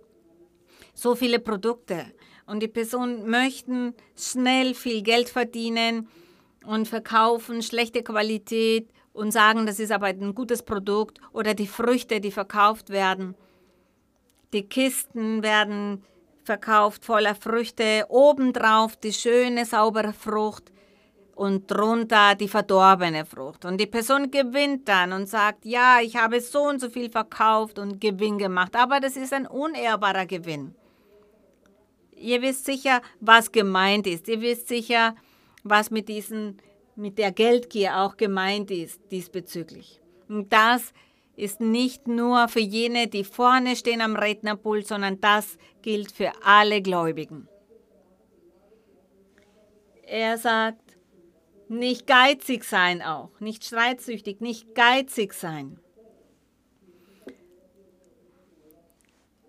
So 0.94 1.14
viele 1.14 1.38
Produkte. 1.38 2.06
Und 2.46 2.60
die 2.60 2.68
Personen 2.68 3.30
möchten 3.30 3.94
schnell 4.16 4.74
viel 4.74 5.02
Geld 5.02 5.28
verdienen 5.28 6.08
und 6.66 6.88
verkaufen 6.88 7.62
schlechte 7.62 8.02
Qualität 8.02 8.90
und 9.12 9.32
sagen, 9.32 9.66
das 9.66 9.78
ist 9.78 9.92
aber 9.92 10.06
ein 10.06 10.34
gutes 10.34 10.62
Produkt 10.62 11.20
oder 11.32 11.54
die 11.54 11.66
Früchte, 11.66 12.20
die 12.20 12.32
verkauft 12.32 12.90
werden. 12.90 13.34
Die 14.52 14.68
Kisten 14.68 15.42
werden 15.42 16.04
verkauft 16.42 17.04
voller 17.04 17.36
Früchte, 17.36 18.06
obendrauf 18.08 18.96
die 18.96 19.12
schöne, 19.12 19.64
saubere 19.64 20.12
Frucht 20.12 20.72
und 21.40 21.70
drunter 21.70 22.34
die 22.34 22.48
verdorbene 22.48 23.24
Frucht. 23.24 23.64
Und 23.64 23.80
die 23.80 23.86
Person 23.86 24.30
gewinnt 24.30 24.86
dann 24.86 25.14
und 25.14 25.26
sagt, 25.26 25.64
ja, 25.64 25.98
ich 26.02 26.16
habe 26.16 26.38
so 26.42 26.64
und 26.64 26.82
so 26.82 26.90
viel 26.90 27.08
verkauft 27.08 27.78
und 27.78 27.98
Gewinn 27.98 28.36
gemacht, 28.36 28.76
aber 28.76 29.00
das 29.00 29.16
ist 29.16 29.32
ein 29.32 29.46
unehrbarer 29.46 30.26
Gewinn. 30.26 30.74
Ihr 32.14 32.42
wisst 32.42 32.66
sicher, 32.66 33.00
was 33.20 33.52
gemeint 33.52 34.06
ist. 34.06 34.28
Ihr 34.28 34.42
wisst 34.42 34.68
sicher, 34.68 35.14
was 35.62 35.90
mit, 35.90 36.10
diesen, 36.10 36.58
mit 36.94 37.16
der 37.16 37.32
Geldgier 37.32 37.96
auch 38.00 38.18
gemeint 38.18 38.70
ist 38.70 39.00
diesbezüglich. 39.10 40.02
Und 40.28 40.52
das 40.52 40.92
ist 41.36 41.58
nicht 41.58 42.06
nur 42.06 42.48
für 42.48 42.60
jene, 42.60 43.08
die 43.08 43.24
vorne 43.24 43.76
stehen 43.76 44.02
am 44.02 44.14
Rednerpult, 44.14 44.86
sondern 44.86 45.22
das 45.22 45.56
gilt 45.80 46.12
für 46.12 46.32
alle 46.44 46.82
Gläubigen. 46.82 47.48
Er 50.02 50.36
sagt, 50.36 50.89
nicht 51.70 52.06
geizig 52.06 52.64
sein 52.64 53.00
auch, 53.00 53.30
nicht 53.40 53.64
streitsüchtig, 53.64 54.40
nicht 54.40 54.74
geizig 54.74 55.32
sein. 55.34 55.78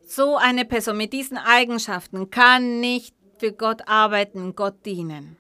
So 0.06 0.36
eine 0.36 0.66
Person 0.66 0.98
mit 0.98 1.14
diesen 1.14 1.38
Eigenschaften 1.38 2.30
kann 2.30 2.80
nicht 2.80 3.16
für 3.38 3.54
Gott 3.54 3.88
arbeiten, 3.88 4.56
Gott 4.56 4.86
dienen. 4.86 5.38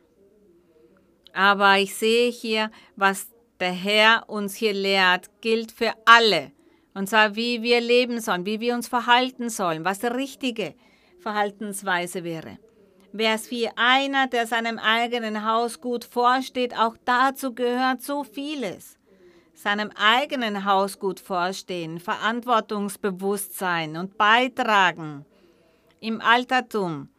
Aber 1.33 1.77
ich 1.77 1.93
sehe 1.95 2.31
hier, 2.31 2.71
was 2.95 3.27
der 3.59 3.73
Herr 3.73 4.23
uns 4.27 4.55
hier 4.55 4.73
lehrt, 4.73 5.29
gilt 5.41 5.71
für 5.71 5.93
alle. 6.05 6.51
Und 6.93 7.07
zwar, 7.07 7.35
wie 7.35 7.61
wir 7.61 7.79
leben 7.79 8.19
sollen, 8.19 8.45
wie 8.45 8.59
wir 8.59 8.73
uns 8.73 8.87
verhalten 8.87 9.49
sollen, 9.49 9.85
was 9.85 9.99
die 9.99 10.07
richtige 10.07 10.73
Verhaltensweise 11.19 12.23
wäre. 12.23 12.57
Wäre 13.13 13.35
es 13.35 13.51
wie 13.51 13.69
einer, 13.75 14.27
der 14.27 14.47
seinem 14.47 14.79
eigenen 14.79 15.45
Haus 15.45 15.81
gut 15.81 16.05
vorsteht, 16.05 16.77
auch 16.77 16.95
dazu 17.05 17.53
gehört 17.53 18.01
so 18.01 18.23
vieles. 18.23 18.97
Seinem 19.53 19.91
eigenen 19.95 20.65
Haus 20.65 20.97
gut 20.97 21.19
vorstehen, 21.19 21.99
Verantwortungsbewusstsein 21.99 23.97
und 23.97 24.17
beitragen. 24.17 25.25
Im 25.99 26.21
Altertum 26.21 27.09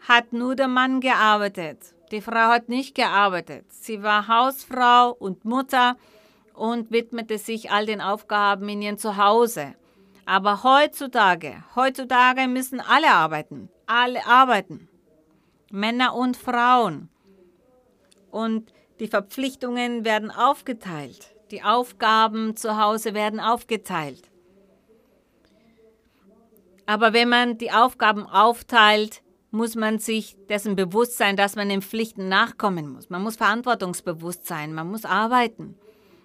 hat 0.00 0.32
nur 0.32 0.54
der 0.54 0.68
Mann 0.68 1.00
gearbeitet 1.00 1.94
die 2.14 2.20
Frau 2.20 2.48
hat 2.52 2.68
nicht 2.68 2.94
gearbeitet. 2.94 3.64
Sie 3.72 4.04
war 4.04 4.28
Hausfrau 4.28 5.10
und 5.10 5.44
Mutter 5.44 5.96
und 6.52 6.92
widmete 6.92 7.38
sich 7.38 7.72
all 7.72 7.86
den 7.86 8.00
Aufgaben 8.00 8.68
in 8.68 8.82
ihrem 8.82 8.98
Zuhause. 8.98 9.74
Aber 10.24 10.62
heutzutage, 10.62 11.64
heutzutage 11.74 12.46
müssen 12.46 12.80
alle 12.80 13.10
arbeiten. 13.10 13.68
Alle 13.86 14.24
arbeiten. 14.26 14.88
Männer 15.70 16.14
und 16.14 16.36
Frauen. 16.36 17.08
Und 18.30 18.72
die 19.00 19.08
Verpflichtungen 19.08 20.04
werden 20.04 20.30
aufgeteilt. 20.30 21.34
Die 21.50 21.62
Aufgaben 21.62 22.56
zu 22.56 22.80
Hause 22.80 23.14
werden 23.14 23.40
aufgeteilt. 23.40 24.30
Aber 26.86 27.12
wenn 27.12 27.28
man 27.28 27.58
die 27.58 27.72
Aufgaben 27.72 28.26
aufteilt, 28.26 29.22
muss 29.50 29.76
man 29.76 29.98
sich 29.98 30.36
dessen 30.48 30.74
bewusst 30.74 31.16
sein, 31.16 31.36
dass 31.36 31.54
man 31.54 31.68
den 31.68 31.80
Pflichten 31.80 32.28
nachkommen 32.28 32.88
muss. 32.88 33.08
Man 33.08 33.22
muss 33.22 33.36
verantwortungsbewusst 33.36 34.46
sein, 34.46 34.74
man 34.74 34.90
muss 34.90 35.04
arbeiten 35.04 35.76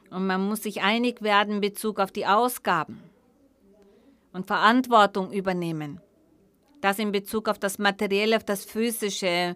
und 0.10 0.26
man 0.26 0.48
muss 0.48 0.64
sich 0.64 0.82
einig 0.82 1.22
werden 1.22 1.56
in 1.56 1.62
Bezug 1.62 2.00
auf 2.00 2.12
die 2.12 2.26
Ausgaben 2.26 3.04
und 4.34 4.48
Verantwortung 4.48 5.32
übernehmen. 5.32 6.02
Das 6.82 7.00
in 7.00 7.12
Bezug 7.12 7.50
auf 7.50 7.60
das 7.60 7.78
Materielle, 7.78 8.38
auf 8.38 8.44
das 8.44 8.66
Physische, 8.66 9.56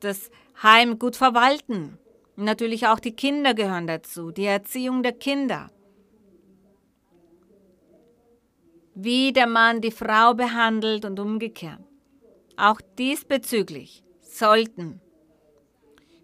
das 0.00 0.30
Heim 0.62 0.98
gut 0.98 1.16
verwalten. 1.16 1.98
Natürlich 2.36 2.86
auch 2.86 3.00
die 3.00 3.14
Kinder 3.14 3.54
gehören 3.54 3.86
dazu, 3.86 4.30
die 4.30 4.46
Erziehung 4.46 5.02
der 5.02 5.12
Kinder. 5.12 5.70
Wie 8.94 9.32
der 9.32 9.46
Mann 9.46 9.80
die 9.80 9.90
Frau 9.90 10.34
behandelt 10.34 11.04
und 11.04 11.18
umgekehrt. 11.20 11.80
Auch 12.56 12.80
diesbezüglich 12.98 14.04
sollten, 14.20 15.00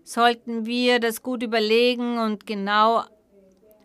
sollten 0.04 0.66
wir 0.66 1.00
das 1.00 1.22
gut 1.22 1.42
überlegen 1.42 2.18
und 2.18 2.46
genau 2.46 3.02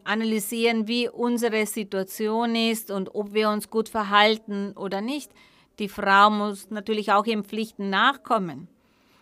analysieren, 0.03 0.88
wie 0.88 1.09
unsere 1.09 1.65
Situation 1.65 2.55
ist 2.55 2.91
und 2.91 3.15
ob 3.15 3.34
wir 3.34 3.49
uns 3.49 3.69
gut 3.69 3.89
verhalten 3.89 4.74
oder 4.76 5.01
nicht. 5.01 5.32
Die 5.80 5.89
Frau 5.89 6.30
muss 6.30 6.69
natürlich 6.69 7.11
auch 7.11 7.26
ihren 7.26 7.43
Pflichten 7.43 7.89
nachkommen. 7.89 8.67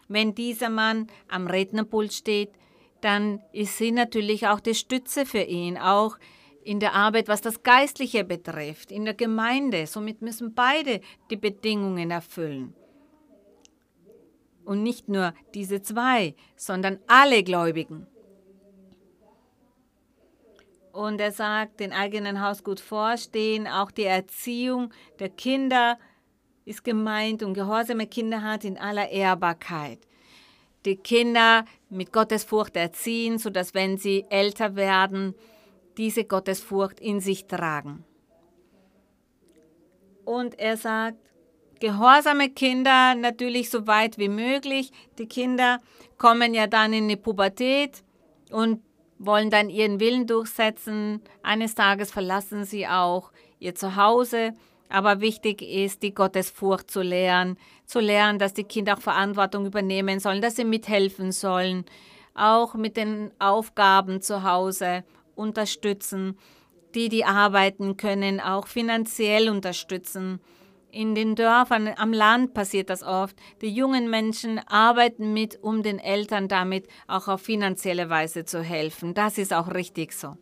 Wenn 0.08 0.34
dieser 0.36 0.70
Mann 0.70 1.08
am 1.28 1.48
Rednerpult 1.48 2.14
steht, 2.14 2.52
dann 3.02 3.42
ist 3.54 3.78
sie 3.78 3.92
natürlich 3.92 4.48
auch 4.48 4.60
die 4.60 4.76
Stütze 4.76 5.26
für 5.26 5.44
ihn, 5.44 5.78
auch 5.78 6.18
in 6.64 6.80
der 6.80 6.94
Arbeit, 6.94 7.28
was 7.28 7.42
das 7.42 7.64
Geistliche 7.64 8.24
betrifft, 8.24 8.92
in 8.92 9.06
der 9.06 9.14
Gemeinde. 9.14 9.88
Somit 9.88 10.22
müssen 10.22 10.54
beide 10.54 11.02
die 11.30 11.38
Bedingungen 11.38 12.12
erfüllen. 12.12 12.76
Und 14.66 14.84
nicht 14.84 15.08
nur 15.08 15.34
diese 15.54 15.82
zwei, 15.82 16.36
sondern 16.56 17.00
alle 17.08 17.44
Gläubigen. 17.44 18.06
Und 20.92 21.22
er 21.22 21.32
sagt, 21.32 21.80
den 21.80 21.94
eigenen 21.94 22.42
Haus 22.42 22.64
gut 22.64 22.80
vorstehen, 22.80 23.68
auch 23.68 23.90
die 23.90 24.04
Erziehung 24.04 24.92
der 25.20 25.30
Kinder 25.30 25.98
ist 26.70 26.84
gemeint 26.84 27.42
und 27.42 27.56
gehorsame 27.56 28.06
Kinder 28.06 28.44
hat 28.44 28.64
in 28.64 28.78
aller 28.78 29.10
Ehrbarkeit. 29.10 30.00
Die 30.86 30.96
Kinder 30.96 31.66
mit 31.90 32.14
Gottesfurcht 32.14 32.76
erziehen, 32.78 33.40
sodass 33.40 33.74
wenn 33.74 33.98
sie 33.98 34.26
älter 34.30 34.76
werden, 34.76 35.36
diese 35.98 36.24
Gottesfurcht 36.24 37.00
in 37.00 37.20
sich 37.20 37.48
tragen. 37.48 38.06
Und 40.24 40.58
er 40.60 40.78
sagt, 40.78 41.18
gehorsame 41.80 42.50
Kinder 42.50 43.16
natürlich 43.16 43.72
so 43.72 43.88
weit 43.88 44.18
wie 44.20 44.30
möglich. 44.30 44.92
Die 45.18 45.28
Kinder 45.28 45.80
kommen 46.18 46.54
ja 46.54 46.68
dann 46.68 46.94
in 46.94 47.10
die 47.10 47.16
Pubertät 47.16 48.04
und 48.52 48.82
wollen 49.18 49.50
dann 49.50 49.70
ihren 49.70 50.00
Willen 50.00 50.28
durchsetzen. 50.28 51.22
Eines 51.42 51.74
Tages 51.74 52.12
verlassen 52.12 52.64
sie 52.64 52.88
auch 52.88 53.32
ihr 53.58 53.76
Zuhause. 53.76 54.54
Aber 54.90 55.22
wichtig 55.22 55.62
ist, 55.62 56.04
die 56.04 56.14
Gottesfurcht 56.14 56.90
zu 56.90 57.02
lernen, 57.02 57.58
zu 57.86 58.00
lernen, 58.00 58.40
dass 58.40 58.54
die 58.54 58.64
Kinder 58.64 58.96
auch 58.98 59.02
Verantwortung 59.02 59.66
übernehmen 59.66 60.20
sollen, 60.20 60.42
dass 60.42 60.56
sie 60.56 60.66
mithelfen 60.66 61.32
sollen, 61.32 61.86
auch 62.34 62.74
mit 62.74 62.98
den 62.98 63.32
Aufgaben 63.40 64.22
zu 64.22 64.44
Hause 64.44 65.04
unterstützen, 65.36 66.38
die, 66.96 67.08
die 67.08 67.24
arbeiten 67.24 67.98
können, 67.98 68.40
auch 68.40 68.68
finanziell 68.68 69.50
unterstützen 69.50 70.42
in 70.92 71.16
den 71.16 71.36
Dörfern, 71.36 71.90
am 71.98 72.14
Land 72.14 72.54
passiert 72.54 72.90
das 72.90 73.04
oft. 73.04 73.36
Die 73.62 73.70
jungen 73.70 74.10
Menschen 74.10 74.60
arbeiten 74.68 75.34
mit, 75.34 75.62
um 75.62 75.84
den 75.84 76.00
Eltern 76.00 76.48
damit 76.48 76.88
auch 77.08 77.28
auf 77.28 77.42
finanzielle 77.42 78.10
Weise 78.10 78.46
zu 78.46 78.62
helfen. 78.64 79.14
Das 79.14 79.38
ist 79.38 79.54
auch 79.54 79.74
richtig 79.74 80.14
so. 80.14 80.36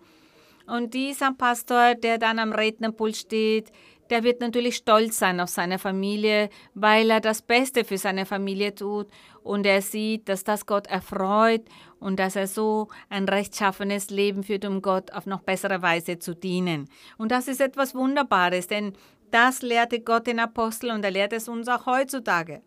Und 0.65 0.93
dieser 0.93 1.33
Pastor, 1.33 1.95
der 1.95 2.17
dann 2.17 2.39
am 2.39 2.51
Rednerpult 2.51 3.15
steht, 3.15 3.71
der 4.09 4.23
wird 4.23 4.41
natürlich 4.41 4.77
stolz 4.77 5.19
sein 5.19 5.39
auf 5.39 5.49
seine 5.49 5.79
Familie, 5.79 6.49
weil 6.73 7.09
er 7.09 7.21
das 7.21 7.41
Beste 7.41 7.83
für 7.83 7.97
seine 7.97 8.25
Familie 8.25 8.73
tut 8.75 9.07
und 9.43 9.65
er 9.65 9.81
sieht, 9.81 10.29
dass 10.29 10.43
das 10.43 10.65
Gott 10.65 10.87
erfreut 10.87 11.63
und 11.99 12.19
dass 12.19 12.35
er 12.35 12.47
so 12.47 12.87
ein 13.09 13.27
rechtschaffenes 13.27 14.09
Leben 14.09 14.43
führt, 14.43 14.65
um 14.65 14.81
Gott 14.81 15.11
auf 15.11 15.25
noch 15.25 15.41
bessere 15.41 15.81
Weise 15.81 16.19
zu 16.19 16.35
dienen. 16.35 16.89
Und 17.17 17.31
das 17.31 17.47
ist 17.47 17.61
etwas 17.61 17.95
Wunderbares, 17.95 18.67
denn 18.67 18.93
das 19.31 19.61
lehrte 19.61 19.99
Gott 19.99 20.27
den 20.27 20.39
Apostel 20.39 20.91
und 20.91 21.03
er 21.03 21.11
lehrt 21.11 21.33
es 21.33 21.47
uns 21.47 21.67
auch 21.67 21.85
heutzutage. 21.85 22.61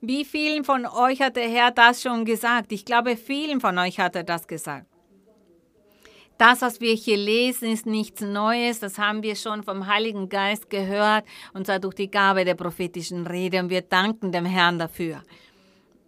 Wie 0.00 0.24
vielen 0.24 0.64
von 0.64 0.84
euch 0.84 1.22
hat 1.22 1.36
der 1.36 1.48
Herr 1.48 1.70
das 1.70 2.02
schon 2.02 2.24
gesagt? 2.24 2.72
Ich 2.72 2.84
glaube, 2.84 3.16
vielen 3.16 3.60
von 3.60 3.78
euch 3.78 4.00
hat 4.00 4.16
er 4.16 4.24
das 4.24 4.48
gesagt. 4.48 4.91
Das, 6.42 6.60
was 6.60 6.80
wir 6.80 6.92
hier 6.94 7.18
lesen, 7.18 7.70
ist 7.70 7.86
nichts 7.86 8.20
Neues. 8.20 8.80
Das 8.80 8.98
haben 8.98 9.22
wir 9.22 9.36
schon 9.36 9.62
vom 9.62 9.86
Heiligen 9.86 10.28
Geist 10.28 10.70
gehört, 10.70 11.24
und 11.54 11.66
zwar 11.66 11.78
durch 11.78 11.94
die 11.94 12.10
Gabe 12.10 12.44
der 12.44 12.56
prophetischen 12.56 13.28
Rede. 13.28 13.60
Und 13.60 13.70
wir 13.70 13.82
danken 13.82 14.32
dem 14.32 14.44
Herrn 14.44 14.76
dafür. 14.76 15.22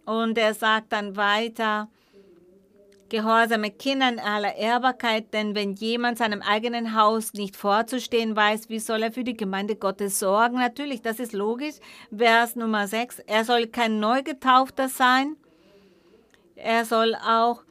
Und 0.03 0.37
er 0.37 0.53
sagt 0.53 0.91
dann 0.91 1.15
weiter, 1.15 1.87
gehorsame 3.07 3.71
Kinder 3.71 4.09
in 4.09 4.19
aller 4.19 4.57
Ehrbarkeit, 4.57 5.33
denn 5.33 5.55
wenn 5.55 5.75
jemand 5.75 6.17
seinem 6.17 6.41
eigenen 6.41 6.97
Haus 6.97 7.31
nicht 7.31 7.55
vorzustehen 7.55 8.35
weiß, 8.35 8.67
wie 8.67 8.79
soll 8.79 9.03
er 9.03 9.13
für 9.13 9.23
die 9.23 9.37
Gemeinde 9.37 9.77
Gottes 9.77 10.19
sorgen? 10.19 10.57
Natürlich, 10.57 11.01
das 11.01 11.21
ist 11.21 11.31
logisch. 11.31 11.75
Vers 12.13 12.57
Nummer 12.57 12.89
6, 12.89 13.19
er 13.19 13.45
soll 13.45 13.67
kein 13.67 14.01
Neugetaufter 14.01 14.89
sein. 14.89 15.37
Er 16.57 16.83
soll 16.83 17.15
auch 17.15 17.63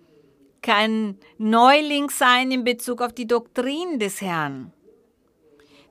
kein 0.65 1.19
Neuling 1.37 2.09
sein 2.09 2.51
in 2.51 2.65
Bezug 2.65 3.03
auf 3.03 3.13
die 3.13 3.27
Doktrin 3.27 3.99
des 3.99 4.21
Herrn 4.21 4.73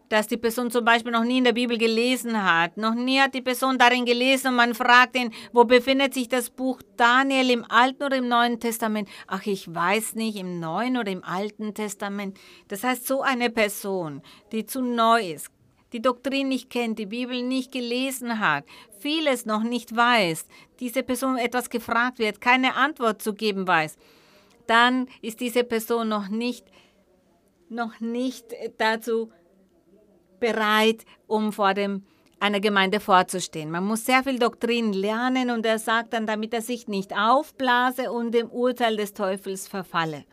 dass 0.09 0.27
die 0.27 0.37
Person 0.37 0.69
zum 0.69 0.85
Beispiel 0.85 1.11
noch 1.11 1.23
nie 1.23 1.39
in 1.39 1.43
der 1.43 1.53
Bibel 1.53 1.75
gelesen 1.75 2.43
hat. 2.43 2.77
Noch 2.77 2.93
nie 2.93 3.19
hat 3.19 3.33
die 3.33 3.41
Person 3.41 3.79
darin 3.79 4.05
gelesen 4.05 4.49
und 4.49 4.55
man 4.57 4.75
fragt 4.75 5.17
ihn, 5.17 5.31
wo 5.53 5.63
befindet 5.63 6.13
sich 6.13 6.29
das 6.29 6.51
Buch 6.51 6.83
Daniel 6.97 7.49
im 7.49 7.65
Alten 7.67 8.03
oder 8.03 8.17
im 8.17 8.27
Neuen 8.27 8.59
Testament? 8.59 9.09
Ach, 9.25 9.43
ich 9.47 9.73
weiß 9.73 10.13
nicht, 10.13 10.37
im 10.37 10.59
Neuen 10.59 10.97
oder 10.97 11.11
im 11.11 11.23
Alten 11.23 11.73
Testament. 11.73 12.37
Das 12.67 12.83
heißt, 12.83 13.07
so 13.07 13.23
eine 13.23 13.49
Person, 13.49 14.21
die 14.51 14.67
zu 14.67 14.83
neu 14.83 15.31
ist, 15.31 15.49
die 15.93 16.01
Doktrin 16.01 16.49
nicht 16.49 16.69
kennt, 16.69 16.99
die 16.99 17.07
Bibel 17.07 17.41
nicht 17.41 17.71
gelesen 17.71 18.39
hat, 18.39 18.65
vieles 18.99 19.47
noch 19.47 19.63
nicht 19.63 19.95
weiß, 19.95 20.45
diese 20.79 21.01
Person 21.01 21.37
etwas 21.37 21.71
gefragt 21.71 22.19
wird, 22.19 22.39
keine 22.39 22.75
Antwort 22.75 23.19
zu 23.19 23.33
geben 23.33 23.67
weiß, 23.67 23.97
dann 24.73 25.07
ist 25.21 25.39
diese 25.39 25.63
Person 25.63 26.09
noch 26.09 26.29
nicht 26.29 26.65
noch 27.69 27.99
nicht 27.99 28.45
dazu 28.77 29.31
bereit, 30.39 31.05
um 31.27 31.51
vor 31.51 31.73
dem 31.73 32.03
einer 32.39 32.59
Gemeinde 32.59 32.99
vorzustehen. 32.99 33.71
Man 33.71 33.85
muss 33.85 34.05
sehr 34.05 34.23
viel 34.23 34.37
Doktrin 34.37 34.91
lernen 34.93 35.49
und 35.49 35.65
er 35.65 35.79
sagt 35.79 36.13
dann, 36.13 36.27
damit 36.27 36.53
er 36.53 36.61
sich 36.61 36.87
nicht 36.87 37.13
aufblase 37.17 38.11
und 38.11 38.33
dem 38.33 38.49
Urteil 38.49 38.97
des 38.97 39.13
Teufels 39.13 39.67
verfalle. 39.67 40.25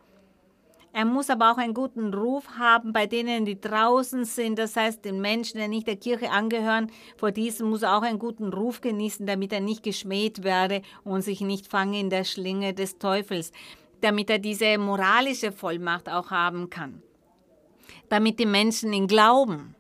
Er 0.93 1.05
muss 1.05 1.31
aber 1.31 1.53
auch 1.53 1.59
einen 1.59 1.73
guten 1.73 2.13
Ruf 2.13 2.59
haben 2.59 2.93
bei 2.93 3.07
denen, 3.07 3.45
die 3.45 3.61
draußen 3.61 4.25
sind, 4.25 4.59
das 4.59 4.75
heißt 4.75 5.05
den 5.05 5.21
Menschen, 5.21 5.61
die 5.61 5.69
nicht 5.69 5.87
der 5.87 5.95
Kirche 5.97 6.31
angehören. 6.31 6.91
Vor 7.17 7.31
diesen 7.31 7.71
muss 7.71 7.83
er 7.83 7.97
auch 7.97 8.03
einen 8.03 8.19
guten 8.19 8.53
Ruf 8.53 8.81
genießen, 8.81 9.25
damit 9.25 9.53
er 9.53 9.61
nicht 9.61 9.85
geschmäht 9.85 10.43
werde 10.43 10.83
und 11.05 11.23
sich 11.23 11.43
nicht 11.43 11.69
fange 11.69 12.01
in 12.01 12.11
der 12.11 12.25
Schlinge 12.25 12.75
des 12.75 12.99
Teufels, 12.99 13.53
damit 14.01 14.31
er 14.31 14.39
diese 14.39 14.79
moralische 14.79 15.53
Vollmacht 15.53 16.09
auch 16.09 16.31
haben 16.31 16.71
kann, 16.71 17.03
damit 18.09 18.39
die 18.39 18.47
Menschen 18.47 18.93
ihn 18.93 19.07
glauben. 19.07 19.75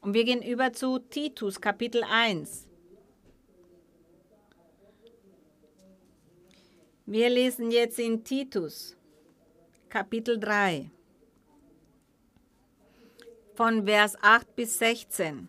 Und 0.00 0.14
wir 0.14 0.24
gehen 0.24 0.42
über 0.42 0.72
zu 0.72 0.98
Titus 0.98 1.60
Kapitel 1.60 2.02
1. 2.02 2.66
Wir 7.06 7.30
lesen 7.30 7.70
jetzt 7.70 7.98
in 7.98 8.24
Titus 8.24 8.96
Kapitel 9.88 10.38
3 10.40 10.90
von 13.54 13.84
Vers 13.84 14.16
8 14.22 14.56
bis 14.56 14.78
16. 14.78 15.48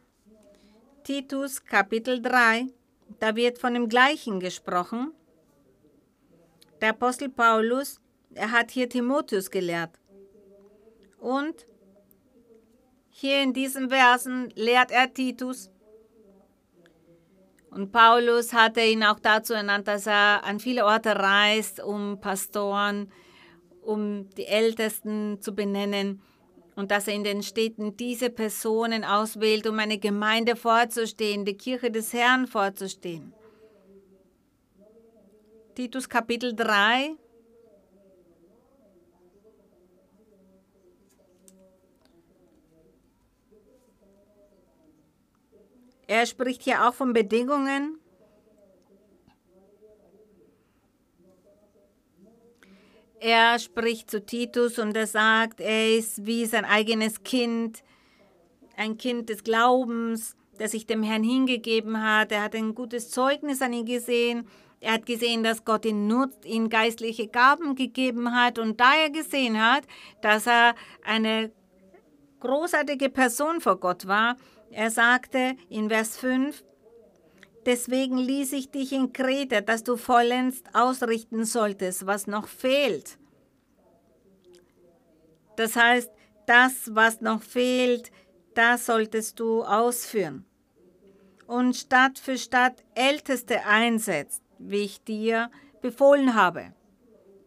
Titus 1.04 1.64
Kapitel 1.64 2.22
3, 2.22 2.68
da 3.20 3.36
wird 3.36 3.58
von 3.58 3.74
dem 3.74 3.88
gleichen 3.90 4.40
gesprochen. 4.40 5.14
Der 6.84 6.90
Apostel 6.90 7.30
Paulus, 7.30 8.02
er 8.34 8.52
hat 8.52 8.70
hier 8.72 8.90
Timotheus 8.90 9.50
gelehrt. 9.50 9.98
Und 11.18 11.66
hier 13.10 13.42
in 13.42 13.54
diesen 13.54 13.90
Versen 13.90 14.50
lehrt 14.56 14.92
er 14.92 15.14
Titus. 15.14 15.72
Und 17.72 17.94
Paulus 17.94 18.52
hatte 18.52 18.82
ihn 18.82 19.02
auch 19.06 19.20
dazu 19.20 19.54
ernannt, 19.54 19.88
dass 19.88 20.08
er 20.08 20.44
an 20.44 20.60
viele 20.60 20.84
Orte 20.84 21.16
reist, 21.16 21.82
um 21.82 22.20
Pastoren, 22.20 23.10
um 23.82 24.30
die 24.32 24.48
Ältesten 24.48 25.40
zu 25.40 25.56
benennen 25.56 26.22
und 26.76 26.92
dass 26.92 27.08
er 27.08 27.14
in 27.14 27.24
den 27.24 27.44
Städten 27.44 27.96
diese 27.96 28.30
Personen 28.30 29.06
auswählt, 29.06 29.68
um 29.68 29.80
eine 29.80 30.00
Gemeinde 30.00 30.58
vorzustehen, 30.58 31.46
die 31.46 31.56
Kirche 31.56 31.92
des 31.92 32.12
Herrn 32.12 32.46
vorzustehen. 32.46 33.34
Titus 35.76 36.08
Kapitel 36.08 36.56
3, 36.56 37.16
Er 46.06 46.28
spricht 46.28 46.62
hier 46.62 46.88
auch 46.88 46.94
von 46.94 47.12
Bedingungen. 47.12 47.98
Er 53.20 53.58
spricht 53.58 54.12
zu 54.12 54.24
Titus 54.24 54.78
und 54.78 54.96
er 54.96 55.08
sagt, 55.08 55.60
er 55.60 55.98
ist 55.98 56.26
wie 56.26 56.46
sein 56.46 56.66
eigenes 56.66 57.24
Kind, 57.24 57.84
ein 58.76 58.98
Kind 58.98 59.30
des 59.30 59.44
Glaubens, 59.44 60.36
der 60.60 60.68
sich 60.68 60.86
dem 60.86 61.02
Herrn 61.02 61.24
hingegeben 61.24 62.00
hat. 62.04 62.32
Er 62.32 62.44
hat 62.44 62.54
ein 62.54 62.76
gutes 62.76 63.10
Zeugnis 63.10 63.64
an 63.64 63.74
ihn 63.74 63.86
gesehen. 63.86 64.48
Er 64.84 64.96
hat 64.96 65.06
gesehen, 65.06 65.44
dass 65.44 65.64
Gott 65.64 65.86
ihn 65.86 66.08
nutzt, 66.08 66.44
ihm 66.44 66.68
geistliche 66.68 67.30
Gaben 67.30 67.76
gegeben 67.76 68.36
hat. 68.36 68.60
Und 68.60 68.82
da 68.82 68.94
er 68.96 69.10
gesehen 69.10 69.58
hat, 69.58 69.86
dass 70.22 70.46
er 70.46 70.76
eine 71.06 71.54
großartige 72.42 73.08
Person 73.10 73.62
vor 73.62 73.80
Gott 73.80 74.08
war, 74.08 74.36
er 74.72 74.92
sagte 74.92 75.56
in 75.70 75.88
Vers 75.88 76.18
5, 76.18 76.62
Deswegen 77.66 78.18
ließ 78.18 78.52
ich 78.52 78.72
dich 78.72 78.92
in 78.92 79.14
Kreta, 79.14 79.62
dass 79.62 79.86
du 79.86 79.96
vollends 79.96 80.62
ausrichten 80.74 81.46
solltest, 81.46 82.06
was 82.06 82.28
noch 82.28 82.50
fehlt. 82.50 83.18
Das 85.56 85.78
heißt, 85.78 86.12
das, 86.46 86.94
was 86.94 87.22
noch 87.22 87.42
fehlt, 87.42 88.12
das 88.54 88.86
solltest 88.86 89.40
du 89.40 89.64
ausführen. 89.64 90.46
Und 91.48 91.78
Stadt 91.78 92.20
für 92.20 92.38
Stadt 92.38 92.84
Älteste 92.96 93.66
einsetzt, 93.66 94.43
wie 94.70 94.84
ich 94.84 95.04
dir 95.04 95.50
befohlen 95.82 96.36
habe. 96.36 96.74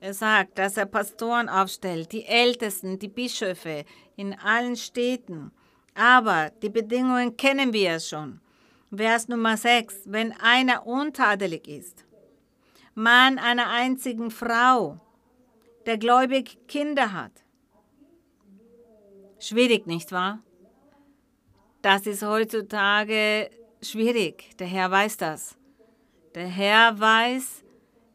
Er 0.01 0.15
sagt, 0.15 0.59
dass 0.59 0.77
er 0.77 0.87
Pastoren 0.87 1.49
aufstellt, 1.49 2.13
die 2.13 2.27
Ältesten, 2.27 2.99
die 2.99 3.09
Bischöfe 3.09 3.85
in 4.17 4.39
allen 4.39 4.77
Städten 4.77 5.53
aber 5.97 6.51
die 6.63 6.69
Bedingungen 6.69 7.37
kennen 7.37 7.73
wir 7.73 7.93
ja 7.93 8.01
schon. 8.01 8.41
Vers 8.95 9.29
Nummer 9.29 9.57
6. 9.57 10.03
Wenn 10.05 10.33
einer 10.33 10.87
untadelig 10.87 11.67
ist, 11.67 12.05
Mann 12.95 13.39
einer 13.39 13.69
einzigen 13.71 14.31
Frau, 14.31 15.01
der 15.87 15.97
gläubig 15.97 16.59
Kinder 16.69 17.13
hat. 17.13 17.33
Schwierig, 19.39 19.87
nicht 19.87 20.13
wahr? 20.13 20.41
Das 21.81 22.07
ist 22.07 22.23
heutzutage 22.23 23.51
schwierig. 23.81 24.51
Der 24.59 24.67
Herr 24.67 24.91
weiß 24.91 25.17
das. 25.17 25.57
Der 26.37 26.47
Herr 26.47 27.01
weiß, 27.01 27.65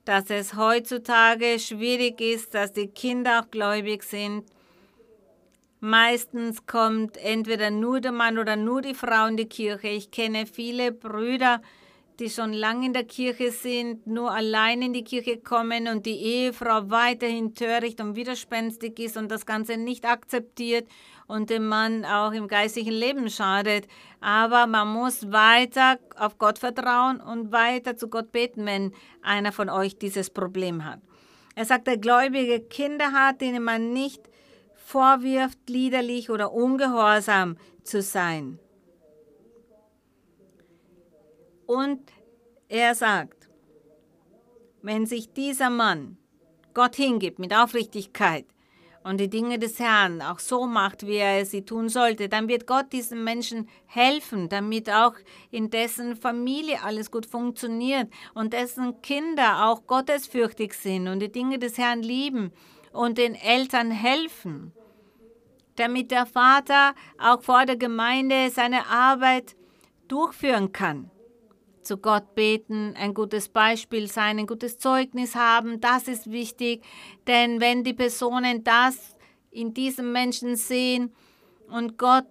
dass 0.06 0.30
es 0.30 0.56
heutzutage 0.56 1.60
schwierig 1.60 2.22
ist, 2.22 2.54
dass 2.54 2.72
die 2.72 2.88
Kinder 2.88 3.42
auch 3.42 3.52
gläubig 3.52 4.04
sind 4.04 4.46
Meistens 5.84 6.68
kommt 6.68 7.18
entweder 7.18 7.72
nur 7.72 8.02
der 8.02 8.12
Mann 8.12 8.38
oder 8.38 8.56
nur 8.56 8.84
die 8.84 8.94
Frau 8.94 9.26
in 9.26 9.36
die 9.36 9.50
Kirche. 9.50 9.88
Ich 9.88 10.12
kenne 10.12 10.46
viele 10.46 10.92
Brüder, 10.92 11.60
die 12.20 12.30
schon 12.30 12.54
lange 12.54 12.86
in 12.86 12.94
der 12.94 13.06
Kirche 13.06 13.52
sind, 13.52 14.06
nur 14.06 14.32
allein 14.32 14.84
in 14.84 14.94
die 14.94 15.04
Kirche 15.04 15.40
kommen 15.40 15.88
und 15.88 16.06
die 16.06 16.22
Ehefrau 16.22 16.92
weiterhin 16.92 17.56
töricht 17.56 18.00
und 18.00 18.16
widerspenstig 18.16 19.00
ist 19.00 19.18
und 19.18 19.32
das 19.32 19.48
Ganze 19.48 19.78
nicht 19.78 20.06
akzeptiert 20.06 20.88
und 21.32 21.50
dem 21.50 21.66
Mann 21.68 22.04
auch 22.04 22.34
im 22.34 22.50
geistigen 22.50 22.92
Leben 22.92 23.30
schadet. 23.30 23.88
Aber 24.20 24.68
man 24.68 24.90
muss 24.90 25.32
weiter 25.32 25.98
auf 26.18 26.38
Gott 26.38 26.60
vertrauen 26.60 27.22
und 27.22 27.54
weiter 27.54 27.96
zu 27.96 28.10
Gott 28.10 28.34
beten, 28.34 28.66
wenn 28.66 28.94
einer 29.22 29.54
von 29.54 29.70
euch 29.70 29.98
dieses 29.98 30.30
Problem 30.30 30.84
hat. 30.84 31.00
Er 31.56 31.64
sagt, 31.64 31.88
der 31.88 31.98
gläubige 31.98 32.60
Kinder 32.60 33.14
hat, 33.14 33.40
denen 33.40 33.64
man 33.64 33.94
nicht 33.94 34.22
vorwirft, 34.76 35.70
liederlich 35.70 36.30
oder 36.30 36.52
ungehorsam 36.52 37.58
zu 37.84 38.02
sein. 38.02 38.60
Und 41.66 42.02
er 42.68 42.94
sagt, 42.94 43.50
wenn 44.82 45.06
sich 45.06 45.32
dieser 45.32 45.70
Mann 45.70 46.18
Gott 46.74 46.96
hingibt 46.96 47.40
mit 47.40 47.54
Aufrichtigkeit 47.56 48.46
und 49.04 49.20
die 49.20 49.30
Dinge 49.30 49.60
des 49.60 49.80
Herrn 49.80 50.22
auch 50.22 50.39
so 50.39 50.66
macht, 50.66 51.06
wie 51.06 51.18
er 51.18 51.45
sie 51.45 51.64
tun 51.64 51.89
sollte, 51.89 52.30
dann 52.30 52.47
wird 52.47 52.68
Gott 52.68 52.91
diesem 52.91 53.24
Menschen 53.24 53.70
helfen, 53.86 54.49
damit 54.49 54.89
auch 54.89 55.14
in 55.49 55.70
dessen 55.70 56.16
Familie 56.16 56.84
alles 56.84 57.12
gut 57.12 57.26
funktioniert 57.26 58.10
und 58.34 58.54
dessen 58.54 59.02
Kinder 59.02 59.68
auch 59.68 59.86
gottesfürchtig 59.88 60.74
sind 60.74 61.08
und 61.08 61.20
die 61.20 61.32
Dinge 61.32 61.60
des 61.60 61.78
Herrn 61.78 62.02
lieben 62.02 62.52
und 62.91 63.18
den 63.18 63.36
Eltern 63.36 63.91
helfen 63.91 64.74
damit 65.76 66.12
der 66.12 66.26
Vater 66.26 66.93
auch 67.18 67.41
vor 67.41 67.66
der 67.66 67.78
Gemeinde 67.78 68.49
seine 68.49 68.88
Arbeit 68.88 69.56
durchführen 70.08 70.72
kann. 70.72 71.11
Zu 71.84 71.98
Gott 71.98 72.36
beten, 72.36 72.94
ein 72.96 73.14
gutes 73.14 73.50
Beispiel 73.50 74.08
sein, 74.08 74.38
ein 74.40 74.48
gutes 74.48 74.78
Zeugnis 74.78 75.36
haben, 75.36 75.82
das 75.82 76.08
ist 76.08 76.30
wichtig, 76.30 76.84
denn 77.28 77.60
wenn 77.60 77.84
die 77.84 77.94
Personen 77.94 78.64
das 78.64 79.16
in 79.50 79.74
diesem 79.74 80.12
Menschen 80.12 80.56
sehen 80.56 81.14
und 81.68 81.98
Gott 81.98 82.26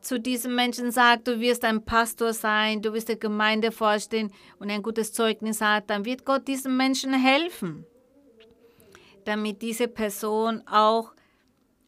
zu 0.00 0.20
diesem 0.20 0.54
Menschen 0.54 0.92
sagt, 0.92 1.26
du 1.26 1.40
wirst 1.40 1.64
ein 1.64 1.84
Pastor 1.84 2.32
sein, 2.32 2.80
du 2.80 2.92
wirst 2.92 3.08
der 3.08 3.16
Gemeinde 3.16 3.72
vorstehen 3.72 4.32
und 4.58 4.70
ein 4.70 4.82
gutes 4.82 5.12
Zeugnis 5.12 5.60
hat, 5.60 5.90
dann 5.90 6.04
wird 6.04 6.24
Gott 6.24 6.46
diesem 6.48 6.76
Menschen 6.76 7.12
helfen, 7.12 7.84
damit 9.24 9.62
diese 9.62 9.88
Person 9.88 10.62
auch 10.66 11.12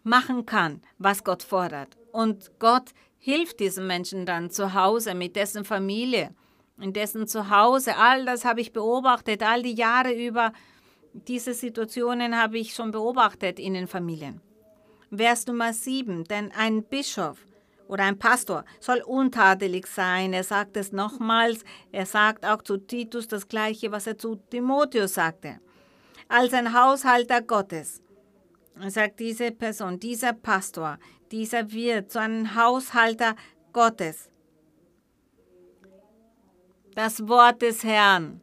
machen 0.02 0.46
kann, 0.46 0.82
was 0.98 1.22
Gott 1.22 1.42
fordert. 1.42 1.96
Und 2.12 2.50
Gott 2.58 2.90
hilft 3.18 3.60
diesem 3.60 3.86
Menschen 3.86 4.26
dann 4.26 4.50
zu 4.50 4.74
Hause 4.74 5.14
mit 5.14 5.36
dessen 5.36 5.64
Familie, 5.64 6.34
in 6.80 6.92
dessen 6.92 7.26
Zuhause. 7.26 7.96
All 7.96 8.24
das 8.24 8.44
habe 8.44 8.60
ich 8.60 8.72
beobachtet, 8.72 9.42
all 9.42 9.62
die 9.62 9.74
Jahre 9.74 10.12
über. 10.12 10.52
Diese 11.12 11.54
Situationen 11.54 12.40
habe 12.40 12.58
ich 12.58 12.74
schon 12.74 12.90
beobachtet 12.90 13.58
in 13.58 13.74
den 13.74 13.88
Familien. 13.88 14.40
Vers 15.14 15.46
Nummer 15.46 15.72
7, 15.72 16.24
denn 16.24 16.52
ein 16.52 16.84
Bischof 16.84 17.38
oder 17.88 18.04
ein 18.04 18.18
Pastor 18.18 18.64
soll 18.78 19.00
untadelig 19.00 19.86
sein. 19.86 20.32
Er 20.32 20.44
sagt 20.44 20.76
es 20.76 20.92
nochmals. 20.92 21.64
Er 21.90 22.06
sagt 22.06 22.44
auch 22.44 22.62
zu 22.62 22.76
Titus 22.76 23.26
das 23.26 23.48
Gleiche, 23.48 23.90
was 23.90 24.06
er 24.06 24.18
zu 24.18 24.36
Timotheus 24.36 25.14
sagte. 25.14 25.60
Als 26.28 26.52
ein 26.52 26.78
Haushalter 26.78 27.40
Gottes 27.40 28.02
sagt, 28.86 29.18
diese 29.18 29.50
Person, 29.50 29.98
dieser 29.98 30.34
Pastor, 30.34 30.98
dieser 31.32 31.72
wird 31.72 32.12
zu 32.12 32.20
einem 32.20 32.54
Haushalter 32.54 33.34
Gottes. 33.72 34.30
Das 36.98 37.28
Wort 37.28 37.62
des 37.62 37.84
Herrn 37.84 38.40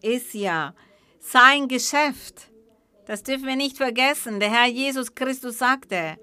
ist 0.00 0.32
ja 0.32 0.76
sein 1.18 1.66
Geschäft. 1.66 2.52
Das 3.04 3.24
dürfen 3.24 3.48
wir 3.48 3.56
nicht 3.56 3.78
vergessen. 3.78 4.38
Der 4.38 4.48
Herr 4.48 4.68
Jesus 4.68 5.16
Christus 5.16 5.58
sagte, 5.58 6.16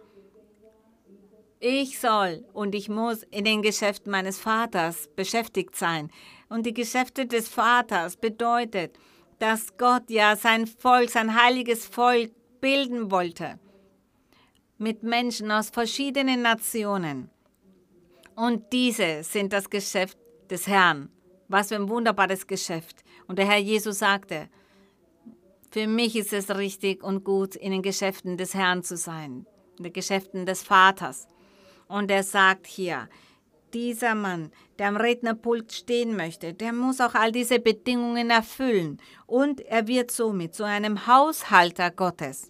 ich 1.59 1.99
soll 1.99 2.45
und 2.53 2.73
ich 2.73 2.87
muss 2.87 3.23
in 3.23 3.43
den 3.43 3.61
Geschäften 3.61 4.13
meines 4.13 4.39
Vaters 4.39 5.09
beschäftigt 5.13 5.75
sein. 5.75 6.09
Und 6.47 6.65
die 6.65 6.73
Geschäfte 6.73 7.25
des 7.25 7.49
Vaters 7.49 8.15
bedeutet, 8.15 8.97
dass 9.39 9.75
Gott 9.77 10.09
ja 10.09 10.37
sein 10.37 10.65
Volk, 10.67 11.09
sein 11.09 11.35
heiliges 11.35 11.85
Volk 11.85 12.31
bilden 12.61 13.11
wollte. 13.11 13.59
Mit 14.77 15.03
Menschen 15.03 15.51
aus 15.51 15.69
verschiedenen 15.69 16.43
Nationen. 16.43 17.29
Und 18.37 18.71
diese 18.71 19.25
sind 19.25 19.51
das 19.51 19.69
Geschäft 19.69 20.17
des 20.49 20.65
Herrn. 20.65 21.09
Was 21.51 21.67
für 21.67 21.75
ein 21.75 21.89
wunderbares 21.89 22.47
Geschäft. 22.47 23.03
Und 23.27 23.37
der 23.37 23.45
Herr 23.45 23.57
Jesus 23.57 23.99
sagte, 23.99 24.47
für 25.69 25.85
mich 25.85 26.15
ist 26.15 26.31
es 26.31 26.49
richtig 26.49 27.03
und 27.03 27.25
gut, 27.25 27.55
in 27.55 27.71
den 27.71 27.81
Geschäften 27.81 28.37
des 28.37 28.53
Herrn 28.53 28.83
zu 28.83 28.95
sein, 28.95 29.45
in 29.77 29.83
den 29.83 29.93
Geschäften 29.93 30.45
des 30.45 30.63
Vaters. 30.63 31.27
Und 31.89 32.09
er 32.09 32.23
sagt 32.23 32.67
hier, 32.67 33.09
dieser 33.73 34.15
Mann, 34.15 34.51
der 34.79 34.87
am 34.87 34.95
Rednerpult 34.95 35.73
stehen 35.73 36.15
möchte, 36.15 36.53
der 36.53 36.71
muss 36.71 37.01
auch 37.01 37.15
all 37.15 37.33
diese 37.33 37.59
Bedingungen 37.59 38.29
erfüllen 38.29 39.01
und 39.27 39.59
er 39.59 39.87
wird 39.87 40.11
somit 40.11 40.55
zu 40.55 40.63
einem 40.63 41.05
Haushalter 41.05 41.91
Gottes. 41.91 42.49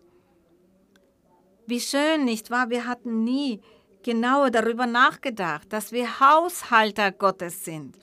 Wie 1.65 1.79
schön, 1.79 2.25
nicht 2.25 2.51
wahr? 2.51 2.69
Wir 2.69 2.85
hatten 2.85 3.23
nie 3.23 3.61
genauer 4.03 4.51
darüber 4.51 4.85
nachgedacht, 4.85 5.73
dass 5.73 5.91
wir 5.91 6.19
Haushalter 6.19 7.11
Gottes 7.11 7.65
sind. 7.65 7.97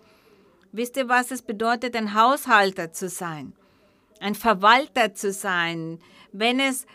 Wisst 0.73 0.97
ihr, 0.97 1.09
was 1.09 1.31
es 1.31 1.43
bedeutet, 1.43 1.97
ein 1.97 2.15
Haushalter 2.15 2.93
zu 2.93 3.09
sein? 3.09 3.55
ein 4.21 4.35
Verwalter 4.35 5.15
zu 5.15 5.33
sein, 5.33 5.99
wenn 6.33 6.61
es 6.61 6.87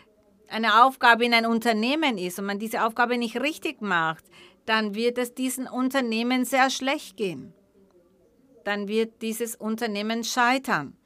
eine 0.48 0.84
Aufgabe 0.84 1.24
in 1.24 1.34
ein 1.34 1.46
Unternehmen 1.46 2.18
ist 2.18 2.38
und 2.38 2.46
man 2.46 2.58
diese 2.58 2.84
Aufgabe 2.84 3.18
nicht 3.18 3.40
richtig 3.40 3.80
macht, 3.80 4.24
dann 4.66 4.94
wird 4.94 5.18
es 5.18 5.34
diesem 5.34 5.66
Unternehmen 5.66 6.44
sehr 6.44 6.70
schlecht 6.70 7.16
gehen. 7.16 7.52
Dann 8.64 8.88
wird 8.88 9.20
dieses 9.22 9.56
Unternehmen 9.56 10.24
scheitern. 10.24 10.96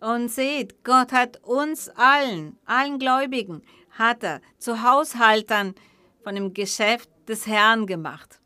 Und 0.00 0.30
seht, 0.30 0.84
Gott 0.84 1.12
hat 1.12 1.42
uns 1.42 1.88
allen, 1.90 2.58
allen 2.66 2.98
Gläubigen, 2.98 3.62
hat 3.90 4.22
er 4.22 4.40
zu 4.58 4.82
Haushaltern 4.82 5.74
von 6.22 6.34
dem 6.34 6.52
Geschäft 6.52 7.08
des 7.26 7.46
Herrn 7.46 7.86
gemacht 7.86 8.40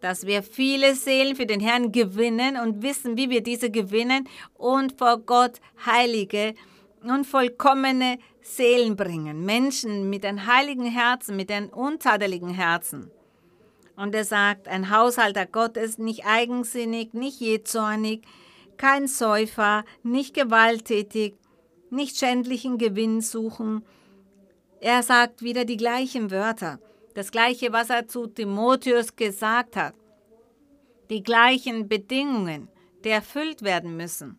dass 0.00 0.26
wir 0.26 0.42
viele 0.42 0.94
Seelen 0.94 1.36
für 1.36 1.46
den 1.46 1.60
Herrn 1.60 1.92
gewinnen 1.92 2.56
und 2.56 2.82
wissen, 2.82 3.16
wie 3.16 3.30
wir 3.30 3.42
diese 3.42 3.70
gewinnen 3.70 4.28
und 4.54 4.98
vor 4.98 5.18
Gott 5.18 5.60
heilige 5.84 6.54
und 7.02 7.26
vollkommene 7.26 8.18
Seelen 8.42 8.96
bringen. 8.96 9.44
Menschen 9.44 10.10
mit 10.10 10.24
einem 10.24 10.46
heiligen 10.46 10.86
Herzen, 10.86 11.36
mit 11.36 11.50
einem 11.50 11.68
untadeligen 11.68 12.50
Herzen. 12.50 13.10
Und 13.96 14.14
er 14.14 14.24
sagt, 14.24 14.66
ein 14.66 14.90
Haushalter 14.90 15.46
Gottes, 15.46 15.98
nicht 15.98 16.24
eigensinnig, 16.24 17.12
nicht 17.12 17.40
jähzornig, 17.40 18.22
kein 18.78 19.06
Säufer, 19.06 19.84
nicht 20.02 20.34
gewalttätig, 20.34 21.34
nicht 21.90 22.16
schändlichen 22.16 22.78
Gewinn 22.78 23.20
suchen. 23.20 23.84
Er 24.80 25.02
sagt 25.02 25.42
wieder 25.42 25.66
die 25.66 25.76
gleichen 25.76 26.30
Wörter. 26.30 26.78
Das 27.14 27.32
gleiche, 27.32 27.72
was 27.72 27.90
er 27.90 28.06
zu 28.06 28.26
Timotheus 28.26 29.16
gesagt 29.16 29.76
hat. 29.76 29.94
Die 31.10 31.22
gleichen 31.22 31.88
Bedingungen, 31.88 32.68
die 33.04 33.08
erfüllt 33.08 33.62
werden 33.62 33.96
müssen. 33.96 34.38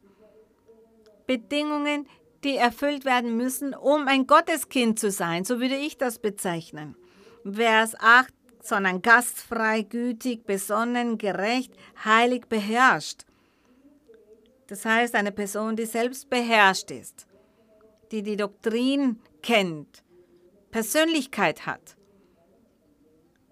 Bedingungen, 1.28 2.08
die 2.44 2.56
erfüllt 2.56 3.06
werden 3.06 3.36
müssen, 3.36 3.74
um 3.74 4.08
ein 4.08 4.26
Gotteskind 4.26 5.00
zu 5.00 5.12
sein, 5.12 5.44
so 5.44 5.60
würde 5.60 5.76
ich 5.76 5.98
das 5.98 6.20
bezeichnen. 6.20 6.96
Vers 7.44 7.96
8, 8.00 8.34
sondern 8.62 9.02
gastfrei, 9.02 9.82
gütig, 9.82 10.46
besonnen, 10.46 11.18
gerecht, 11.18 11.74
heilig, 12.06 12.46
beherrscht. 12.48 13.26
Das 14.68 14.86
heißt, 14.86 15.16
eine 15.16 15.32
Person, 15.32 15.76
die 15.76 15.86
selbst 15.86 16.30
beherrscht 16.30 16.92
ist, 16.92 17.28
die 18.12 18.24
die 18.24 18.38
Doktrin 18.38 19.20
kennt, 19.42 20.04
Persönlichkeit 20.72 21.66
hat 21.66 21.98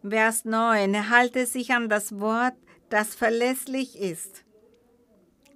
Vers 0.08 0.46
9, 0.46 0.94
er 0.94 1.10
halte 1.10 1.46
sich 1.46 1.74
an 1.74 1.90
das 1.90 2.20
Wort, 2.20 2.54
das 2.90 3.16
verlässlich 3.16 4.00
ist. 4.00 4.46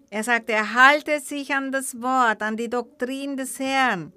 Er 0.09 0.23
sagt, 0.23 0.49
er 0.49 0.73
halte 0.73 1.19
sich 1.21 1.55
an 1.55 1.71
das 1.71 2.01
Wort, 2.01 2.41
an 2.41 2.57
die 2.57 2.69
Doktrin 2.69 3.37
des 3.37 3.57
Herrn. 3.59 4.11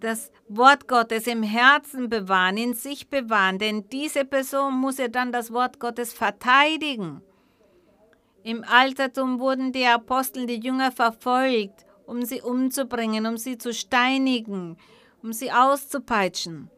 Das 0.00 0.32
Wort 0.48 0.88
Gottes 0.88 1.26
im 1.26 1.42
Herzen 1.42 2.08
bewahren, 2.08 2.56
in 2.56 2.74
sich 2.74 3.08
bewahren, 3.08 3.58
denn 3.58 3.88
diese 3.90 4.24
Person 4.24 4.74
muss 4.74 4.98
ja 4.98 5.08
dann 5.08 5.32
das 5.32 5.52
Wort 5.52 5.80
Gottes 5.80 6.12
verteidigen. 6.12 7.22
Im 8.42 8.64
Altertum 8.64 9.38
wurden 9.38 9.72
die 9.72 9.86
Apostel, 9.86 10.46
die 10.46 10.60
Jünger 10.60 10.92
verfolgt, 10.92 11.84
um 12.06 12.24
sie 12.24 12.40
umzubringen, 12.40 13.26
um 13.26 13.36
sie 13.36 13.58
zu 13.58 13.74
steinigen, 13.74 14.76
um 15.22 15.32
sie 15.32 15.52
auszupeitschen. 15.52 16.70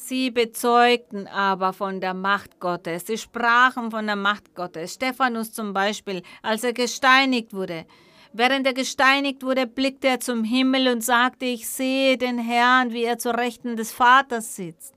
Sie 0.00 0.30
bezeugten 0.30 1.26
aber 1.26 1.72
von 1.72 2.00
der 2.00 2.14
Macht 2.14 2.60
Gottes. 2.60 3.06
Sie 3.06 3.18
sprachen 3.18 3.90
von 3.90 4.06
der 4.06 4.16
Macht 4.16 4.54
Gottes. 4.54 4.94
Stephanus 4.94 5.52
zum 5.52 5.74
Beispiel, 5.74 6.22
als 6.40 6.64
er 6.64 6.72
gesteinigt 6.72 7.52
wurde. 7.52 7.84
Während 8.32 8.66
er 8.66 8.72
gesteinigt 8.72 9.42
wurde, 9.42 9.66
blickte 9.66 10.08
er 10.08 10.20
zum 10.20 10.44
Himmel 10.44 10.88
und 10.88 11.04
sagte, 11.04 11.44
ich 11.44 11.68
sehe 11.68 12.16
den 12.16 12.38
Herrn, 12.38 12.92
wie 12.92 13.04
er 13.04 13.18
zur 13.18 13.36
Rechten 13.36 13.76
des 13.76 13.92
Vaters 13.92 14.56
sitzt. 14.56 14.94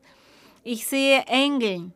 Ich 0.64 0.88
sehe 0.88 1.24
Engel. 1.28 1.92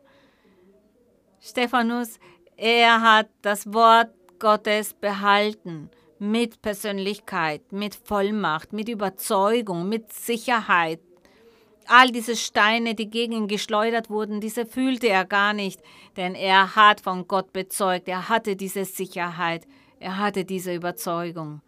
Stephanus, 1.40 2.20
er 2.58 3.02
hat 3.02 3.30
das 3.44 3.72
Wort 3.72 4.12
Gottes 4.40 4.94
behalten 4.94 5.90
mit 6.20 6.62
Persönlichkeit, 6.62 7.72
mit 7.72 7.96
Vollmacht, 7.96 8.74
mit 8.74 8.90
Überzeugung, 8.90 9.88
mit 9.88 10.12
Sicherheit, 10.12 11.00
All 11.88 12.12
diese 12.12 12.36
Steine, 12.36 12.96
die 12.96 13.10
gegen 13.10 13.34
ihn 13.34 13.48
geschleudert 13.48 14.10
wurden, 14.10 14.42
diese 14.42 14.66
fühlte 14.66 15.08
er 15.08 15.26
gar 15.26 15.54
nicht, 15.54 15.82
denn 16.18 16.36
er 16.36 16.76
hat 16.76 17.02
von 17.02 17.28
Gott 17.28 17.54
bezeugt, 17.54 18.08
er 18.08 18.30
hatte 18.30 18.56
diese 18.56 18.86
Sicherheit, 18.86 19.68
er 20.00 20.18
hatte 20.18 20.46
diese 20.46 20.74
Überzeugung. 20.74 21.62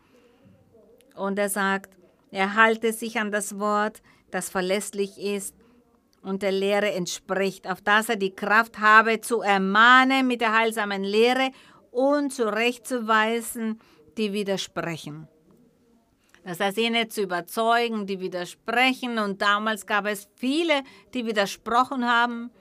Und 1.15 1.37
er 1.39 1.49
sagt, 1.49 1.95
er 2.31 2.55
halte 2.55 2.93
sich 2.93 3.19
an 3.19 3.31
das 3.31 3.59
Wort, 3.59 4.01
das 4.31 4.49
verlässlich 4.49 5.17
ist 5.17 5.55
und 6.21 6.43
der 6.43 6.51
Lehre 6.51 6.91
entspricht, 6.91 7.69
auf 7.69 7.81
das 7.81 8.09
er 8.09 8.17
die 8.17 8.35
Kraft 8.35 8.79
habe, 8.79 9.21
zu 9.21 9.41
ermahnen 9.41 10.27
mit 10.27 10.41
der 10.41 10.57
heilsamen 10.57 11.03
Lehre 11.03 11.51
und 11.91 12.33
zurechtzuweisen, 12.33 13.79
die 14.17 14.33
widersprechen. 14.33 15.27
Das 16.47 16.61
heißt, 16.61 16.77
jene 16.77 17.09
zu 17.09 17.23
überzeugen, 17.23 18.07
die 18.07 18.21
widersprechen. 18.21 19.19
Und 19.19 19.41
damals 19.41 19.85
gab 19.85 20.05
es 20.05 20.29
viele, 20.37 20.81
die 21.13 21.25
widersprochen 21.25 22.05
haben. 22.09 22.51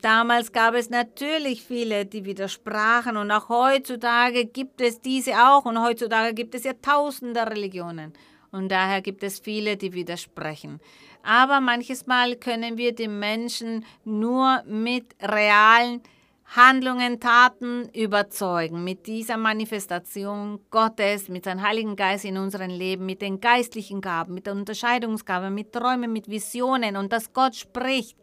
Damals 0.00 0.50
gab 0.50 0.74
es 0.74 0.90
natürlich 0.90 1.62
viele, 1.62 2.06
die 2.06 2.24
widersprachen 2.24 3.16
und 3.16 3.30
auch 3.30 3.48
heutzutage 3.48 4.44
gibt 4.44 4.82
es 4.82 5.00
diese 5.00 5.32
auch 5.32 5.64
und 5.64 5.80
heutzutage 5.80 6.34
gibt 6.34 6.54
es 6.54 6.64
ja 6.64 6.74
tausende 6.74 7.40
Religionen 7.46 8.12
und 8.50 8.68
daher 8.70 9.00
gibt 9.00 9.22
es 9.22 9.38
viele, 9.38 9.78
die 9.78 9.94
widersprechen. 9.94 10.78
Aber 11.22 11.60
manches 11.60 12.06
Mal 12.06 12.36
können 12.36 12.76
wir 12.76 12.94
die 12.94 13.08
Menschen 13.08 13.86
nur 14.04 14.62
mit 14.64 15.16
realen 15.22 16.02
Handlungen, 16.46 17.20
Taten 17.20 17.88
überzeugen 17.94 18.84
mit 18.84 19.06
dieser 19.06 19.36
Manifestation 19.36 20.60
Gottes, 20.70 21.28
mit 21.28 21.44
seinem 21.44 21.62
Heiligen 21.62 21.96
Geist 21.96 22.24
in 22.24 22.36
unserem 22.36 22.70
Leben, 22.70 23.06
mit 23.06 23.22
den 23.22 23.40
geistlichen 23.40 24.00
Gaben, 24.00 24.34
mit 24.34 24.46
der 24.46 24.52
Unterscheidungsgabe, 24.52 25.50
mit 25.50 25.72
Träumen, 25.72 26.12
mit 26.12 26.28
Visionen 26.28 26.96
und 26.96 27.12
dass 27.12 27.32
Gott 27.32 27.56
spricht. 27.56 28.16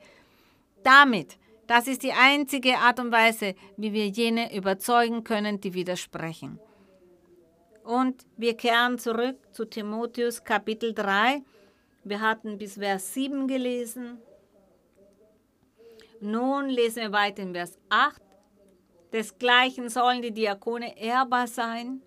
Damit, 0.84 1.38
das 1.68 1.88
ist 1.88 2.04
die 2.04 2.14
einzige 2.14 2.78
Art 2.78 3.00
und 3.00 3.12
Weise, 3.12 3.56
wie 3.76 3.92
wir 3.92 4.08
jene 4.08 4.56
überzeugen 4.56 5.24
können, 5.24 5.60
die 5.60 5.74
widersprechen. 5.74 6.60
Und 7.84 8.26
wir 8.38 8.56
kehren 8.56 9.00
zurück 9.00 9.38
zu 9.52 9.66
Timotheus 9.66 10.44
Kapitel 10.44 10.94
3. 10.94 11.42
Wir 12.04 12.22
hatten 12.22 12.58
bis 12.58 12.76
Vers 12.76 13.14
7 13.14 13.48
gelesen. 13.48 14.20
Nun 16.22 16.70
lesen 16.70 17.02
wir 17.02 17.12
weiter 17.12 17.42
in 17.42 17.54
Vers 17.54 17.78
8. 17.90 18.22
Desgleichen 19.12 19.90
sollen 19.90 20.22
die 20.22 20.32
Diakone 20.32 20.98
ehrbar 20.98 21.48
sein, 21.48 22.02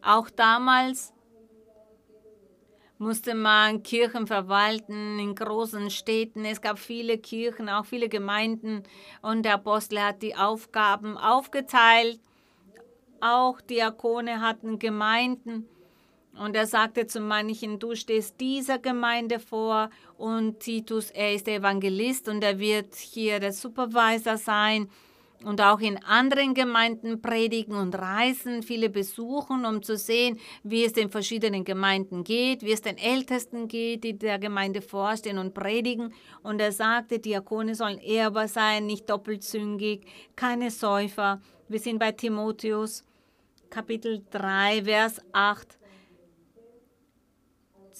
Auch 0.00 0.30
damals 0.30 1.12
musste 2.98 3.34
man 3.34 3.82
Kirchen 3.82 4.26
verwalten 4.26 5.18
in 5.18 5.34
großen 5.34 5.90
Städten. 5.90 6.44
Es 6.44 6.60
gab 6.60 6.78
viele 6.78 7.18
Kirchen, 7.18 7.68
auch 7.68 7.84
viele 7.84 8.08
Gemeinden 8.08 8.84
und 9.22 9.44
der 9.44 9.54
Apostel 9.54 10.00
hat 10.00 10.22
die 10.22 10.36
Aufgaben 10.36 11.18
aufgeteilt. 11.18 12.20
Auch 13.20 13.60
Diakone 13.60 14.40
hatten 14.40 14.78
Gemeinden 14.78 15.68
und 16.38 16.54
er 16.56 16.66
sagte 16.66 17.06
zu 17.06 17.20
manchen, 17.20 17.78
du 17.78 17.94
stehst 17.94 18.40
dieser 18.40 18.78
Gemeinde 18.78 19.40
vor 19.40 19.90
und 20.16 20.60
Titus, 20.60 21.10
er 21.10 21.34
ist 21.34 21.46
der 21.46 21.56
Evangelist 21.56 22.28
und 22.28 22.42
er 22.42 22.58
wird 22.58 22.94
hier 22.94 23.40
der 23.40 23.52
Supervisor 23.52 24.36
sein 24.36 24.88
und 25.44 25.60
auch 25.60 25.80
in 25.80 26.02
anderen 26.04 26.54
Gemeinden 26.54 27.22
predigen 27.22 27.76
und 27.76 27.94
reisen, 27.94 28.62
viele 28.62 28.90
besuchen, 28.90 29.64
um 29.64 29.82
zu 29.82 29.96
sehen, 29.96 30.38
wie 30.64 30.84
es 30.84 30.92
den 30.92 31.10
verschiedenen 31.10 31.64
Gemeinden 31.64 32.24
geht, 32.24 32.62
wie 32.62 32.72
es 32.72 32.82
den 32.82 32.98
Ältesten 32.98 33.68
geht, 33.68 34.04
die 34.04 34.18
der 34.18 34.38
Gemeinde 34.38 34.82
vorstehen 34.82 35.38
und 35.38 35.54
predigen. 35.54 36.12
Und 36.42 36.60
er 36.60 36.72
sagte, 36.72 37.18
Diakone 37.18 37.74
sollen 37.74 37.98
ehrbar 37.98 38.48
sein, 38.48 38.86
nicht 38.86 39.08
doppelzüngig, 39.08 40.06
keine 40.34 40.70
Säufer. 40.70 41.40
Wir 41.68 41.78
sind 41.78 41.98
bei 41.98 42.12
Timotheus, 42.12 43.04
Kapitel 43.70 44.24
3, 44.30 44.84
Vers 44.84 45.20
8. 45.32 45.77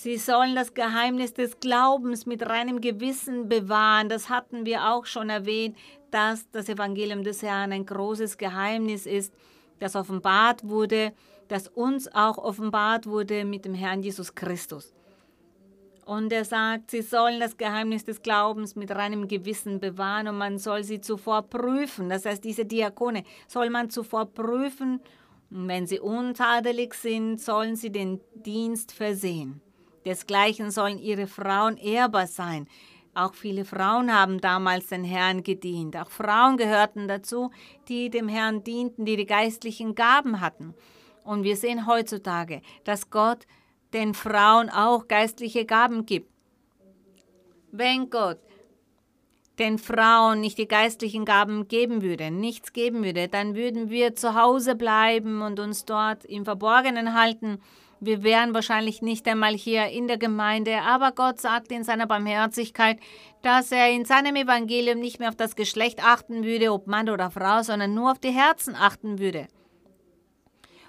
Sie 0.00 0.16
sollen 0.16 0.54
das 0.54 0.74
Geheimnis 0.74 1.34
des 1.34 1.58
Glaubens 1.58 2.24
mit 2.24 2.48
reinem 2.48 2.80
Gewissen 2.80 3.48
bewahren. 3.48 4.08
Das 4.08 4.28
hatten 4.28 4.64
wir 4.64 4.92
auch 4.92 5.06
schon 5.06 5.28
erwähnt 5.28 5.76
dass 6.10 6.50
das 6.50 6.68
Evangelium 6.68 7.22
des 7.22 7.42
Herrn 7.42 7.72
ein 7.72 7.86
großes 7.86 8.38
Geheimnis 8.38 9.06
ist, 9.06 9.32
das 9.78 9.94
offenbart 9.94 10.66
wurde, 10.68 11.12
das 11.48 11.68
uns 11.68 12.08
auch 12.14 12.38
offenbart 12.38 13.06
wurde 13.06 13.44
mit 13.44 13.64
dem 13.64 13.74
Herrn 13.74 14.02
Jesus 14.02 14.34
Christus. 14.34 14.94
Und 16.04 16.32
er 16.32 16.46
sagt, 16.46 16.90
sie 16.90 17.02
sollen 17.02 17.38
das 17.38 17.58
Geheimnis 17.58 18.04
des 18.04 18.22
Glaubens 18.22 18.76
mit 18.76 18.90
reinem 18.90 19.28
Gewissen 19.28 19.78
bewahren 19.78 20.28
und 20.28 20.38
man 20.38 20.58
soll 20.58 20.82
sie 20.82 21.02
zuvor 21.02 21.42
prüfen. 21.42 22.08
Das 22.08 22.24
heißt, 22.24 22.42
diese 22.42 22.64
Diakone 22.64 23.24
soll 23.46 23.68
man 23.68 23.90
zuvor 23.90 24.24
prüfen. 24.26 25.00
Und 25.50 25.68
wenn 25.68 25.86
sie 25.86 26.00
untadelig 26.00 26.94
sind, 26.94 27.40
sollen 27.40 27.76
sie 27.76 27.90
den 27.90 28.20
Dienst 28.34 28.92
versehen. 28.92 29.60
Desgleichen 30.08 30.70
sollen 30.70 30.98
ihre 30.98 31.26
Frauen 31.26 31.76
ehrbar 31.76 32.26
sein. 32.26 32.66
Auch 33.12 33.34
viele 33.34 33.66
Frauen 33.66 34.10
haben 34.14 34.40
damals 34.40 34.86
den 34.86 35.04
Herrn 35.04 35.42
gedient. 35.42 35.98
Auch 35.98 36.08
Frauen 36.10 36.56
gehörten 36.56 37.08
dazu, 37.08 37.50
die 37.88 38.08
dem 38.08 38.26
Herrn 38.26 38.64
dienten, 38.64 39.04
die 39.04 39.16
die 39.16 39.26
geistlichen 39.26 39.94
Gaben 39.94 40.40
hatten. 40.40 40.72
Und 41.24 41.42
wir 41.42 41.56
sehen 41.56 41.86
heutzutage, 41.86 42.62
dass 42.84 43.10
Gott 43.10 43.46
den 43.92 44.14
Frauen 44.14 44.70
auch 44.70 45.08
geistliche 45.08 45.66
Gaben 45.66 46.06
gibt. 46.06 46.32
Wenn 47.70 48.08
Gott 48.08 48.38
den 49.58 49.76
Frauen 49.76 50.40
nicht 50.40 50.56
die 50.56 50.68
geistlichen 50.68 51.26
Gaben 51.26 51.68
geben 51.68 52.00
würde, 52.00 52.30
nichts 52.30 52.72
geben 52.72 53.04
würde, 53.04 53.28
dann 53.28 53.54
würden 53.54 53.90
wir 53.90 54.14
zu 54.14 54.34
Hause 54.34 54.74
bleiben 54.74 55.42
und 55.42 55.60
uns 55.60 55.84
dort 55.84 56.24
im 56.24 56.46
Verborgenen 56.46 57.12
halten 57.12 57.60
wir 58.00 58.22
wären 58.22 58.54
wahrscheinlich 58.54 59.02
nicht 59.02 59.26
einmal 59.26 59.54
hier 59.54 59.86
in 59.86 60.06
der 60.06 60.18
Gemeinde, 60.18 60.80
aber 60.82 61.12
Gott 61.12 61.40
sagt 61.40 61.72
in 61.72 61.84
seiner 61.84 62.06
Barmherzigkeit, 62.06 62.98
dass 63.42 63.72
er 63.72 63.90
in 63.90 64.04
seinem 64.04 64.36
Evangelium 64.36 64.98
nicht 65.00 65.18
mehr 65.18 65.28
auf 65.28 65.36
das 65.36 65.56
Geschlecht 65.56 66.04
achten 66.04 66.44
würde, 66.44 66.72
ob 66.72 66.86
Mann 66.86 67.08
oder 67.08 67.30
Frau, 67.30 67.62
sondern 67.62 67.94
nur 67.94 68.12
auf 68.12 68.18
die 68.18 68.30
Herzen 68.30 68.74
achten 68.74 69.18
würde. 69.18 69.48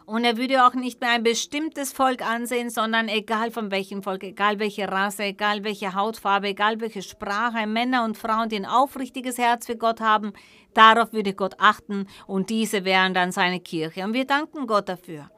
Und 0.10 0.24
er 0.24 0.38
würde 0.38 0.66
auch 0.66 0.74
nicht 0.74 1.02
mehr 1.02 1.12
ein 1.12 1.22
bestimmtes 1.22 1.94
Volk 1.94 2.24
ansehen, 2.24 2.72
sondern 2.72 3.10
egal 3.10 3.52
von 3.52 3.70
welchem 3.70 4.02
Volk, 4.02 4.24
egal 4.24 4.58
welche 4.58 4.88
Rasse, 4.88 5.26
egal 5.26 5.64
welche 5.64 5.94
Hautfarbe, 5.94 6.48
egal 6.48 6.82
welche 6.82 7.04
Sprache, 7.04 7.68
Männer 7.68 8.04
und 8.04 8.18
Frauen, 8.18 8.50
die 8.50 8.56
ein 8.56 8.66
aufrichtiges 8.66 9.38
Herz 9.38 9.68
für 9.68 9.78
Gott 9.78 10.02
haben, 10.02 10.34
darauf 10.74 11.14
würde 11.14 11.36
Gott 11.36 11.56
achten 11.60 12.08
und 12.26 12.50
diese 12.50 12.86
wären 12.86 13.14
dann 13.14 13.32
seine 13.32 13.60
Kirche. 13.60 14.04
Und 14.04 14.14
wir 14.14 14.26
danken 14.26 14.66
Gott 14.66 14.90
dafür. 14.90 15.30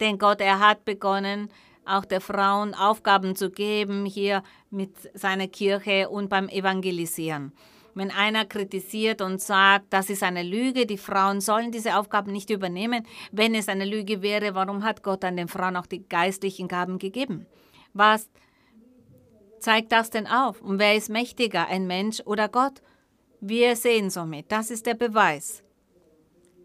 Denn 0.00 0.18
Gott, 0.18 0.40
er 0.40 0.60
hat 0.60 0.84
begonnen, 0.84 1.50
auch 1.84 2.04
der 2.04 2.20
Frauen 2.20 2.74
Aufgaben 2.74 3.36
zu 3.36 3.50
geben, 3.50 4.04
hier 4.04 4.42
mit 4.70 4.92
seiner 5.14 5.48
Kirche 5.48 6.08
und 6.08 6.28
beim 6.28 6.48
Evangelisieren. 6.48 7.52
Wenn 7.94 8.10
einer 8.10 8.44
kritisiert 8.44 9.22
und 9.22 9.40
sagt, 9.40 9.86
das 9.90 10.10
ist 10.10 10.22
eine 10.22 10.42
Lüge, 10.42 10.84
die 10.84 10.98
Frauen 10.98 11.40
sollen 11.40 11.72
diese 11.72 11.96
Aufgaben 11.96 12.30
nicht 12.30 12.50
übernehmen, 12.50 13.06
wenn 13.32 13.54
es 13.54 13.68
eine 13.68 13.86
Lüge 13.86 14.20
wäre, 14.20 14.54
warum 14.54 14.84
hat 14.84 15.02
Gott 15.02 15.24
an 15.24 15.36
den 15.38 15.48
Frauen 15.48 15.76
auch 15.76 15.86
die 15.86 16.06
geistlichen 16.06 16.68
Gaben 16.68 16.98
gegeben? 16.98 17.46
Was 17.94 18.28
zeigt 19.60 19.92
das 19.92 20.10
denn 20.10 20.26
auf? 20.26 20.60
Und 20.60 20.78
wer 20.78 20.94
ist 20.94 21.08
mächtiger, 21.08 21.68
ein 21.68 21.86
Mensch 21.86 22.20
oder 22.26 22.50
Gott? 22.50 22.82
Wir 23.40 23.76
sehen 23.76 24.10
somit, 24.10 24.52
das 24.52 24.70
ist 24.70 24.84
der 24.84 24.94
Beweis. 24.94 25.62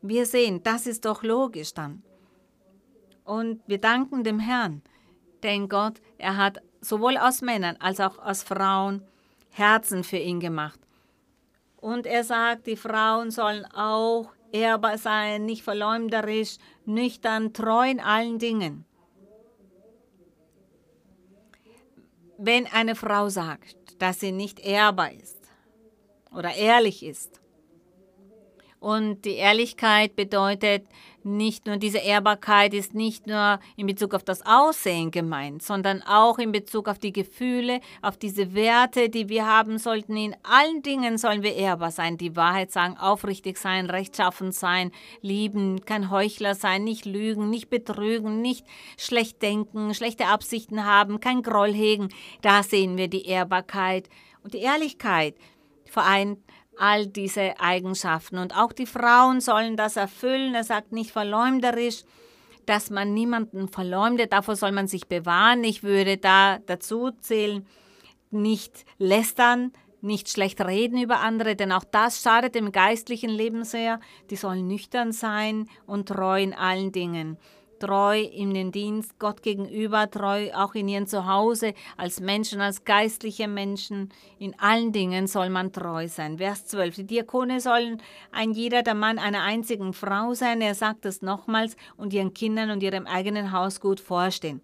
Wir 0.01 0.25
sehen, 0.25 0.63
das 0.63 0.85
ist 0.85 1.05
doch 1.05 1.23
logisch 1.23 1.73
dann. 1.73 2.03
Und 3.23 3.61
wir 3.67 3.79
danken 3.79 4.23
dem 4.23 4.39
Herrn, 4.39 4.81
denn 5.43 5.69
Gott, 5.69 6.01
er 6.17 6.37
hat 6.37 6.61
sowohl 6.81 7.17
aus 7.17 7.41
Männern 7.41 7.77
als 7.79 7.99
auch 7.99 8.17
aus 8.19 8.43
Frauen 8.43 9.03
Herzen 9.49 10.03
für 10.03 10.17
ihn 10.17 10.39
gemacht. 10.39 10.79
Und 11.77 12.05
er 12.05 12.23
sagt, 12.23 12.67
die 12.67 12.75
Frauen 12.75 13.31
sollen 13.31 13.65
auch 13.65 14.31
ehrbar 14.51 14.97
sein, 14.97 15.45
nicht 15.45 15.63
verleumderisch, 15.63 16.57
nüchtern, 16.85 17.53
treu 17.53 17.89
in 17.89 17.99
allen 17.99 18.39
Dingen. 18.39 18.85
Wenn 22.37 22.65
eine 22.67 22.95
Frau 22.95 23.29
sagt, 23.29 24.01
dass 24.01 24.19
sie 24.19 24.31
nicht 24.31 24.59
ehrbar 24.59 25.11
ist 25.11 25.37
oder 26.31 26.53
ehrlich 26.55 27.03
ist, 27.03 27.41
und 28.81 29.25
die 29.25 29.35
Ehrlichkeit 29.35 30.15
bedeutet 30.15 30.87
nicht 31.25 31.65
nur, 31.65 31.77
diese 31.77 31.99
Ehrbarkeit 31.99 32.73
ist 32.73 32.93
nicht 32.93 33.27
nur 33.27 33.59
in 33.75 33.87
Bezug 33.87 34.13
auf 34.13 34.23
das 34.23 34.45
Aussehen 34.45 35.11
gemeint, 35.11 35.63
sondern 35.63 36.01
auch 36.03 36.39
in 36.39 36.51
Bezug 36.51 36.87
auf 36.87 36.99
die 36.99 37.13
Gefühle, 37.13 37.81
auf 38.01 38.17
diese 38.17 38.53
Werte, 38.53 39.09
die 39.09 39.29
wir 39.29 39.45
haben 39.45 39.77
sollten. 39.77 40.15
In 40.15 40.35
allen 40.43 40.81
Dingen 40.81 41.17
sollen 41.17 41.43
wir 41.43 41.55
ehrbar 41.55 41.91
sein, 41.91 42.17
die 42.17 42.35
Wahrheit 42.35 42.71
sagen, 42.71 42.97
aufrichtig 42.97 43.57
sein, 43.57 43.89
rechtschaffen 43.89 44.51
sein, 44.51 44.91
lieben, 45.21 45.85
kein 45.85 46.09
Heuchler 46.09 46.55
sein, 46.55 46.83
nicht 46.83 47.05
lügen, 47.05 47.49
nicht 47.49 47.69
betrügen, 47.69 48.41
nicht 48.41 48.65
schlecht 48.97 49.41
denken, 49.41 49.93
schlechte 49.93 50.27
Absichten 50.27 50.85
haben, 50.85 51.19
kein 51.19 51.41
Groll 51.41 51.73
hegen. 51.73 52.09
Da 52.41 52.63
sehen 52.63 52.97
wir 52.97 53.07
die 53.07 53.25
Ehrbarkeit 53.25 54.09
und 54.43 54.53
die 54.53 54.59
Ehrlichkeit 54.59 55.35
vereint 55.85 56.39
all 56.81 57.05
diese 57.05 57.59
Eigenschaften. 57.59 58.37
Und 58.37 58.57
auch 58.57 58.73
die 58.73 58.85
Frauen 58.85 59.39
sollen 59.39 59.77
das 59.77 59.95
erfüllen. 59.95 60.55
Er 60.55 60.63
sagt 60.63 60.91
nicht 60.91 61.11
verleumderisch, 61.11 62.03
dass 62.65 62.89
man 62.89 63.13
niemanden 63.13 63.67
verleumdet. 63.67 64.33
Davor 64.33 64.55
soll 64.55 64.71
man 64.71 64.87
sich 64.87 65.07
bewahren. 65.07 65.63
Ich 65.63 65.83
würde 65.83 66.17
da 66.17 66.57
dazu 66.65 67.11
zählen, 67.21 67.65
nicht 68.31 68.85
lästern, 68.97 69.73
nicht 70.01 70.29
schlecht 70.29 70.59
reden 70.61 70.99
über 70.99 71.19
andere, 71.19 71.55
denn 71.55 71.71
auch 71.71 71.83
das 71.83 72.23
schadet 72.23 72.55
dem 72.55 72.71
geistlichen 72.71 73.29
Leben 73.29 73.63
sehr. 73.63 73.99
Die 74.31 74.35
sollen 74.35 74.67
nüchtern 74.67 75.11
sein 75.11 75.69
und 75.85 76.07
treu 76.07 76.41
in 76.41 76.53
allen 76.53 76.91
Dingen 76.91 77.37
treu 77.81 78.21
in 78.21 78.53
den 78.53 78.71
Dienst 78.71 79.19
Gott 79.19 79.41
gegenüber, 79.41 80.09
treu 80.09 80.51
auch 80.53 80.75
in 80.75 80.87
ihrem 80.87 81.07
Zuhause, 81.07 81.73
als 81.97 82.21
Menschen, 82.21 82.61
als 82.61 82.85
geistliche 82.85 83.47
Menschen. 83.47 84.09
In 84.39 84.57
allen 84.59 84.91
Dingen 84.93 85.27
soll 85.27 85.49
man 85.49 85.73
treu 85.73 86.07
sein. 86.07 86.37
Vers 86.37 86.67
12. 86.67 86.95
Die 86.95 87.03
Diakone 87.05 87.59
sollen 87.59 88.01
ein 88.31 88.51
jeder 88.51 88.83
der 88.83 88.93
Mann 88.93 89.19
einer 89.19 89.41
einzigen 89.41 89.93
Frau 89.93 90.33
sein. 90.33 90.61
Er 90.61 90.75
sagt 90.75 91.05
es 91.05 91.21
nochmals 91.21 91.75
und 91.97 92.13
ihren 92.13 92.33
Kindern 92.33 92.69
und 92.69 92.83
ihrem 92.83 93.07
eigenen 93.07 93.51
Haus 93.51 93.81
gut 93.81 93.99
vorstehen. 93.99 94.61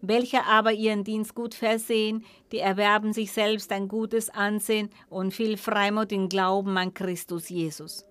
Welche 0.00 0.44
aber 0.44 0.72
ihren 0.72 1.04
Dienst 1.04 1.34
gut 1.34 1.54
versehen, 1.54 2.24
die 2.50 2.58
erwerben 2.58 3.12
sich 3.12 3.32
selbst 3.32 3.72
ein 3.72 3.88
gutes 3.88 4.30
Ansehen 4.30 4.90
und 5.08 5.32
viel 5.32 5.56
Freimut 5.56 6.12
im 6.12 6.28
Glauben 6.28 6.76
an 6.76 6.92
Christus 6.92 7.48
Jesus. 7.48 8.04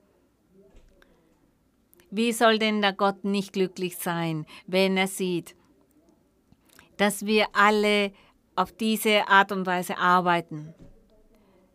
Wie 2.15 2.31
soll 2.31 2.59
denn 2.59 2.83
der 2.83 2.93
Gott 2.93 3.23
nicht 3.23 3.53
glücklich 3.53 3.97
sein, 3.97 4.45
wenn 4.67 4.97
er 4.97 5.07
sieht, 5.07 5.55
dass 6.97 7.25
wir 7.25 7.47
alle 7.53 8.11
auf 8.55 8.71
diese 8.71 9.27
Art 9.27 9.51
und 9.51 9.65
Weise 9.65 9.97
arbeiten, 9.97 10.75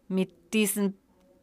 mit 0.07 0.31
diesen 0.53 0.97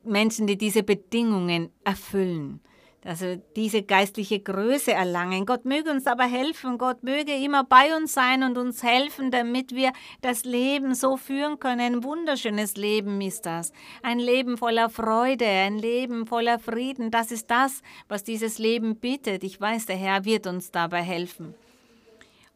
Menschen, 0.05 0.47
die 0.47 0.57
diese 0.57 0.81
Bedingungen 0.81 1.73
erfüllen? 1.83 2.61
Also 3.05 3.35
diese 3.55 3.83
geistliche 3.83 4.39
Größe 4.39 4.91
erlangen. 4.91 5.45
Gott 5.45 5.63
möge 5.63 5.91
uns 5.91 6.07
aber 6.07 6.23
helfen, 6.23 6.79
Gott 6.79 7.03
möge 7.03 7.33
immer 7.35 7.63
bei 7.63 7.95
uns 7.95 8.13
sein 8.13 8.41
und 8.41 8.57
uns 8.57 8.81
helfen, 8.81 9.29
damit 9.29 9.75
wir 9.75 9.93
das 10.21 10.43
Leben 10.43 10.95
so 10.95 11.15
führen 11.15 11.59
können. 11.59 11.81
Ein 11.81 12.03
wunderschönes 12.03 12.75
Leben 12.75 13.21
ist 13.21 13.45
das. 13.45 13.71
Ein 14.01 14.17
Leben 14.17 14.57
voller 14.57 14.89
Freude, 14.89 15.45
ein 15.45 15.77
Leben 15.77 16.25
voller 16.25 16.57
Frieden. 16.57 17.11
Das 17.11 17.31
ist 17.31 17.51
das, 17.51 17.83
was 18.07 18.23
dieses 18.23 18.57
Leben 18.57 18.95
bittet. 18.95 19.43
Ich 19.43 19.61
weiß, 19.61 19.85
der 19.85 19.97
Herr 19.97 20.25
wird 20.25 20.47
uns 20.47 20.71
dabei 20.71 21.03
helfen. 21.03 21.53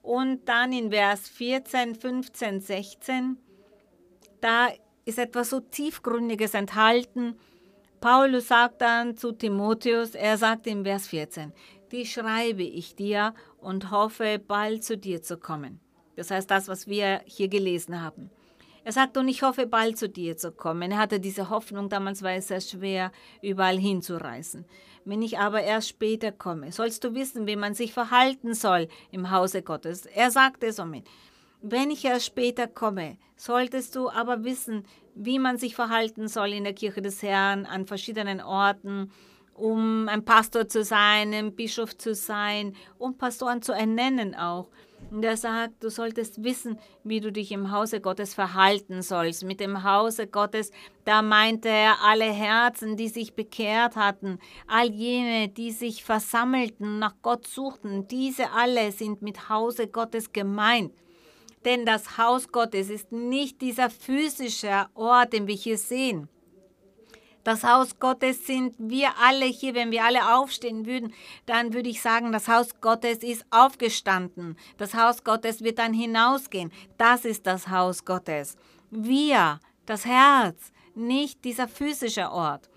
Und 0.02 0.50
dann 0.50 0.74
in 0.74 0.90
Vers 0.90 1.30
14, 1.30 1.94
15, 1.94 2.62
16, 2.62 3.38
da 4.42 4.70
ist 5.06 5.20
etwas 5.20 5.52
so 5.52 5.60
tiefgründiges 5.60 6.56
enthalten. 6.56 7.36
Paulus 8.02 8.48
sagt 8.48 8.82
dann 8.82 9.18
zu 9.18 9.34
Timotheus, 9.34 10.16
er 10.16 10.38
sagt 10.38 10.68
in 10.68 10.86
Vers 10.86 11.08
14, 11.08 11.52
die 11.92 12.06
schreibe 12.06 12.64
ich 12.64 12.96
dir 12.96 13.34
und 13.58 13.92
hoffe 13.92 14.40
bald 14.40 14.86
zu 14.86 14.98
dir 14.98 15.22
zu 15.22 15.38
kommen. 15.38 15.82
Das 16.16 16.32
heißt 16.32 16.50
das, 16.50 16.70
was 16.70 16.88
wir 16.88 17.22
hier 17.26 17.50
gelesen 17.50 18.02
haben. 18.02 18.30
Er 18.86 18.94
sagt, 18.94 19.18
und 19.18 19.28
ich 19.28 19.44
hoffe 19.44 19.68
bald 19.68 19.98
zu 19.98 20.08
dir 20.08 20.38
zu 20.38 20.54
kommen. 20.54 20.92
Er 20.92 20.98
hatte 20.98 21.20
diese 21.20 21.50
Hoffnung, 21.50 21.90
damals 21.90 22.24
war 22.24 22.32
es 22.32 22.48
sehr 22.48 22.62
schwer, 22.62 23.12
überall 23.42 23.78
hinzureisen. 23.78 24.66
Wenn 25.04 25.22
ich 25.22 25.38
aber 25.38 25.62
erst 25.62 25.90
später 25.90 26.32
komme, 26.32 26.72
sollst 26.72 27.04
du 27.04 27.14
wissen, 27.14 27.48
wie 27.48 27.58
man 27.58 27.74
sich 27.74 27.92
verhalten 27.92 28.54
soll 28.54 28.88
im 29.12 29.30
Hause 29.30 29.62
Gottes. 29.62 30.06
Er 30.06 30.32
sagte 30.32 30.72
somit, 30.72 31.06
wenn 31.62 31.92
ich 31.92 32.06
erst 32.06 32.26
später 32.26 32.68
komme, 32.68 33.18
solltest 33.36 33.96
du 33.96 34.10
aber 34.10 34.46
wissen, 34.46 34.86
wie 35.22 35.38
man 35.38 35.58
sich 35.58 35.76
verhalten 35.76 36.30
soll 36.30 36.54
in 36.54 36.64
der 36.64 36.74
Kirche 36.74 37.02
des 37.02 37.22
Herrn 37.22 37.66
an 37.66 37.86
verschiedenen 37.86 38.40
Orten, 38.40 39.12
um 39.54 40.08
ein 40.08 40.24
Pastor 40.24 40.70
zu 40.70 40.86
sein, 40.86 41.34
ein 41.34 41.54
Bischof 41.54 41.98
zu 41.98 42.16
sein, 42.16 42.74
um 42.98 43.18
Pastoren 43.18 43.62
zu 43.62 43.74
ernennen 43.74 44.34
auch. 44.34 44.70
Und 45.12 45.26
er 45.26 45.36
sagt, 45.36 45.84
du 45.84 45.90
solltest 45.90 46.42
wissen, 46.44 46.80
wie 47.04 47.20
du 47.20 47.34
dich 47.34 47.52
im 47.52 47.72
Hause 47.72 48.00
Gottes 48.00 48.34
verhalten 48.34 49.02
sollst. 49.02 49.44
Mit 49.44 49.60
dem 49.60 49.84
Hause 49.84 50.28
Gottes, 50.28 50.72
da 51.04 51.22
meinte 51.22 51.68
er 51.68 51.98
alle 52.02 52.32
Herzen, 52.32 52.96
die 52.96 53.10
sich 53.10 53.34
bekehrt 53.34 53.98
hatten, 53.98 54.40
all 54.68 54.90
jene, 54.90 55.50
die 55.50 55.72
sich 55.72 56.06
versammelten, 56.06 57.00
nach 57.00 57.16
Gott 57.22 57.46
suchten, 57.46 58.08
diese 58.08 58.52
alle 58.52 58.94
sind 58.94 59.22
mit 59.22 59.50
Hause 59.50 59.88
Gottes 59.88 60.32
gemeint. 60.32 60.94
Denn 61.66 61.86
das 61.86 62.18
Haus 62.18 62.52
Gottes 62.52 62.90
ist 62.90 63.12
nicht 63.12 63.62
dieser 63.62 63.90
physische 63.90 64.88
Ort, 64.94 65.34
den 65.34 65.48
wir 65.48 65.56
hier 65.56 65.78
sehen. 65.78 66.30
Das 67.44 67.64
Haus 67.64 68.00
Gottes 68.00 68.46
sind 68.46 68.76
wir 68.78 69.18
alle 69.18 69.46
hier. 69.46 69.74
Wenn 69.74 69.92
wir 69.92 70.04
alle 70.04 70.36
aufstehen 70.36 70.86
würden, 70.86 71.14
dann 71.46 71.74
würde 71.74 71.90
ich 71.90 72.02
sagen, 72.02 72.32
das 72.32 72.48
Haus 72.48 72.80
Gottes 72.82 73.20
ist 73.20 73.46
aufgestanden. 73.50 74.58
Das 74.78 74.94
Haus 74.94 75.24
Gottes 75.24 75.64
wird 75.64 75.80
dann 75.80 75.94
hinausgehen. 75.94 76.72
Das 76.98 77.26
ist 77.26 77.48
das 77.48 77.70
Haus 77.70 78.06
Gottes. 78.06 78.58
Wir, 78.92 79.60
das 79.86 80.06
Herz, 80.06 80.72
nicht 80.96 81.44
dieser 81.46 81.68
physische 81.68 82.30
Ort. 82.30 82.70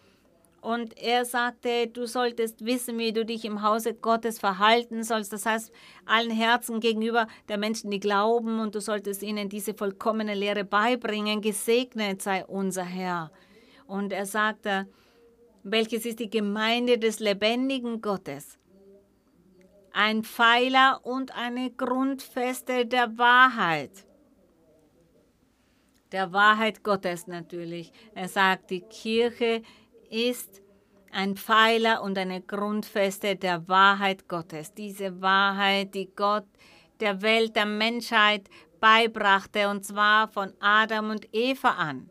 Und 0.62 0.96
er 0.96 1.24
sagte, 1.24 1.88
du 1.88 2.06
solltest 2.06 2.64
wissen, 2.64 2.96
wie 2.96 3.12
du 3.12 3.26
dich 3.26 3.44
im 3.44 3.62
Hause 3.62 3.94
Gottes 3.94 4.38
verhalten 4.38 5.02
sollst. 5.02 5.32
Das 5.32 5.44
heißt, 5.44 5.72
allen 6.06 6.30
Herzen 6.30 6.78
gegenüber 6.78 7.26
der 7.48 7.58
Menschen, 7.58 7.90
die 7.90 7.98
glauben, 7.98 8.60
und 8.60 8.76
du 8.76 8.80
solltest 8.80 9.24
ihnen 9.24 9.48
diese 9.48 9.74
vollkommene 9.74 10.36
Lehre 10.36 10.62
beibringen. 10.62 11.40
Gesegnet 11.40 12.22
sei 12.22 12.46
unser 12.46 12.84
Herr. 12.84 13.32
Und 13.88 14.12
er 14.12 14.24
sagte, 14.24 14.86
welches 15.64 16.06
ist 16.06 16.20
die 16.20 16.30
Gemeinde 16.30 16.96
des 16.96 17.18
lebendigen 17.18 18.00
Gottes? 18.00 18.56
Ein 19.92 20.22
Pfeiler 20.22 21.00
und 21.02 21.36
eine 21.36 21.72
Grundfeste 21.72 22.86
der 22.86 23.18
Wahrheit. 23.18 24.06
Der 26.12 26.32
Wahrheit 26.32 26.84
Gottes 26.84 27.26
natürlich. 27.26 27.90
Er 28.14 28.28
sagt, 28.28 28.70
die 28.70 28.82
Kirche 28.82 29.62
ist 30.12 30.60
ein 31.10 31.36
Pfeiler 31.36 32.02
und 32.02 32.16
eine 32.18 32.40
Grundfeste 32.40 33.36
der 33.36 33.66
Wahrheit 33.68 34.28
Gottes. 34.28 34.74
Diese 34.74 35.20
Wahrheit, 35.20 35.94
die 35.94 36.10
Gott 36.14 36.46
der 37.00 37.22
Welt, 37.22 37.56
der 37.56 37.66
Menschheit 37.66 38.48
beibrachte, 38.80 39.68
und 39.68 39.84
zwar 39.84 40.28
von 40.28 40.52
Adam 40.60 41.10
und 41.10 41.28
Eva 41.32 41.70
an. 41.70 42.08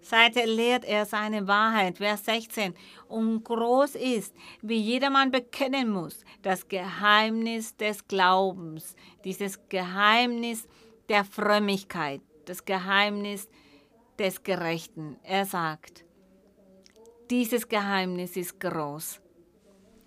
Seither 0.00 0.46
lehrt 0.46 0.84
er 0.84 1.04
seine 1.04 1.48
Wahrheit, 1.48 1.98
Vers 1.98 2.24
16, 2.26 2.74
und 3.08 3.42
groß 3.42 3.96
ist, 3.96 4.34
wie 4.62 4.78
jedermann 4.78 5.32
bekennen 5.32 5.90
muss, 5.90 6.24
das 6.42 6.68
Geheimnis 6.68 7.76
des 7.76 8.06
Glaubens, 8.06 8.94
dieses 9.24 9.68
Geheimnis 9.68 10.68
der 11.08 11.24
Frömmigkeit, 11.24 12.20
das 12.44 12.64
Geheimnis 12.64 13.48
des 14.16 14.44
Gerechten. 14.44 15.16
Er 15.24 15.44
sagt, 15.44 16.05
dieses 17.30 17.68
Geheimnis 17.68 18.36
ist 18.36 18.60
groß. 18.60 19.20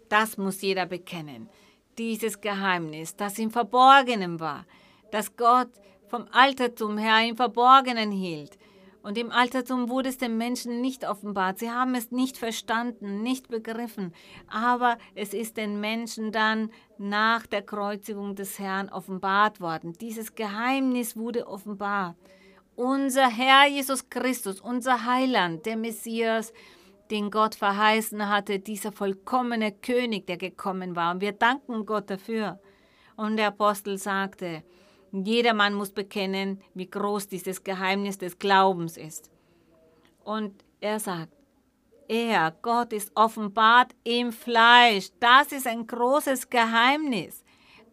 Das 0.10 0.38
muss 0.38 0.62
jeder 0.62 0.86
bekennen. 0.86 1.50
Dieses 1.98 2.40
Geheimnis, 2.40 3.16
das 3.16 3.38
im 3.40 3.52
Verborgenen 3.52 4.40
war, 4.40 4.66
das 5.12 5.36
Gott 5.36 5.70
vom 6.08 6.28
Altertum 6.32 6.98
her 6.98 7.28
im 7.28 7.36
Verborgenen 7.36 8.12
hielt, 8.12 8.58
und 9.02 9.18
im 9.18 9.32
Altertum 9.32 9.90
wurde 9.90 10.10
es 10.10 10.18
den 10.18 10.38
Menschen 10.38 10.82
nicht 10.82 11.08
offenbart. 11.08 11.60
Sie 11.60 11.72
haben 11.72 11.96
es 11.96 12.12
nicht 12.12 12.38
verstanden, 12.38 13.24
nicht 13.24 13.48
begriffen. 13.48 14.14
Aber 14.48 14.98
es 15.16 15.34
ist 15.34 15.56
den 15.56 15.80
Menschen 15.80 16.32
dann 16.32 16.70
nach 16.98 17.48
der 17.48 17.62
Kreuzigung 17.62 18.36
des 18.36 18.60
Herrn 18.60 18.90
offenbart 18.90 19.62
worden. 19.62 19.94
Dieses 19.94 20.36
Geheimnis 20.36 21.16
wurde 21.16 21.48
offenbart. 21.48 22.18
Unser 22.76 23.30
Herr 23.30 23.68
Jesus 23.68 24.10
Christus, 24.10 24.60
unser 24.60 25.06
Heiland, 25.06 25.66
der 25.66 25.78
Messias, 25.78 26.54
den 27.12 27.32
Gott 27.32 27.56
verheißen 27.56 28.30
hatte, 28.30 28.60
dieser 28.60 28.92
vollkommene 28.92 29.72
König, 29.72 30.28
der 30.28 30.38
gekommen 30.38 30.96
war. 30.96 31.14
Und 31.14 31.22
wir 31.22 31.32
danken 31.32 31.86
Gott 31.86 32.10
dafür. 32.10 32.60
Und 33.16 33.38
der 33.38 33.48
Apostel 33.48 33.98
sagte, 33.98 34.64
Jedermann 35.12 35.74
muss 35.74 35.92
bekennen, 35.92 36.62
wie 36.74 36.90
groß 36.90 37.28
dieses 37.28 37.64
Geheimnis 37.64 38.18
des 38.18 38.38
Glaubens 38.38 38.98
ist. 38.98 39.32
Und 40.24 40.64
er 40.80 41.00
sagt, 41.00 41.34
er, 42.08 42.56
Gott, 42.62 42.94
ist 42.94 43.12
offenbart 43.16 43.96
im 44.04 44.32
Fleisch. 44.32 45.10
Das 45.20 45.52
ist 45.52 45.68
ein 45.68 45.86
großes 45.86 46.50
Geheimnis. 46.50 47.44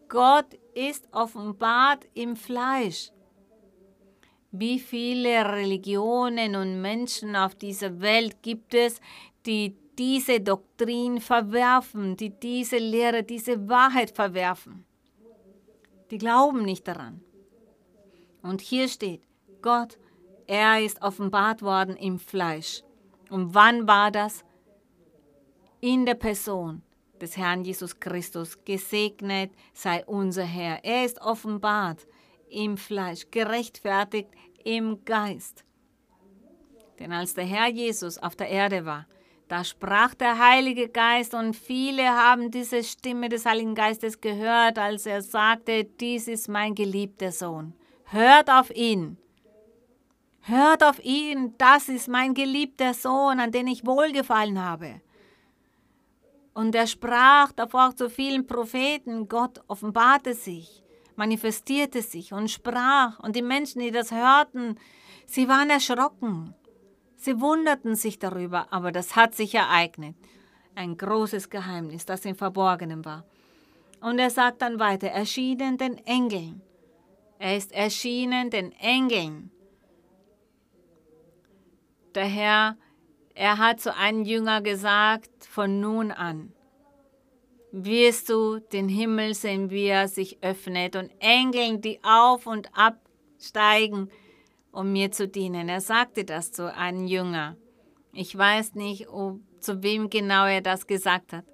Gott 0.09 0.53
ist 0.73 1.07
offenbart 1.11 2.07
im 2.13 2.35
Fleisch. 2.35 3.11
Wie 4.51 4.79
viele 4.79 5.45
Religionen 5.45 6.55
und 6.55 6.81
Menschen 6.81 7.35
auf 7.35 7.55
dieser 7.55 7.99
Welt 7.99 8.41
gibt 8.41 8.73
es, 8.73 9.01
die 9.45 9.75
diese 9.97 10.39
Doktrin 10.39 11.19
verwerfen, 11.19 12.15
die 12.15 12.29
diese 12.29 12.77
Lehre, 12.77 13.23
diese 13.23 13.67
Wahrheit 13.67 14.11
verwerfen? 14.11 14.85
Die 16.11 16.17
glauben 16.17 16.63
nicht 16.63 16.87
daran. 16.87 17.21
Und 18.41 18.61
hier 18.61 18.87
steht, 18.87 19.21
Gott, 19.61 19.97
er 20.45 20.81
ist 20.81 21.01
offenbart 21.01 21.61
worden 21.61 21.97
im 21.97 22.17
Fleisch. 22.17 22.83
Und 23.29 23.53
wann 23.53 23.87
war 23.87 24.11
das? 24.11 24.45
In 25.81 26.05
der 26.05 26.15
Person 26.15 26.81
des 27.19 27.35
Herrn 27.35 27.63
Jesus 27.63 27.99
Christus. 27.99 28.63
Gesegnet 28.63 29.51
sei 29.73 30.05
unser 30.05 30.43
Herr. 30.43 30.83
Er 30.83 31.05
ist 31.05 31.21
offenbart 31.21 32.07
im 32.49 32.77
Fleisch, 32.77 33.27
gerechtfertigt 33.31 34.29
im 34.63 35.03
Geist. 35.05 35.63
Denn 36.99 37.11
als 37.11 37.33
der 37.33 37.45
Herr 37.45 37.67
Jesus 37.67 38.17
auf 38.17 38.35
der 38.35 38.49
Erde 38.49 38.85
war, 38.85 39.07
da 39.47 39.63
sprach 39.63 40.13
der 40.13 40.37
Heilige 40.39 40.89
Geist 40.89 41.33
und 41.33 41.55
viele 41.55 42.05
haben 42.05 42.51
diese 42.51 42.83
Stimme 42.83 43.29
des 43.29 43.45
Heiligen 43.45 43.75
Geistes 43.75 44.19
gehört, 44.19 44.77
als 44.77 45.05
er 45.05 45.21
sagte, 45.21 45.85
dies 45.85 46.27
ist 46.27 46.49
mein 46.49 46.75
geliebter 46.75 47.31
Sohn. 47.31 47.73
Hört 48.05 48.49
auf 48.49 48.75
ihn. 48.75 49.17
Hört 50.41 50.83
auf 50.83 51.03
ihn, 51.03 51.53
das 51.57 51.87
ist 51.87 52.07
mein 52.09 52.33
geliebter 52.33 52.93
Sohn, 52.93 53.39
an 53.39 53.51
den 53.51 53.67
ich 53.67 53.85
wohlgefallen 53.85 54.61
habe. 54.61 55.01
Und 56.53 56.73
er 56.73 56.87
sprach 56.87 57.51
davor 57.51 57.95
zu 57.95 58.09
vielen 58.09 58.47
Propheten, 58.47 59.29
Gott 59.29 59.61
offenbarte 59.67 60.33
sich, 60.33 60.83
manifestierte 61.17 62.01
sich 62.01 62.31
und 62.31 62.49
sprach. 62.49 63.19
Und 63.19 63.35
die 63.35 63.41
Menschen, 63.41 63.81
die 63.81 63.91
das 63.91 64.11
hörten, 64.11 64.79
sie 65.25 65.49
waren 65.49 65.69
erschrocken. 65.69 66.53
Sie 67.17 67.41
wunderten 67.41 67.95
sich 67.95 68.19
darüber, 68.19 68.71
aber 68.71 68.91
das 68.91 69.15
hat 69.15 69.35
sich 69.35 69.55
ereignet. 69.55 70.15
Ein 70.75 70.95
großes 70.95 71.49
Geheimnis, 71.49 72.05
das 72.05 72.23
im 72.25 72.35
Verborgenen 72.35 73.03
war. 73.03 73.25
Und 73.99 74.19
er 74.19 74.29
sagt 74.29 74.61
dann 74.61 74.79
weiter, 74.79 75.07
erschienen 75.07 75.77
den 75.77 75.97
Engeln. 76.05 76.61
Er 77.39 77.57
ist 77.57 77.71
erschienen 77.71 78.51
den 78.51 78.71
Engeln. 78.73 79.51
Der 82.13 82.25
Herr, 82.25 82.77
er 83.33 83.57
hat 83.57 83.81
zu 83.81 83.95
einem 83.95 84.23
Jünger 84.23 84.61
gesagt, 84.61 85.45
von 85.45 85.79
nun 85.79 86.11
an 86.11 86.53
wirst 87.71 88.29
du 88.29 88.59
den 88.59 88.89
Himmel 88.89 89.33
sehen, 89.33 89.69
wie 89.69 89.85
er 89.85 90.07
sich 90.07 90.37
öffnet 90.41 90.95
und 90.95 91.11
Engeln, 91.19 91.81
die 91.81 91.99
auf 92.03 92.47
und 92.47 92.69
absteigen 92.73 94.09
um 94.77 94.91
mir 94.91 95.11
zu 95.11 95.27
dienen. 95.27 95.69
Er 95.69 95.81
sagte 95.81 96.23
das 96.23 96.51
zu 96.51 96.71
einem 96.71 97.07
Jünger. 97.07 97.57
Ich 98.13 98.37
weiß 98.37 98.75
nicht, 98.75 99.09
ob, 99.09 99.39
zu 99.59 99.81
wem 99.81 100.07
genau 100.11 100.45
er 100.45 100.61
das 100.61 100.85
gesagt 100.85 101.33
hat. 101.33 101.45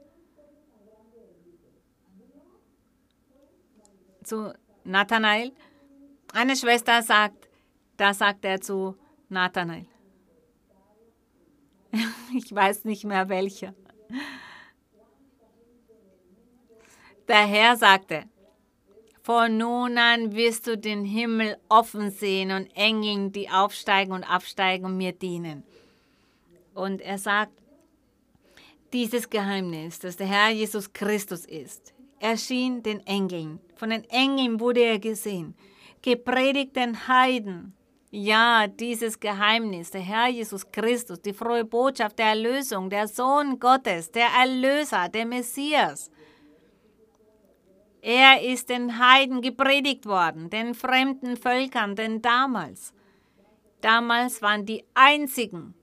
Zu 4.25 4.53
Nathanael. 4.83 5.53
Eine 6.33 6.57
Schwester 6.57 7.01
sagt, 7.01 7.47
da 7.95 8.13
sagt 8.13 8.43
er 8.43 8.59
zu 8.59 8.97
Nathanael. 9.29 9.87
Ich 12.35 12.53
weiß 12.53 12.83
nicht 12.83 13.05
mehr 13.05 13.29
welche. 13.29 13.73
Der 17.27 17.45
Herr 17.45 17.77
sagte, 17.77 18.25
von 19.21 19.57
nun 19.57 19.97
an 19.97 20.35
wirst 20.35 20.67
du 20.67 20.77
den 20.77 21.05
Himmel 21.05 21.57
offen 21.69 22.11
sehen 22.11 22.51
und 22.51 22.67
Engeln, 22.75 23.31
die 23.31 23.49
aufsteigen 23.49 24.11
und 24.11 24.25
absteigen 24.25 24.85
und 24.85 24.97
mir 24.97 25.13
dienen. 25.13 25.63
Und 26.73 26.99
er 26.99 27.17
sagt, 27.17 27.53
dieses 28.91 29.29
Geheimnis, 29.29 29.99
dass 29.99 30.17
der 30.17 30.27
Herr 30.27 30.49
Jesus 30.49 30.91
Christus 30.91 31.45
ist, 31.45 31.93
erschien 32.19 32.83
den 32.83 32.99
Engeln. 33.07 33.59
Von 33.75 33.91
den 33.91 34.03
Engeln 34.09 34.59
wurde 34.59 34.81
er 34.81 34.99
gesehen. 34.99 35.55
Gepredigt 36.01 36.75
den 36.75 37.07
Heiden. 37.07 37.73
Ja, 38.11 38.67
dieses 38.67 39.19
Geheimnis, 39.19 39.89
der 39.89 40.01
Herr 40.01 40.27
Jesus 40.27 40.69
Christus, 40.69 41.21
die 41.21 41.33
frohe 41.33 41.63
Botschaft 41.65 42.19
der 42.19 42.27
Erlösung, 42.27 42.89
der 42.89 43.07
Sohn 43.07 43.57
Gottes, 43.57 44.11
der 44.11 44.27
Erlöser, 44.39 45.09
der 45.09 45.25
Messias. 45.25 46.11
Er 48.05 48.41
ist 48.41 48.67
den 48.67 48.99
Heiden 48.99 49.41
gepredigt 49.41 50.05
worden, 50.05 50.49
den 50.49 50.75
fremden 50.75 51.37
Völkern, 51.37 51.95
denn 51.95 52.21
damals, 52.21 52.93
damals 53.79 54.41
waren 54.41 54.65
die 54.65 54.83
einzigen, 54.93 55.73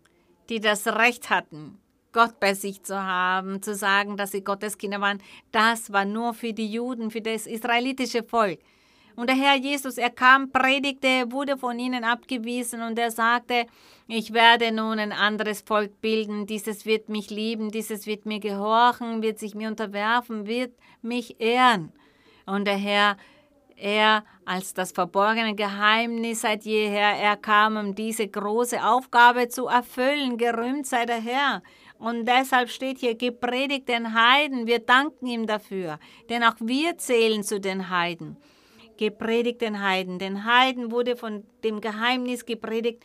die 0.50 0.60
das 0.60 0.86
Recht 0.86 1.30
hatten, 1.30 1.78
Gott 2.12 2.38
bei 2.38 2.52
sich 2.52 2.82
zu 2.82 3.02
haben, 3.02 3.62
zu 3.62 3.74
sagen, 3.74 4.18
dass 4.18 4.32
sie 4.32 4.44
Gottes 4.44 4.76
Kinder 4.76 5.00
waren. 5.00 5.22
Das 5.50 5.94
war 5.94 6.04
nur 6.04 6.34
für 6.34 6.52
die 6.52 6.70
Juden, 6.70 7.10
für 7.10 7.22
das 7.22 7.46
israelitische 7.46 8.22
Volk. 8.22 8.58
Und 9.16 9.30
der 9.30 9.36
Herr 9.36 9.56
Jesus, 9.56 9.96
er 9.96 10.10
kam, 10.10 10.52
predigte, 10.52 11.32
wurde 11.32 11.56
von 11.56 11.78
ihnen 11.78 12.04
abgewiesen 12.04 12.82
und 12.82 12.98
er 12.98 13.10
sagte, 13.10 13.64
ich 14.08 14.34
werde 14.34 14.72
nun 14.72 14.98
ein 14.98 15.12
anderes 15.12 15.62
Volk 15.62 16.02
bilden, 16.02 16.44
dieses 16.44 16.84
wird 16.84 17.08
mich 17.08 17.30
lieben, 17.30 17.70
dieses 17.70 18.06
wird 18.06 18.26
mir 18.26 18.40
gehorchen, 18.40 19.22
wird 19.22 19.38
sich 19.38 19.54
mir 19.54 19.68
unterwerfen, 19.68 20.46
wird 20.46 20.74
mich 21.00 21.40
ehren. 21.40 21.94
Und 22.50 22.66
der 22.66 22.76
Herr, 22.76 23.16
er 23.76 24.24
als 24.44 24.74
das 24.74 24.92
verborgene 24.92 25.54
Geheimnis 25.54 26.40
seit 26.40 26.64
jeher, 26.64 27.16
er 27.16 27.36
kam, 27.36 27.76
um 27.76 27.94
diese 27.94 28.26
große 28.26 28.84
Aufgabe 28.84 29.48
zu 29.48 29.68
erfüllen. 29.68 30.36
Gerühmt 30.36 30.86
sei 30.86 31.06
der 31.06 31.20
Herr. 31.20 31.62
Und 31.98 32.26
deshalb 32.26 32.70
steht 32.70 32.98
hier, 32.98 33.14
gepredigt 33.14 33.88
den 33.88 34.14
Heiden. 34.14 34.66
Wir 34.66 34.80
danken 34.80 35.26
ihm 35.26 35.46
dafür, 35.46 35.98
denn 36.28 36.42
auch 36.42 36.56
wir 36.58 36.98
zählen 36.98 37.42
zu 37.44 37.60
den 37.60 37.90
Heiden. 37.90 38.36
Gepredigt 38.96 39.60
den 39.60 39.82
Heiden. 39.82 40.18
Den 40.18 40.44
Heiden 40.44 40.90
wurde 40.90 41.16
von 41.16 41.44
dem 41.62 41.80
Geheimnis 41.80 42.44
gepredigt, 42.44 43.04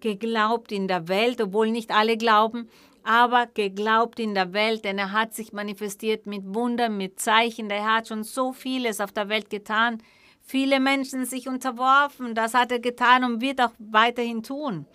geglaubt 0.00 0.72
in 0.72 0.88
der 0.88 1.08
Welt, 1.08 1.40
obwohl 1.40 1.70
nicht 1.70 1.92
alle 1.92 2.16
glauben, 2.16 2.68
aber 3.04 3.46
geglaubt 3.46 4.18
in 4.18 4.34
der 4.34 4.52
Welt, 4.52 4.84
denn 4.84 4.98
er 4.98 5.12
hat 5.12 5.34
sich 5.34 5.52
manifestiert 5.52 6.26
mit 6.26 6.42
Wundern, 6.54 6.96
mit 6.96 7.20
Zeichen. 7.20 7.68
Der 7.68 7.82
Herr 7.82 7.96
hat 7.96 8.08
schon 8.08 8.24
so 8.24 8.52
vieles 8.52 9.00
auf 9.00 9.12
der 9.12 9.28
Welt 9.28 9.50
getan. 9.50 10.02
Viele 10.42 10.80
Menschen 10.80 11.26
sich 11.26 11.48
unterworfen, 11.48 12.34
das 12.34 12.54
hat 12.54 12.72
er 12.72 12.80
getan 12.80 13.24
und 13.24 13.40
wird 13.40 13.60
auch 13.60 13.72
weiterhin 13.78 14.42
tun. 14.42 14.86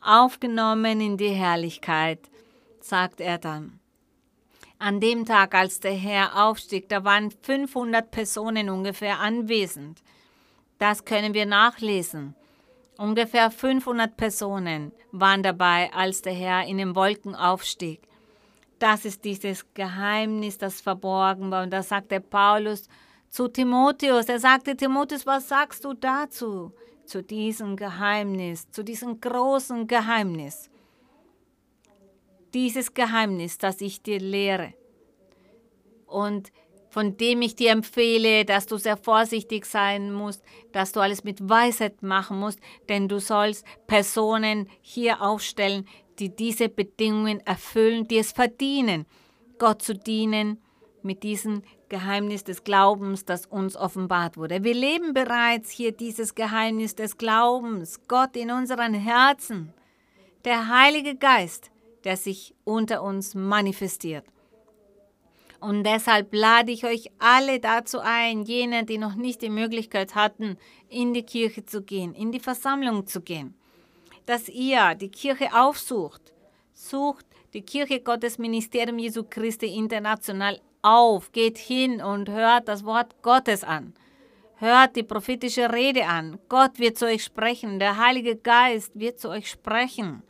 Aufgenommen 0.00 1.00
in 1.00 1.16
die 1.16 1.30
Herrlichkeit, 1.30 2.20
sagt 2.80 3.20
er 3.20 3.38
dann. 3.38 3.80
An 4.78 5.00
dem 5.00 5.26
Tag, 5.26 5.54
als 5.54 5.80
der 5.80 5.94
Herr 5.94 6.44
aufstieg, 6.44 6.88
da 6.88 7.02
waren 7.02 7.32
500 7.42 8.10
Personen 8.12 8.70
ungefähr 8.70 9.18
anwesend. 9.18 10.00
Das 10.78 11.04
können 11.04 11.34
wir 11.34 11.46
nachlesen. 11.46 12.36
Ungefähr 12.98 13.52
500 13.52 14.16
Personen 14.16 14.90
waren 15.12 15.44
dabei, 15.44 15.92
als 15.92 16.20
der 16.20 16.32
Herr 16.32 16.66
in 16.66 16.78
den 16.78 16.96
Wolken 16.96 17.36
aufstieg. 17.36 18.00
Das 18.80 19.04
ist 19.04 19.24
dieses 19.24 19.72
Geheimnis, 19.72 20.58
das 20.58 20.80
verborgen 20.80 21.52
war. 21.52 21.62
Und 21.62 21.70
da 21.70 21.84
sagte 21.84 22.20
Paulus 22.20 22.88
zu 23.28 23.46
Timotheus, 23.46 24.26
er 24.26 24.40
sagte, 24.40 24.76
Timotheus, 24.76 25.24
was 25.26 25.48
sagst 25.48 25.84
du 25.84 25.94
dazu? 25.94 26.72
Zu 27.06 27.22
diesem 27.22 27.76
Geheimnis, 27.76 28.68
zu 28.72 28.82
diesem 28.82 29.20
großen 29.20 29.86
Geheimnis. 29.86 30.68
Dieses 32.52 32.92
Geheimnis, 32.94 33.58
das 33.58 33.80
ich 33.80 34.02
dir 34.02 34.18
lehre. 34.18 34.74
Und 36.06 36.50
von 36.90 37.16
dem 37.16 37.42
ich 37.42 37.54
dir 37.54 37.70
empfehle, 37.70 38.44
dass 38.44 38.66
du 38.66 38.76
sehr 38.76 38.96
vorsichtig 38.96 39.66
sein 39.66 40.12
musst, 40.12 40.42
dass 40.72 40.92
du 40.92 41.00
alles 41.00 41.24
mit 41.24 41.48
Weisheit 41.48 42.02
machen 42.02 42.38
musst, 42.38 42.60
denn 42.88 43.08
du 43.08 43.20
sollst 43.20 43.64
Personen 43.86 44.68
hier 44.80 45.22
aufstellen, 45.22 45.86
die 46.18 46.34
diese 46.34 46.68
Bedingungen 46.68 47.40
erfüllen, 47.46 48.08
die 48.08 48.18
es 48.18 48.32
verdienen, 48.32 49.06
Gott 49.58 49.82
zu 49.82 49.94
dienen 49.94 50.60
mit 51.02 51.22
diesem 51.22 51.62
Geheimnis 51.88 52.44
des 52.44 52.64
Glaubens, 52.64 53.24
das 53.24 53.46
uns 53.46 53.76
offenbart 53.76 54.36
wurde. 54.36 54.62
Wir 54.64 54.74
leben 54.74 55.14
bereits 55.14 55.70
hier 55.70 55.92
dieses 55.92 56.34
Geheimnis 56.34 56.94
des 56.94 57.16
Glaubens, 57.16 58.00
Gott 58.08 58.36
in 58.36 58.50
unseren 58.50 58.94
Herzen, 58.94 59.72
der 60.44 60.68
Heilige 60.68 61.16
Geist, 61.16 61.70
der 62.04 62.16
sich 62.16 62.54
unter 62.64 63.02
uns 63.02 63.34
manifestiert. 63.34 64.24
Und 65.60 65.84
deshalb 65.84 66.32
lade 66.32 66.70
ich 66.70 66.84
euch 66.84 67.10
alle 67.18 67.58
dazu 67.58 67.98
ein, 68.00 68.42
jene, 68.42 68.84
die 68.84 68.98
noch 68.98 69.16
nicht 69.16 69.42
die 69.42 69.50
Möglichkeit 69.50 70.14
hatten, 70.14 70.56
in 70.88 71.14
die 71.14 71.24
Kirche 71.24 71.64
zu 71.64 71.82
gehen, 71.82 72.14
in 72.14 72.30
die 72.30 72.40
Versammlung 72.40 73.06
zu 73.06 73.20
gehen, 73.20 73.54
dass 74.26 74.48
ihr 74.48 74.94
die 74.94 75.10
Kirche 75.10 75.52
aufsucht. 75.52 76.32
Sucht 76.74 77.26
die 77.54 77.62
Kirche 77.62 78.00
Gottes 78.00 78.38
Ministerium 78.38 78.98
Jesu 78.98 79.24
Christi 79.28 79.66
international 79.74 80.60
auf, 80.82 81.32
geht 81.32 81.58
hin 81.58 82.00
und 82.00 82.28
hört 82.28 82.68
das 82.68 82.84
Wort 82.84 83.20
Gottes 83.22 83.64
an. 83.64 83.94
Hört 84.56 84.96
die 84.96 85.02
prophetische 85.02 85.72
Rede 85.72 86.06
an. 86.06 86.38
Gott 86.48 86.78
wird 86.78 86.98
zu 86.98 87.06
euch 87.06 87.24
sprechen. 87.24 87.78
Der 87.78 87.96
Heilige 87.96 88.36
Geist 88.36 88.92
wird 88.94 89.20
zu 89.20 89.28
euch 89.28 89.48
sprechen. 89.48 90.22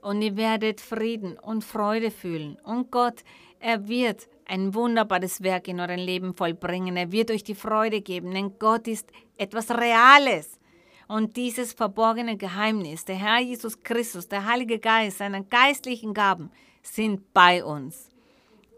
Und 0.00 0.22
ihr 0.22 0.36
werdet 0.36 0.80
Frieden 0.80 1.38
und 1.38 1.62
Freude 1.62 2.10
fühlen. 2.10 2.58
Und 2.64 2.90
Gott 2.90 3.22
er 3.60 3.86
wird 3.88 4.26
ein 4.46 4.74
wunderbares 4.74 5.42
Werk 5.42 5.68
in 5.68 5.80
eurem 5.80 6.00
Leben 6.00 6.34
vollbringen. 6.34 6.96
Er 6.96 7.12
wird 7.12 7.30
euch 7.30 7.44
die 7.44 7.54
Freude 7.54 8.00
geben, 8.00 8.32
denn 8.32 8.58
Gott 8.58 8.88
ist 8.88 9.12
etwas 9.36 9.70
Reales. 9.70 10.58
Und 11.06 11.36
dieses 11.36 11.72
verborgene 11.72 12.36
Geheimnis, 12.36 13.04
der 13.04 13.16
Herr 13.16 13.40
Jesus 13.40 13.82
Christus, 13.82 14.28
der 14.28 14.46
Heilige 14.46 14.78
Geist, 14.78 15.18
seine 15.18 15.44
geistlichen 15.44 16.14
Gaben 16.14 16.50
sind 16.82 17.32
bei 17.34 17.64
uns. 17.64 18.08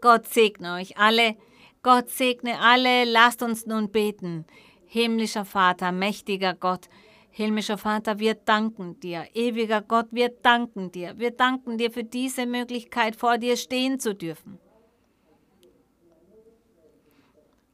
Gott 0.01 0.27
segne 0.27 0.75
euch 0.75 0.97
alle. 0.97 1.37
Gott 1.81 2.09
segne 2.09 2.59
alle. 2.59 3.05
Lasst 3.05 3.41
uns 3.41 3.65
nun 3.65 3.89
beten. 3.89 4.45
Himmlischer 4.85 5.45
Vater, 5.45 5.91
mächtiger 5.91 6.53
Gott, 6.53 6.89
Himmlischer 7.35 7.79
Vater, 7.79 8.19
wir 8.19 8.35
danken 8.35 8.99
dir. 8.99 9.25
Ewiger 9.33 9.81
Gott, 9.81 10.05
wir 10.11 10.29
danken 10.29 10.91
dir. 10.91 11.17
Wir 11.17 11.31
danken 11.31 11.79
dir 11.79 11.89
für 11.89 12.03
diese 12.03 12.45
Möglichkeit, 12.45 13.15
vor 13.15 13.39
dir 13.39 13.57
stehen 13.57 13.99
zu 13.99 14.13
dürfen. 14.13 14.59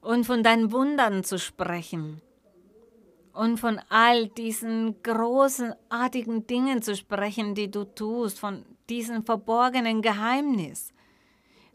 Und 0.02 0.26
von 0.26 0.44
deinen 0.44 0.72
Wundern 0.72 1.24
zu 1.24 1.38
sprechen 1.38 2.22
und 3.34 3.58
von 3.58 3.80
all 3.90 4.28
diesen 4.28 5.02
großartigen 5.04 6.48
Dingen 6.48 6.82
zu 6.82 6.96
sprechen, 6.96 7.56
die 7.56 7.72
du 7.72 7.86
tust, 7.86 8.40
von 8.40 8.66
diesem 8.90 9.24
verborgenen 9.24 10.02
Geheimnis. 10.02 10.94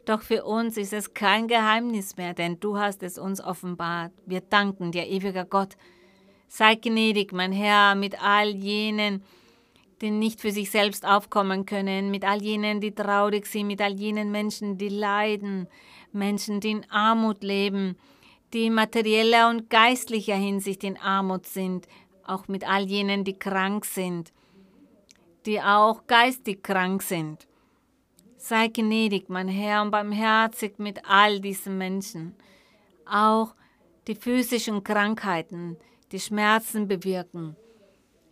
Doch 0.05 0.21
für 0.21 0.45
uns 0.45 0.77
ist 0.77 0.93
es 0.93 1.15
kein 1.15 1.49
Geheimnis 1.49 2.17
mehr, 2.17 2.35
denn 2.35 2.61
du 2.61 2.77
hast 2.77 3.03
es 3.03 3.19
uns 3.19 3.41
offenbart. 3.41 4.13
Wir 4.27 4.43
danken 4.43 4.93
dir, 4.93 5.07
ewiger 5.07 5.47
Gott. 5.47 5.77
Sei 6.49 6.75
gnädig, 6.75 7.33
mein 7.33 7.53
Herr, 7.53 7.95
mit 7.95 8.23
all 8.23 8.51
jenen, 8.51 9.23
die 10.03 10.11
nicht 10.11 10.43
für 10.43 10.51
sich 10.51 10.71
selbst 10.71 11.07
aufkommen 11.07 11.65
können, 11.65 12.11
mit 12.11 12.25
all 12.25 12.43
jenen, 12.43 12.83
die 12.83 12.95
traurig 12.95 13.47
sind, 13.47 13.69
mit 13.69 13.81
all 13.81 13.95
jenen 13.95 14.31
Menschen, 14.31 14.77
die 14.77 14.91
leiden, 14.91 15.69
Menschen, 16.13 16.61
die 16.61 16.73
in 16.73 16.91
Armut 16.91 17.43
leben, 17.43 17.97
die 18.55 18.67
in 18.67 18.75
materieller 18.75 19.51
und 19.51 19.69
geistlicher 19.69 20.37
Hinsicht 20.37 20.85
in 20.85 20.97
Armut 20.97 21.47
sind, 21.47 21.89
auch 22.25 22.47
mit 22.47 22.67
all 22.67 22.85
jenen, 22.85 23.25
die 23.25 23.39
krank 23.39 23.85
sind, 23.85 24.33
die 25.45 25.61
auch 25.61 26.07
geistig 26.07 26.63
krank 26.63 27.03
sind. 27.03 27.49
Sei 28.37 28.69
gnädig, 28.69 29.29
mein 29.29 29.49
Herr, 29.49 29.83
und 29.83 29.91
barmherzig 29.91 30.79
mit 30.79 31.01
all 31.05 31.41
diesen 31.41 31.77
Menschen. 31.79 32.37
Auch 33.07 33.55
die 34.07 34.15
physischen 34.15 34.85
Krankheiten, 34.85 35.77
die 36.13 36.21
Schmerzen 36.21 36.87
bewirken. 36.87 37.57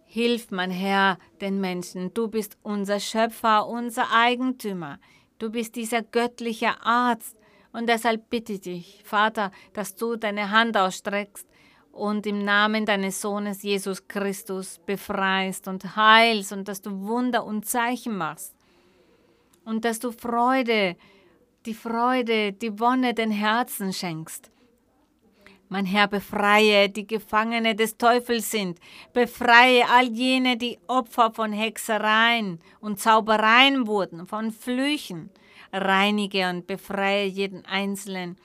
Hilf, 0.04 0.50
mein 0.50 0.70
Herr, 0.70 1.18
den 1.40 1.60
Menschen. 1.60 2.14
Du 2.14 2.28
bist 2.28 2.58
unser 2.62 3.00
Schöpfer, 3.00 3.66
unser 3.66 4.12
Eigentümer. 4.12 5.00
Du 5.38 5.50
bist 5.50 5.74
dieser 5.74 6.02
göttliche 6.02 6.80
Arzt, 6.82 7.36
und 7.72 7.88
deshalb 7.88 8.28
bitte 8.28 8.54
ich 8.54 8.60
dich, 8.60 9.02
Vater, 9.04 9.50
dass 9.72 9.96
du 9.96 10.16
deine 10.16 10.50
Hand 10.50 10.76
ausstreckst 10.76 11.46
und 11.92 12.26
im 12.26 12.44
Namen 12.44 12.86
deines 12.86 13.20
Sohnes 13.20 13.62
Jesus 13.62 14.08
Christus 14.08 14.80
befreist 14.84 15.68
und 15.68 15.96
heilst 15.96 16.52
und 16.52 16.68
dass 16.68 16.82
du 16.82 16.90
Wunder 17.02 17.44
und 17.44 17.66
Zeichen 17.66 18.16
machst. 18.16 18.54
Und 19.64 19.84
dass 19.84 20.00
du 20.00 20.10
Freude, 20.10 20.96
die 21.66 21.74
Freude, 21.74 22.52
die 22.52 22.80
Wonne 22.80 23.14
den 23.14 23.30
Herzen 23.30 23.92
schenkst. 23.92 24.50
Mein 25.68 25.86
Herr, 25.86 26.08
befreie 26.08 26.90
die 26.90 27.06
Gefangene 27.06 27.74
des 27.74 27.96
Teufels 27.96 28.50
sind, 28.50 28.78
befreie 29.14 29.88
all 29.88 30.06
jene, 30.06 30.58
die 30.58 30.78
Opfer 30.86 31.30
von 31.30 31.52
Hexereien 31.52 32.58
und 32.80 33.00
Zaubereien 33.00 33.86
wurden, 33.86 34.26
von 34.26 34.50
Flüchen, 34.50 35.30
reinige 35.72 36.48
und 36.48 36.66
befreie 36.66 37.26
jeden 37.26 37.64
Einzelnen, 37.64 38.36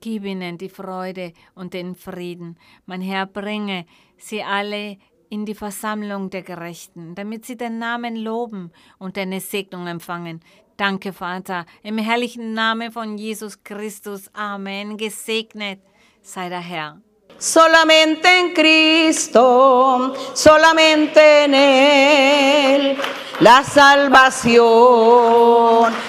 Gib 0.00 0.24
ihnen 0.24 0.58
die 0.58 0.68
Freude 0.68 1.32
und 1.54 1.74
den 1.74 1.94
Frieden. 1.94 2.58
Mein 2.84 3.00
Herr, 3.00 3.26
bringe 3.26 3.86
sie 4.18 4.42
alle 4.42 4.98
in 5.30 5.44
die 5.46 5.54
Versammlung 5.54 6.30
der 6.30 6.42
Gerechten, 6.42 7.14
damit 7.14 7.44
sie 7.44 7.56
den 7.56 7.78
Namen 7.78 8.16
loben 8.16 8.70
und 8.98 9.16
deine 9.16 9.40
Segnung 9.40 9.86
empfangen. 9.86 10.40
Danke, 10.76 11.12
Vater, 11.12 11.64
im 11.82 11.98
herrlichen 11.98 12.52
Namen 12.52 12.92
von 12.92 13.16
Jesus 13.16 13.64
Christus. 13.64 14.28
Amen. 14.34 14.98
Gesegnet 14.98 15.80
sei 16.20 16.50
der 16.50 16.60
Herr. 16.60 17.00
Solamente 17.38 18.38
en 18.38 18.54
Cristo, 18.54 20.14
solamente 20.32 21.44
en 21.44 21.54
Él, 21.54 22.98
la 23.40 23.62
salvación 23.62 24.64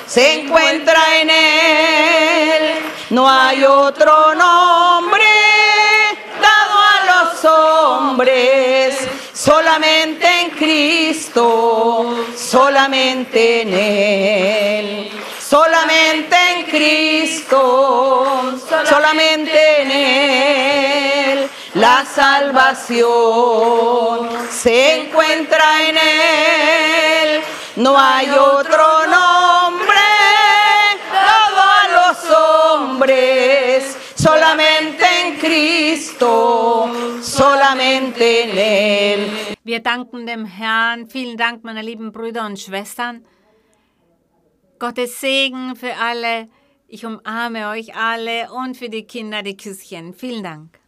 se 0.05 0.39
encuentra 0.39 1.01
en 1.19 1.29
Él. 1.29 2.79
No 3.09 3.29
hay 3.29 3.65
otro 3.65 4.35
nombre 4.35 5.25
dado 6.41 6.79
a 6.79 7.03
los 7.25 7.43
hombres, 7.43 8.97
solamente 9.33 10.25
en 10.43 10.51
Cristo, 10.51 12.25
solamente 12.37 13.63
en 13.63 13.73
Él. 13.73 15.11
Solamente 15.49 16.35
en 16.57 16.65
Cristo, 16.65 18.53
solamente 18.83 19.81
en 19.81 19.91
Él, 19.91 21.06
la 21.79 22.05
salvación 22.05 23.07
se 24.49 25.01
encuentra 25.01 25.87
en 25.87 25.97
Él. 25.97 27.41
No 27.75 27.95
hay 27.97 28.29
otro 28.29 29.05
nombre 29.05 30.07
dado 31.13 31.57
a 31.77 31.83
los 31.97 32.17
hombres, 32.31 33.95
solamente 34.15 35.05
en 35.23 35.37
Cristo, 35.37 36.89
solamente 37.21 38.43
en 38.43 38.57
Él. 38.57 39.31
Wir 39.63 39.81
danken 39.83 40.25
dem 40.25 40.45
Herrn. 40.45 41.07
Vielen 41.07 41.37
Dank, 41.37 41.63
meine 41.63 41.83
lieben 41.83 42.11
Brüder 42.11 42.45
und 42.45 42.57
Schwestern. 42.57 43.23
Gottes 44.79 45.19
Segen 45.19 45.75
für 45.75 45.95
alle. 45.95 46.49
Ich 46.87 47.05
umarme 47.05 47.69
euch 47.69 47.95
alle 47.95 48.51
und 48.51 48.77
für 48.77 48.89
die 48.89 49.05
Kinder 49.05 49.43
die 49.43 49.57
Küsschen. 49.57 50.13
Vielen 50.13 50.43
Dank. 50.43 50.79